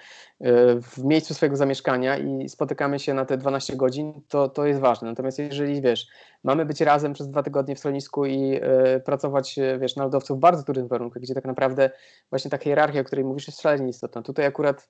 [0.82, 5.08] w miejscu swojego zamieszkania i spotykamy się na te 12 godzin, to, to jest ważne.
[5.10, 6.08] Natomiast jeżeli, wiesz,
[6.44, 8.56] mamy być razem przez dwa tygodnie w schronisku i
[8.96, 11.90] y, pracować, e, wiesz, na lodowcu w bardzo trudnych warunkach, gdzie tak naprawdę
[12.30, 14.22] właśnie ta hierarchia, o której mówisz, jest szalenie istotna.
[14.22, 14.90] Tutaj akurat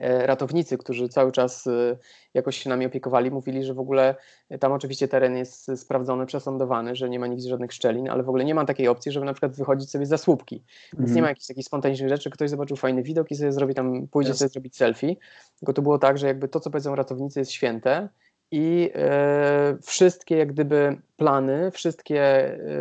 [0.00, 1.96] ratownicy, którzy cały czas e,
[2.34, 4.14] jakoś się nami opiekowali, mówili, że w ogóle
[4.60, 8.44] tam oczywiście teren jest sprawdzony, przesądowany, że nie ma nigdzie żadnych szczelin, ale w ogóle
[8.44, 10.62] nie ma takiej opcji, żeby na przykład wychodzić sobie za słupki.
[10.92, 11.16] Więc mm.
[11.16, 14.30] nie ma jakichś takich spontanicznych rzeczy, ktoś zobaczył fajny widok i sobie zrobi tam, pójdzie
[14.30, 14.38] yes.
[14.38, 15.16] sobie zrobić selfie.
[15.58, 18.08] Tylko to było tak, że jakby to, co powiedzą ratownicy jest święte
[18.50, 22.22] i e, wszystkie jak gdyby plany, wszystkie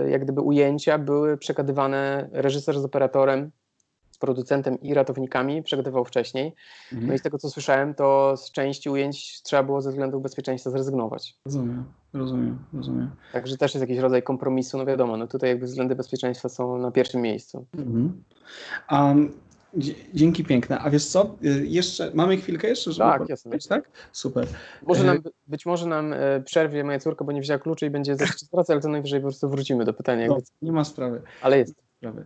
[0.04, 3.52] e, jak gdyby ujęcia były przekadywane reżyser z operatorem
[4.18, 6.56] z producentem i ratownikami, przegrywał wcześniej.
[6.92, 7.08] Mhm.
[7.08, 10.70] No i z tego co słyszałem, to z części ujęć trzeba było ze względów bezpieczeństwa
[10.70, 11.36] zrezygnować.
[11.46, 13.12] Rozumiem, rozumiem, rozumiem.
[13.34, 16.92] Także też jest jakiś rodzaj kompromisu, no wiadomo, no tutaj jakby względy bezpieczeństwa są na
[16.92, 17.66] pierwszym miejscu.
[17.74, 18.24] Mhm.
[18.92, 19.32] Um,
[20.14, 20.80] Dzięki piękne.
[20.80, 21.36] A wiesz co?
[21.44, 23.58] Y, jeszcze mamy chwilkę jeszcze, żeby Tak, jasne.
[23.70, 23.90] Tak?
[24.12, 24.48] Super.
[24.88, 25.18] Może nam,
[25.48, 28.74] być może nam e, przerwie moja córka, bo nie wzięła kluczy i będzie zacząć pracy,
[28.74, 30.28] ale to najwyżej po prostu wrócimy do pytania.
[30.28, 31.22] No, nie ma sprawy.
[31.42, 31.76] Ale jest.
[31.98, 32.26] Sprawy.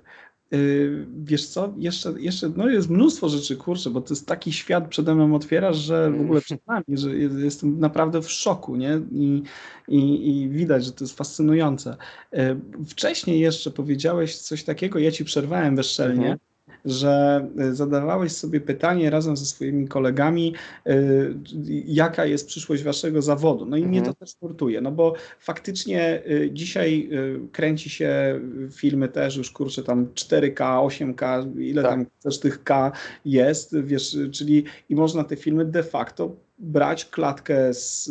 [0.54, 4.88] Y, wiesz co, jeszcze, jeszcze no jest mnóstwo rzeczy, kurczę, bo to jest taki świat
[4.88, 9.02] przede mną otwierasz, że w ogóle przed nami, że jestem naprawdę w szoku, nie?
[9.12, 9.44] I,
[9.88, 11.98] i, i widać, że to jest fascynujące.
[12.34, 12.38] Y,
[12.88, 16.51] wcześniej jeszcze powiedziałeś coś takiego, ja ci przerwałem bezczelnie, mhm
[16.86, 20.54] że y, zadawałeś sobie pytanie razem ze swoimi kolegami,
[20.88, 21.36] y,
[21.86, 23.66] jaka jest przyszłość waszego zawodu.
[23.66, 23.90] No i mhm.
[23.90, 27.10] mnie to też nurtuje, no bo faktycznie y, dzisiaj
[27.52, 28.40] kręci się
[28.72, 31.92] filmy też już kurczę tam 4K, 8K, ile tak.
[31.92, 32.92] tam też tych K
[33.26, 38.06] jest, wiesz, czyli i można te filmy de facto brać klatkę z,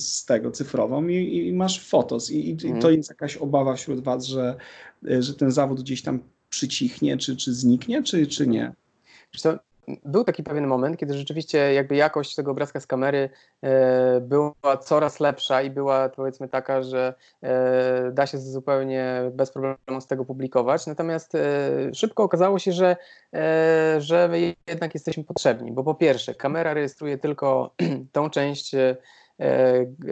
[0.00, 2.30] z tego cyfrową i, i masz fotos.
[2.30, 2.96] I, i, i to mhm.
[2.96, 4.56] jest jakaś obawa wśród was, że,
[5.02, 6.20] że ten zawód gdzieś tam
[6.54, 8.72] przycichnie, czy, czy zniknie, czy, czy nie?
[9.36, 9.58] Co,
[10.04, 13.30] był taki pewien moment, kiedy rzeczywiście jakby jakość tego obrazka z kamery
[13.62, 20.00] e, była coraz lepsza i była powiedzmy taka, że e, da się zupełnie bez problemu
[20.00, 20.86] z tego publikować.
[20.86, 21.40] Natomiast e,
[21.94, 22.96] szybko okazało się, że,
[23.98, 24.30] że
[24.66, 27.74] jednak jesteśmy potrzebni, bo po pierwsze kamera rejestruje tylko
[28.12, 28.74] tą część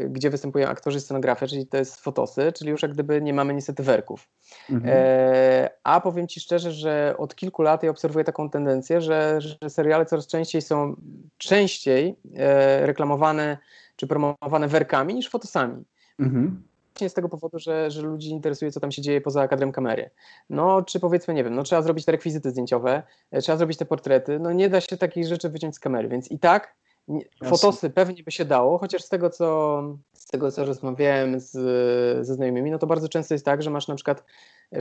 [0.08, 3.82] gdzie występują aktorzy scenografe, czyli to jest fotosy, czyli już jak gdyby nie mamy niestety
[3.82, 4.28] werków.
[4.70, 4.94] Mhm.
[4.96, 9.70] E, a powiem Ci szczerze, że od kilku lat ja obserwuję taką tendencję, że, że
[9.70, 10.96] seriale coraz częściej są
[11.38, 13.58] częściej e, reklamowane
[13.96, 15.84] czy promowane werkami niż fotosami.
[16.18, 16.62] Mhm
[17.08, 20.10] z tego powodu, że, że ludzi interesuje, co tam się dzieje poza kadrem kamery.
[20.50, 23.02] No, czy powiedzmy, nie wiem, no trzeba zrobić te rekwizyty zdjęciowe,
[23.42, 26.38] trzeba zrobić te portrety, no nie da się takich rzeczy wyciąć z kamery, więc i
[26.38, 26.74] tak
[27.44, 31.50] Fotosy pewnie by się dało, chociaż z tego, co, z tego, co rozmawiałem z,
[32.26, 34.24] ze znajomymi, no to bardzo często jest tak, że masz na przykład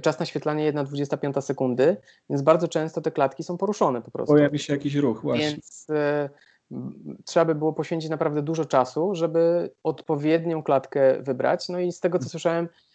[0.01, 1.97] czas naświetlania 1,25 sekundy,
[2.29, 4.33] więc bardzo często te klatki są poruszone po prostu.
[4.33, 5.49] Pojawi się jakiś ruch, właśnie.
[5.49, 6.29] Więc y,
[7.25, 11.69] trzeba by było poświęcić naprawdę dużo czasu, żeby odpowiednią klatkę wybrać.
[11.69, 12.90] No i z tego, co słyszałem, E,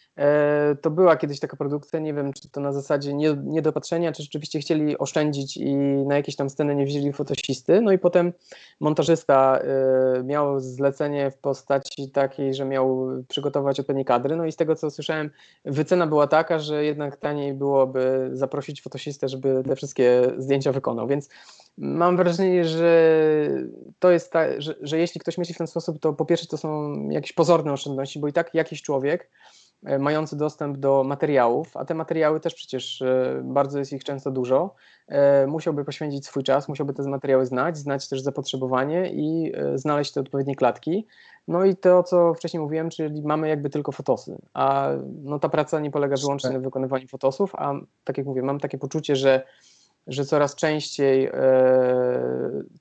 [0.81, 3.13] to była kiedyś taka produkcja, nie wiem, czy to na zasadzie
[3.43, 5.75] niedopatrzenia, czy rzeczywiście chcieli oszczędzić i
[6.05, 7.81] na jakieś tam sceny nie wzięli fotosisty.
[7.81, 8.33] No i potem
[8.79, 14.35] montażysta e, miał zlecenie w postaci takiej, że miał przygotować odpowiednie kadry.
[14.35, 15.29] No i z tego, co słyszałem,
[15.65, 21.07] wycena była taka, że jednak taniej byłoby zaprosić fotosistę, żeby te wszystkie zdjęcia wykonał.
[21.07, 21.29] Więc
[21.77, 23.19] mam wrażenie, że
[23.99, 26.57] to jest tak, że, że jeśli ktoś myśli w ten sposób, to po pierwsze to
[26.57, 29.56] są jakieś pozorne oszczędności, bo i tak jakiś człowiek E,
[29.99, 34.75] mający dostęp do materiałów, a te materiały też przecież e, bardzo jest ich często dużo,
[35.07, 40.21] e, musiałby poświęcić swój czas, musiałby te materiały znać, znać też zapotrzebowanie i znaleźć te
[40.21, 41.07] odpowiednie klatki.
[41.47, 44.89] No i to, co wcześniej mówiłem, czyli mamy jakby tylko fotosy, a
[45.23, 47.73] no ta praca nie polega wyłącznie na wykonywaniu fotosów, a
[48.03, 49.43] tak jak mówię, mam takie poczucie, że
[50.07, 51.31] że coraz częściej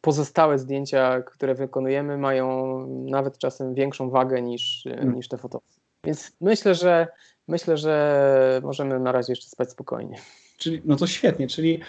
[0.01, 5.14] pozostałe zdjęcia, które wykonujemy, mają nawet czasem większą wagę niż, hmm.
[5.14, 5.85] niż te fotosy.
[6.06, 7.06] Więc myślę, że
[7.48, 10.18] myślę, że możemy na razie jeszcze spać spokojnie.
[10.56, 11.80] Czyli, no to świetnie, czyli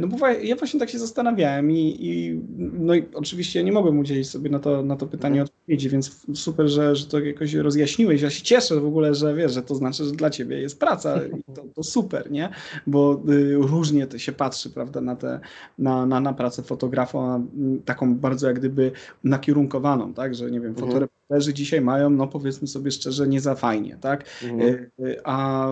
[0.00, 4.30] no bo ja właśnie tak się zastanawiałem i, i, no i oczywiście nie mogłem udzielić
[4.30, 5.56] sobie na to, na to pytanie mhm.
[5.58, 8.22] odpowiedzi, więc super, że, że to jakoś rozjaśniłeś.
[8.22, 11.20] Ja się cieszę w ogóle, że wiesz, że to znaczy, że dla ciebie jest praca
[11.26, 12.48] i to, to super, nie?
[12.86, 15.40] Bo y, różnie to się patrzy, prawda, na, te,
[15.78, 17.40] na, na, na pracę fotografa,
[17.84, 18.92] taką bardzo jak gdyby
[19.24, 20.86] nakierunkowaną, tak, że nie wiem, mhm.
[20.86, 24.24] fotoreporterzy dzisiaj mają, no powiedzmy sobie szczerze, nie za fajnie, tak?
[24.42, 24.60] Mhm.
[24.60, 25.68] Y, y, a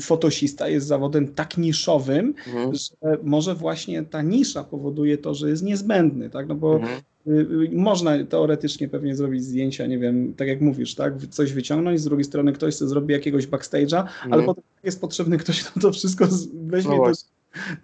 [0.00, 2.72] fotosista jest zawodem tak niszowym, mhm.
[3.02, 6.48] Że może właśnie ta nisza powoduje to, że jest niezbędny, tak?
[6.48, 7.00] No bo mhm.
[7.26, 12.00] Y, y, można teoretycznie pewnie zrobić zdjęcia, nie wiem, tak jak mówisz, tak, coś wyciągnąć,
[12.00, 14.32] z drugiej strony ktoś sobie zrobi jakiegoś backstage'a, mhm.
[14.32, 17.12] ale potem jest potrzebny ktoś, kto to wszystko weźmie no do,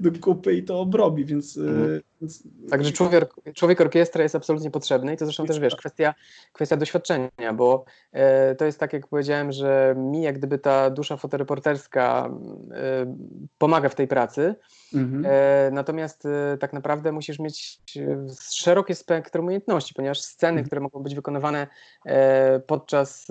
[0.00, 1.56] do kupy i to obrobi, więc...
[1.56, 2.00] Mhm.
[2.20, 2.42] więc...
[2.70, 6.14] Także człowiek, człowiek orkiestra jest absolutnie potrzebny i to zresztą też, wiesz, kwestia,
[6.52, 11.16] kwestia doświadczenia, bo e, to jest tak, jak powiedziałem, że mi jak gdyby ta dusza
[11.16, 12.30] fotoreporterska
[12.70, 13.16] e,
[13.58, 14.54] pomaga w tej pracy,
[14.94, 15.24] mhm.
[15.26, 20.66] e, natomiast e, tak naprawdę musisz mieć e, szerokie spektrum umiejętności, ponieważ sceny, mhm.
[20.66, 21.66] które mogą być wykonywane
[22.06, 23.26] e, podczas,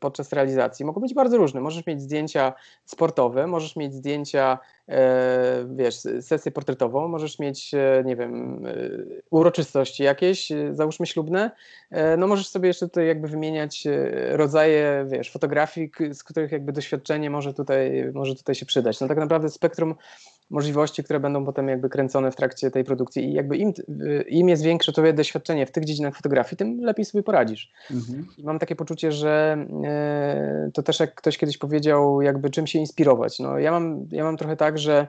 [0.00, 1.60] podczas realizacji mogą być bardzo różne.
[1.60, 2.52] Możesz mieć zdjęcia
[2.84, 4.58] sportowe, możesz mieć zdjęcia E,
[5.76, 8.72] wiesz, sesję portretową, możesz mieć, e, nie wiem, e,
[9.30, 11.50] uroczystości jakieś, załóżmy ślubne,
[12.18, 13.84] no możesz sobie jeszcze tutaj jakby wymieniać
[14.30, 19.00] rodzaje, wiesz, fotografii, z których jakby doświadczenie może tutaj, może tutaj się przydać.
[19.00, 19.94] No tak naprawdę spektrum
[20.54, 23.72] możliwości, które będą potem jakby kręcone w trakcie tej produkcji i jakby im,
[24.28, 27.72] im jest większe twoje doświadczenie w tych dziedzinach fotografii, tym lepiej sobie poradzisz.
[27.90, 28.26] Mhm.
[28.38, 32.78] I mam takie poczucie, że e, to też jak ktoś kiedyś powiedział, jakby czym się
[32.78, 33.38] inspirować.
[33.38, 35.06] No, ja, mam, ja mam trochę tak, że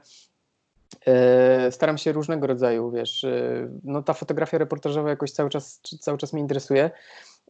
[1.07, 6.17] e, staram się różnego rodzaju, wiesz, e, no ta fotografia reportażowa jakoś cały czas, cały
[6.17, 6.91] czas mnie interesuje.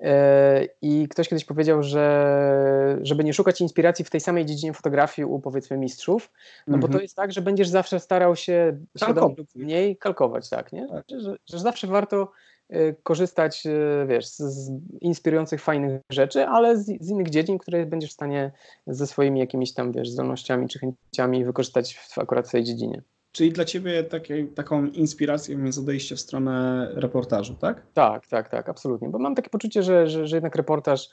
[0.01, 5.25] E, I ktoś kiedyś powiedział, że żeby nie szukać inspiracji w tej samej dziedzinie fotografii
[5.25, 6.31] u powiedzmy mistrzów,
[6.67, 7.01] no bo to mhm.
[7.01, 10.87] jest tak, że będziesz zawsze starał się świadomie lub mniej kalkować, tak, nie?
[10.87, 11.05] Tak.
[11.17, 12.31] Że, że zawsze warto
[12.69, 18.09] e, korzystać, e, wiesz, z, inspirujących, fajnych rzeczy, ale z, z, innych dziedzin, które będziesz
[18.09, 18.51] w stanie
[18.87, 23.01] ze swoimi jakimiś tam, wiesz, zdolnościami czy chęciami wykorzystać w, akurat w tej dziedzinie.
[23.35, 27.81] Czyli dla Ciebie takie, taką inspiracją jest odejście w stronę reportażu, tak?
[27.93, 29.09] Tak, tak, tak, absolutnie.
[29.09, 31.09] Bo mam takie poczucie, że, że, że jednak reportaż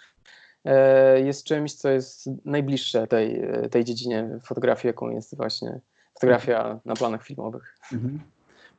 [0.65, 5.81] e, jest czymś, co jest najbliższe tej, tej dziedzinie fotografii, jaką jest właśnie
[6.15, 7.77] fotografia na planach filmowych.
[7.93, 8.21] Mhm.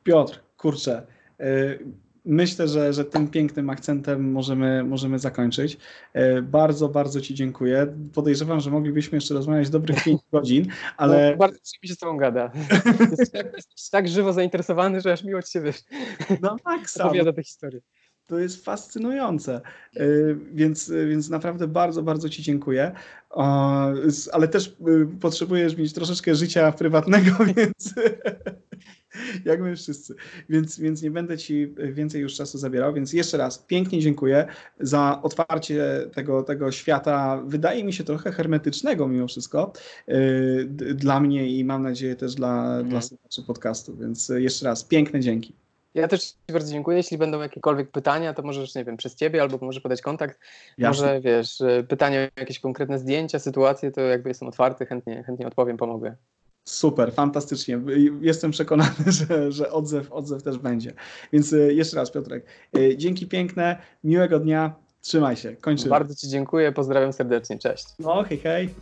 [0.04, 1.06] Piotr, kurczę,
[1.40, 1.78] e,
[2.24, 5.78] myślę, że, że tym pięknym akcentem możemy, możemy zakończyć.
[6.12, 7.86] E, bardzo, bardzo Ci dziękuję.
[8.14, 11.30] Podejrzewam, że moglibyśmy jeszcze rozmawiać dobrych 5 godzin, ale.
[11.30, 12.52] No, bardzo mi się z Tobą gada.
[13.56, 15.78] Jesteś tak żywo zainteresowany, że aż miło Ci się wiesz.
[16.40, 17.06] No tak, sam.
[17.06, 17.80] Opowiada tę historię.
[18.26, 19.60] To jest fascynujące.
[19.96, 20.04] E,
[20.52, 22.92] więc, więc naprawdę bardzo, bardzo Ci dziękuję.
[24.32, 24.72] Ale też e,
[25.20, 27.94] potrzebujesz mieć troszeczkę życia prywatnego, więc
[29.44, 30.14] jak my wszyscy.
[30.48, 32.94] Więc, więc nie będę Ci więcej już czasu zabierał.
[32.94, 34.46] Więc jeszcze raz pięknie dziękuję
[34.80, 35.84] za otwarcie
[36.14, 39.72] tego, tego świata, wydaje mi się trochę hermetycznego mimo wszystko,
[40.06, 40.64] yy,
[40.94, 42.88] dla mnie i mam nadzieję też dla, mhm.
[42.88, 43.96] dla słuchaczy podcastu.
[43.96, 45.54] Więc jeszcze raz piękne dzięki.
[45.94, 46.96] Ja też Ci bardzo dziękuję.
[46.96, 50.40] Jeśli będą jakiekolwiek pytania, to możesz, nie wiem, przez Ciebie albo możesz podać kontakt.
[50.78, 50.88] Jasne.
[50.88, 55.76] Może, wiesz, pytania o jakieś konkretne zdjęcia, sytuacje, to jakby jestem otwarty, chętnie, chętnie odpowiem,
[55.76, 56.16] pomogę.
[56.64, 57.80] Super, fantastycznie.
[58.20, 58.94] Jestem przekonany,
[59.28, 60.92] że, że odzew, odzew też będzie.
[61.32, 62.46] Więc e, jeszcze raz, Piotrek,
[62.76, 65.90] e, dzięki piękne, miłego dnia, trzymaj się, kończymy.
[65.90, 67.84] Bardzo Ci dziękuję, pozdrawiam serdecznie, cześć.
[67.98, 68.74] No, hej, hej.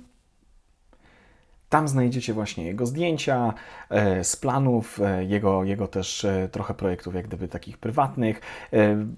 [1.72, 3.54] tam znajdziecie właśnie jego zdjęcia
[3.90, 8.40] e, z planów, e, jego, jego też e, trochę projektów, jak gdyby takich prywatnych.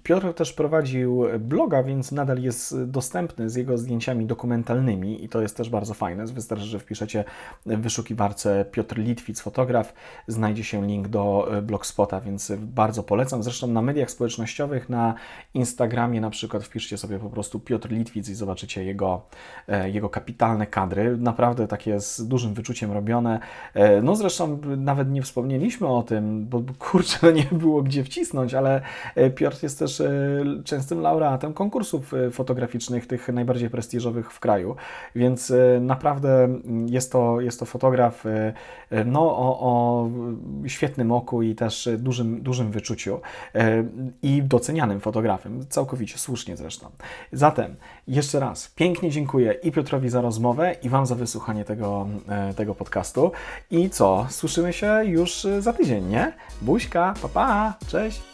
[0.02, 5.56] Piotr też prowadził bloga, więc nadal jest dostępny z jego zdjęciami dokumentalnymi i to jest
[5.56, 6.26] też bardzo fajne.
[6.26, 7.24] Wystarczy, że wpiszecie
[7.66, 9.94] w wyszukiwarce Piotr Litwic fotograf,
[10.28, 13.42] znajdzie się link do blogspota, więc bardzo polecam.
[13.42, 15.14] Zresztą na mediach społecznościowych, na
[15.54, 19.22] Instagramie na przykład wpiszcie sobie po prostu Piotr Litwic i zobaczycie jego,
[19.84, 21.16] jego kapitalne kadry.
[21.16, 23.40] Naprawdę takie z dużym dużym wyczuciem robione.
[23.74, 28.54] E, no zresztą nawet nie wspomnieliśmy o tym, bo kurczę, no nie było gdzie wcisnąć,
[28.54, 28.80] ale
[29.14, 30.10] e, Piotr jest też e,
[30.64, 34.76] częstym laureatem konkursów fotograficznych, tych najbardziej prestiżowych w kraju,
[35.14, 36.48] więc naprawdę
[36.86, 38.24] jest to, jest to fotograf
[39.06, 40.08] no, o, o
[40.66, 43.20] świetnym oku i też dużym, dużym wyczuciu
[44.22, 46.86] i docenianym fotografem, całkowicie słusznie zresztą.
[47.32, 47.76] Zatem
[48.08, 52.06] jeszcze raz pięknie dziękuję i Piotrowi za rozmowę i Wam za wysłuchanie tego
[52.56, 53.32] tego podcastu.
[53.70, 54.26] I co?
[54.30, 56.32] Słyszymy się już za tydzień, nie?
[56.62, 58.33] Buźka, papa, pa, cześć!